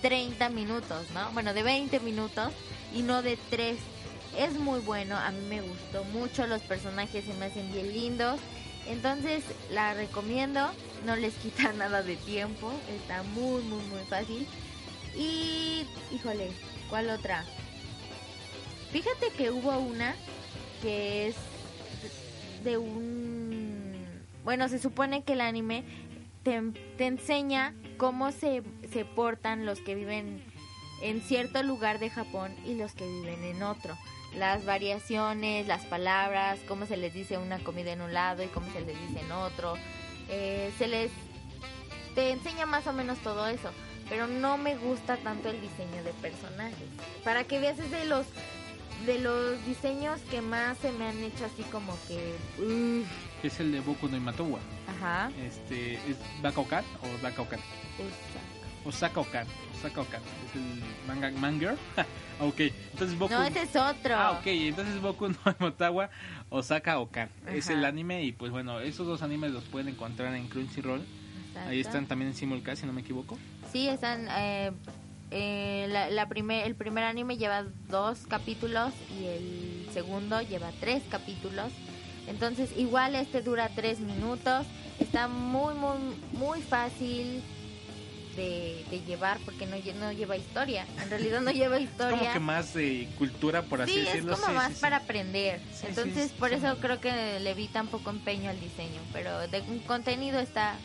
30 0.04 0.50
minutos, 0.50 1.10
¿no? 1.14 1.32
Bueno, 1.32 1.54
de 1.54 1.64
20 1.64 2.02
minutos 2.02 2.52
y 2.94 3.02
no 3.02 3.24
de 3.24 3.38
3. 3.50 3.78
Es 4.38 4.54
muy 4.60 4.82
bueno, 4.82 5.16
a 5.16 5.32
mí 5.32 5.40
me 5.48 5.62
gustó 5.62 6.04
mucho, 6.06 6.46
los 6.46 6.62
personajes 6.62 7.24
se 7.24 7.34
me 7.36 7.46
hacen 7.46 7.72
bien 7.72 7.92
lindos. 7.94 8.40
Entonces 8.86 9.46
la 9.72 9.94
recomiendo, 9.94 10.70
no 11.06 11.16
les 11.16 11.34
quita 11.42 11.72
nada 11.72 12.04
de 12.04 12.18
tiempo, 12.18 12.72
está 12.90 13.24
muy 13.24 13.64
muy 13.64 13.82
muy 13.86 14.02
fácil. 14.10 14.46
Y 15.16 15.86
híjole, 16.14 16.52
¿cuál 16.90 17.10
otra? 17.10 17.46
Fíjate 18.92 19.30
que 19.38 19.52
hubo 19.52 19.78
una 19.78 20.16
que 20.82 21.28
es 21.28 21.36
de 22.66 22.78
un 22.78 23.96
bueno, 24.44 24.68
se 24.68 24.80
supone 24.80 25.24
que 25.24 25.34
el 25.34 25.42
anime 25.42 25.86
te, 26.44 26.62
te 26.98 27.06
enseña 27.06 27.74
cómo 27.98 28.32
se, 28.32 28.64
se 28.92 29.06
portan 29.06 29.66
los 29.66 29.80
que 29.80 29.96
viven 29.96 30.44
en 31.02 31.22
cierto 31.22 31.62
lugar 31.64 32.00
de 32.00 32.10
Japón 32.10 32.56
y 32.66 32.76
los 32.76 32.94
que 32.94 33.06
viven 33.06 33.44
en 33.44 33.64
otro. 33.64 33.98
Las 34.36 34.66
variaciones, 34.66 35.68
las 35.68 35.86
palabras, 35.86 36.60
cómo 36.68 36.86
se 36.86 36.98
les 36.98 37.14
dice 37.14 37.38
una 37.38 37.60
comida 37.60 37.92
en 37.92 38.02
un 38.02 38.14
lado 38.14 38.44
y 38.44 38.48
cómo 38.48 38.72
se 38.72 38.82
les 38.82 39.00
dice 39.00 39.20
en 39.20 39.32
otro. 39.32 39.76
Eh, 40.30 40.72
se 40.78 40.88
les 40.88 41.12
te 42.16 42.32
enseña 42.32 42.66
más 42.66 42.88
o 42.88 42.94
menos 42.94 43.18
todo 43.20 43.48
eso, 43.48 43.70
pero 44.08 44.28
no 44.28 44.58
me 44.58 44.76
gusta 44.76 45.18
tanto 45.18 45.50
el 45.50 45.60
diseño 45.62 46.04
de 46.04 46.14
personajes. 46.14 46.88
Para 47.24 47.44
que 47.44 47.60
veas 47.60 47.80
es 47.80 47.92
de 47.92 48.06
los 48.06 48.26
de 49.06 49.20
los 49.20 49.66
diseños 49.66 50.22
que 50.32 50.42
más 50.42 50.78
se 50.78 50.92
me 50.94 51.08
han 51.08 51.22
hecho 51.22 51.46
así 51.46 51.64
como 51.64 51.98
que 52.08 52.36
uf, 53.44 53.46
Es 53.46 53.60
el 53.60 53.72
de 53.72 53.80
Boku 53.82 54.08
no 54.08 54.18
Imatowa. 54.18 54.60
ajá, 54.88 55.32
Este, 55.42 55.96
¿Es 55.96 56.18
Bakaukat 56.42 56.86
o 57.02 57.08
usa. 57.28 57.58
Osaka 58.86 59.20
Okan. 59.22 59.48
Osaka 59.80 60.02
Okan. 60.02 60.22
Es 60.50 60.56
el 60.56 60.84
manga 61.08 61.32
manga. 61.40 61.76
ok, 62.42 62.60
entonces 62.92 63.18
Boku. 63.18 63.34
No, 63.34 63.44
ese 63.44 63.62
es 63.62 63.76
otro. 63.76 64.16
Ah, 64.16 64.32
ok, 64.32 64.48
entonces 64.48 65.02
Boku 65.02 65.30
no 65.30 65.38
Motawa 65.60 66.10
Osaka 66.50 67.00
Okan. 67.00 67.30
Es 67.48 67.70
el 67.70 67.86
anime 67.86 68.24
y 68.24 68.32
pues 68.34 68.52
bueno, 68.52 68.80
esos 68.82 69.08
dos 69.08 69.22
animes 69.22 69.52
los 69.52 69.64
pueden 69.66 69.88
encontrar 69.90 70.34
en 70.36 70.48
Crunchyroll. 70.48 71.02
Exacto. 71.50 71.70
Ahí 71.70 71.80
están 71.80 72.08
también 72.08 72.30
en 72.32 72.36
simulcast, 72.36 72.82
si 72.82 72.88
no 72.88 72.94
me 72.94 73.02
equivoco. 73.02 73.38
Sí, 73.72 73.88
están. 73.88 74.28
Eh, 74.30 74.72
eh, 75.32 75.88
la, 75.90 76.10
la 76.10 76.28
primer, 76.28 76.66
el 76.68 76.76
primer 76.76 77.04
anime 77.06 77.38
lleva 77.38 77.64
dos 77.90 78.20
capítulos 78.28 78.94
y 79.20 79.26
el 79.26 79.88
segundo 79.94 80.42
lleva 80.42 80.72
tres 80.80 81.04
capítulos. 81.10 81.72
Entonces, 82.28 82.70
igual 82.78 83.16
este 83.16 83.42
dura 83.42 83.70
tres 83.76 84.00
minutos. 84.00 84.66
Está 85.00 85.28
muy, 85.28 85.74
muy, 85.74 85.98
muy 86.34 86.62
fácil 86.62 87.42
de, 88.36 88.84
de 88.90 89.02
llevar 89.02 89.38
porque 89.46 89.66
no, 89.66 89.76
no 90.00 90.12
lleva 90.12 90.38
historia. 90.38 90.86
En 91.02 91.10
realidad 91.10 91.42
no 91.42 91.52
lleva 91.52 91.78
Es 91.78 91.84
historia. 91.84 92.18
como 92.18 92.34
que 92.34 92.40
más 92.40 92.74
de 92.74 93.10
cultura, 93.18 93.62
por 93.64 93.82
así 93.82 93.94
sí, 93.94 94.00
es 94.00 94.06
decirlo. 94.06 94.34
como 94.36 94.48
Sí, 94.48 94.54
más 94.54 94.74
sí, 94.74 94.80
para 94.82 94.98
aprender. 94.98 95.60
Entonces, 95.88 96.32
por 96.32 96.54
eso 96.54 96.78
creo 96.80 97.00
que 97.02 97.40
le 97.40 97.54
vi 97.54 97.68
tan 97.68 97.88
poco 97.88 98.10
empeño 98.10 98.50
al 98.50 98.60
diseño. 98.60 99.02
Pero 99.12 99.48
de 99.48 99.62
un 99.62 99.80
contenido 99.80 100.40
está, 100.40 100.76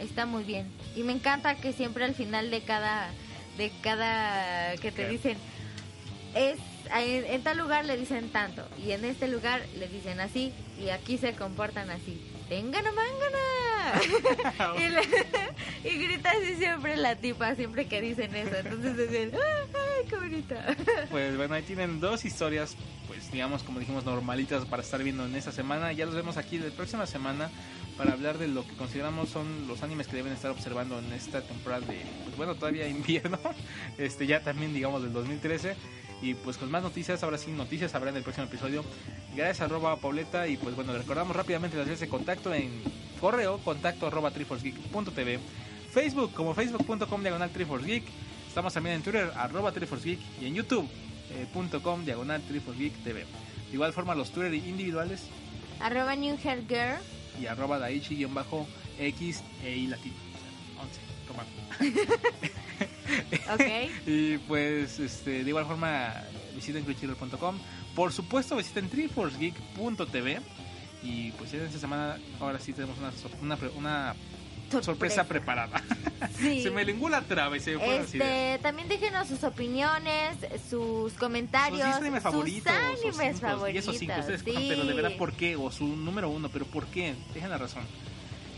está 0.00 0.26
muy 0.26 0.44
bien. 0.44 0.70
Y 0.96 1.02
me 1.02 1.12
encanta 1.12 1.54
que 1.56 1.72
siempre 1.72 2.04
al 2.04 2.14
final 2.14 2.50
de 2.50 2.62
cada, 2.62 3.08
de 3.58 3.72
cada 3.82 4.76
que 4.76 4.92
te 4.92 5.08
dicen, 5.08 5.36
es 6.34 6.58
en, 6.94 7.24
en 7.26 7.42
tal 7.42 7.58
lugar 7.58 7.84
le 7.84 7.96
dicen 7.96 8.30
tanto 8.30 8.66
y 8.84 8.92
en 8.92 9.04
este 9.04 9.28
lugar 9.28 9.62
le 9.78 9.88
dicen 9.88 10.20
así 10.20 10.52
y 10.80 10.90
aquí 10.90 11.18
se 11.18 11.34
comportan 11.34 11.90
así. 11.90 12.20
¡Tengana 12.48 12.90
mangana! 12.90 14.74
y, 14.76 14.88
le- 14.88 15.88
y 15.90 15.98
grita 16.04 16.30
así 16.30 16.56
siempre 16.56 16.96
la 16.96 17.14
tipa, 17.16 17.54
siempre 17.54 17.86
que 17.86 18.00
dicen 18.00 18.34
eso. 18.34 18.56
Entonces 18.56 18.96
dicen, 18.96 19.32
¡ay, 19.34 20.06
qué 20.08 20.16
bonita! 20.16 20.76
Pues 21.10 21.36
bueno, 21.36 21.54
ahí 21.54 21.62
tienen 21.62 22.00
dos 22.00 22.24
historias, 22.24 22.76
pues 23.06 23.30
digamos, 23.32 23.62
como 23.62 23.78
dijimos, 23.80 24.04
normalitas 24.04 24.64
para 24.64 24.82
estar 24.82 25.02
viendo 25.02 25.24
en 25.26 25.34
esta 25.36 25.52
semana. 25.52 25.92
Ya 25.92 26.06
los 26.06 26.14
vemos 26.14 26.36
aquí 26.36 26.58
la 26.58 26.70
próxima 26.70 27.06
semana 27.06 27.50
para 27.96 28.12
hablar 28.12 28.38
de 28.38 28.48
lo 28.48 28.66
que 28.66 28.74
consideramos 28.76 29.28
son 29.28 29.66
los 29.68 29.82
animes 29.82 30.06
que 30.08 30.16
deben 30.16 30.32
estar 30.32 30.50
observando 30.50 30.98
en 30.98 31.12
esta 31.12 31.42
temporada 31.42 31.86
de, 31.86 32.02
pues 32.24 32.36
bueno, 32.36 32.54
todavía 32.56 32.88
invierno, 32.88 33.38
este 33.98 34.26
ya 34.26 34.40
también 34.42 34.72
digamos 34.74 35.02
del 35.02 35.12
2013. 35.12 35.74
Y 36.22 36.34
pues 36.34 36.58
con 36.58 36.70
más 36.70 36.82
noticias, 36.82 37.22
ahora 37.22 37.38
sí, 37.38 37.50
noticias 37.50 37.94
habrá 37.94 38.10
en 38.10 38.16
el 38.16 38.22
próximo 38.22 38.46
episodio. 38.46 38.84
Gracias 39.34 39.60
arroba 39.60 39.96
Pauleta 39.96 40.46
y 40.48 40.56
pues 40.56 40.74
bueno, 40.76 40.92
recordamos 40.92 41.34
rápidamente 41.34 41.76
las 41.76 41.86
vías 41.86 42.00
de 42.00 42.08
contacto 42.08 42.52
en 42.52 42.82
correo, 43.20 43.58
contacto 43.58 44.06
arroba 44.06 44.30
triforcegeek.tv, 44.30 45.38
Facebook 45.92 46.32
como 46.34 46.54
facebook.com 46.54 47.22
diagonal 47.22 47.50
triforcegeek, 47.50 48.04
estamos 48.48 48.72
también 48.74 48.96
en 48.96 49.02
Twitter 49.02 49.30
arroba 49.36 49.72
triforcegeek 49.72 50.20
y 50.40 50.46
en 50.46 50.54
YouTube 50.54 50.88
eh, 51.30 51.46
diagonal 52.04 52.42
triforcegeek 52.42 53.04
TV. 53.04 53.20
De 53.20 53.74
igual 53.74 53.92
forma 53.92 54.14
los 54.14 54.30
Twitter 54.30 54.54
individuales 54.54 55.22
Arroba 55.80 56.14
New 56.16 56.36
Hair 56.42 56.66
Girl. 56.68 56.98
y 57.40 57.46
arroba 57.46 57.78
daichi-x 57.78 59.42
e 59.64 59.88
latino. 59.88 60.29
Ok. 63.52 64.06
Y 64.06 64.38
pues 64.38 64.98
este, 65.00 65.42
de 65.42 65.48
igual 65.48 65.66
forma 65.66 66.14
visiten 66.54 66.84
crunchyroll.com. 66.84 67.58
Por 67.94 68.12
supuesto 68.12 68.56
visiten 68.56 68.88
triforcegeek.tv. 68.88 70.40
Y 71.02 71.32
pues 71.32 71.50
ya 71.50 71.58
esta 71.64 71.78
semana 71.78 72.18
ahora 72.38 72.58
sí 72.60 72.72
tenemos 72.72 72.96
una, 72.98 73.10
una, 73.42 73.58
una 73.76 74.82
sorpresa, 74.82 75.24
preparada. 75.24 75.82
Sí. 76.38 76.62
se 76.62 76.70
me 76.70 76.84
lengó 76.84 77.08
la 77.08 77.22
traba 77.22 77.56
y 77.56 77.60
se 77.60 77.76
me 77.76 77.84
ideas. 77.86 78.04
Este, 78.14 78.58
también 78.62 78.88
déjenos 78.88 79.26
sus 79.26 79.42
opiniones, 79.42 80.36
sus 80.68 81.14
comentarios, 81.14 81.80
Sus 81.80 81.94
animes 81.96 82.22
favoritos, 82.22 82.72
sus 82.72 83.00
sus 83.00 83.18
animes 83.18 83.36
cinco, 83.36 83.46
y 83.46 83.50
favoritos. 83.50 83.82
esos 83.82 83.98
cinco, 83.98 84.14
ustedes 84.20 84.42
sí. 84.44 84.66
pero 84.68 84.84
de 84.84 84.92
verdad 84.94 85.16
por 85.16 85.32
qué, 85.32 85.56
o 85.56 85.70
su 85.70 85.86
número 85.86 86.28
uno, 86.28 86.50
pero 86.50 86.66
por 86.66 86.86
qué, 86.86 87.14
dejen 87.32 87.48
la 87.48 87.56
razón. 87.56 87.84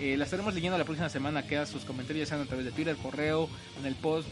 Eh, 0.02 0.16
la 0.16 0.24
estaremos 0.24 0.52
leyendo 0.52 0.76
la 0.76 0.84
próxima 0.84 1.08
semana, 1.08 1.46
quedan 1.46 1.64
sus 1.64 1.84
comentarios, 1.84 2.28
ya 2.28 2.34
sean 2.34 2.44
a 2.44 2.48
través 2.48 2.64
de 2.64 2.72
Twitter, 2.72 2.96
correo, 2.96 3.48
en 3.78 3.86
el 3.86 3.94
post, 3.94 4.26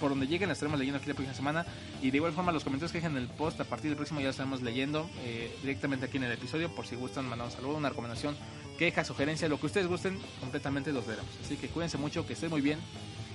por 0.00 0.08
donde 0.08 0.26
lleguen, 0.26 0.48
la 0.48 0.54
estaremos 0.54 0.78
leyendo 0.78 0.96
aquí 0.96 1.08
la 1.08 1.14
próxima 1.14 1.34
semana. 1.34 1.66
Y 2.00 2.10
de 2.10 2.16
igual 2.16 2.32
forma, 2.32 2.52
los 2.52 2.64
comentarios 2.64 2.90
que 2.90 3.02
dejen 3.02 3.18
en 3.18 3.24
el 3.24 3.28
post, 3.28 3.60
a 3.60 3.64
partir 3.64 3.90
del 3.90 3.96
próximo 3.96 4.20
ya 4.20 4.28
los 4.28 4.36
estaremos 4.36 4.62
leyendo 4.62 5.10
eh, 5.22 5.54
directamente 5.60 6.06
aquí 6.06 6.16
en 6.16 6.24
el 6.24 6.32
episodio, 6.32 6.74
por 6.74 6.86
si 6.86 6.96
gustan 6.96 7.28
mandar 7.28 7.48
un 7.48 7.52
saludo, 7.52 7.76
una 7.76 7.90
recomendación, 7.90 8.34
queja, 8.78 9.04
sugerencia, 9.04 9.46
lo 9.46 9.60
que 9.60 9.66
ustedes 9.66 9.88
gusten, 9.88 10.18
completamente 10.40 10.90
los 10.90 11.06
leeremos. 11.06 11.30
Así 11.44 11.56
que 11.56 11.68
cuídense 11.68 11.98
mucho, 11.98 12.26
que 12.26 12.32
estén 12.32 12.48
muy 12.48 12.62
bien. 12.62 12.78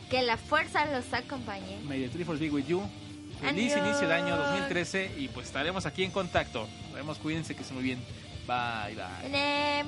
Que 0.09 0.23
la 0.23 0.37
fuerza 0.37 0.87
los 0.87 1.13
acompañe. 1.13 1.81
May 1.83 2.01
the 2.01 2.09
Triforce 2.09 2.41
be 2.43 2.49
with 2.49 2.65
you. 2.65 2.81
Feliz 3.41 3.73
Adiós. 3.73 3.85
inicio 3.85 4.07
de 4.07 4.13
año 4.15 4.35
2013 4.35 5.11
y 5.19 5.27
pues 5.27 5.45
estaremos 5.45 5.85
aquí 5.85 6.03
en 6.03 6.09
contacto. 6.09 6.67
Nos 6.85 6.93
vemos, 6.93 7.19
cuídense 7.19 7.53
que 7.53 7.61
estén 7.61 7.75
muy 7.75 7.83
bien. 7.83 7.99
Bye, 8.47 8.95
bye. 8.95 9.85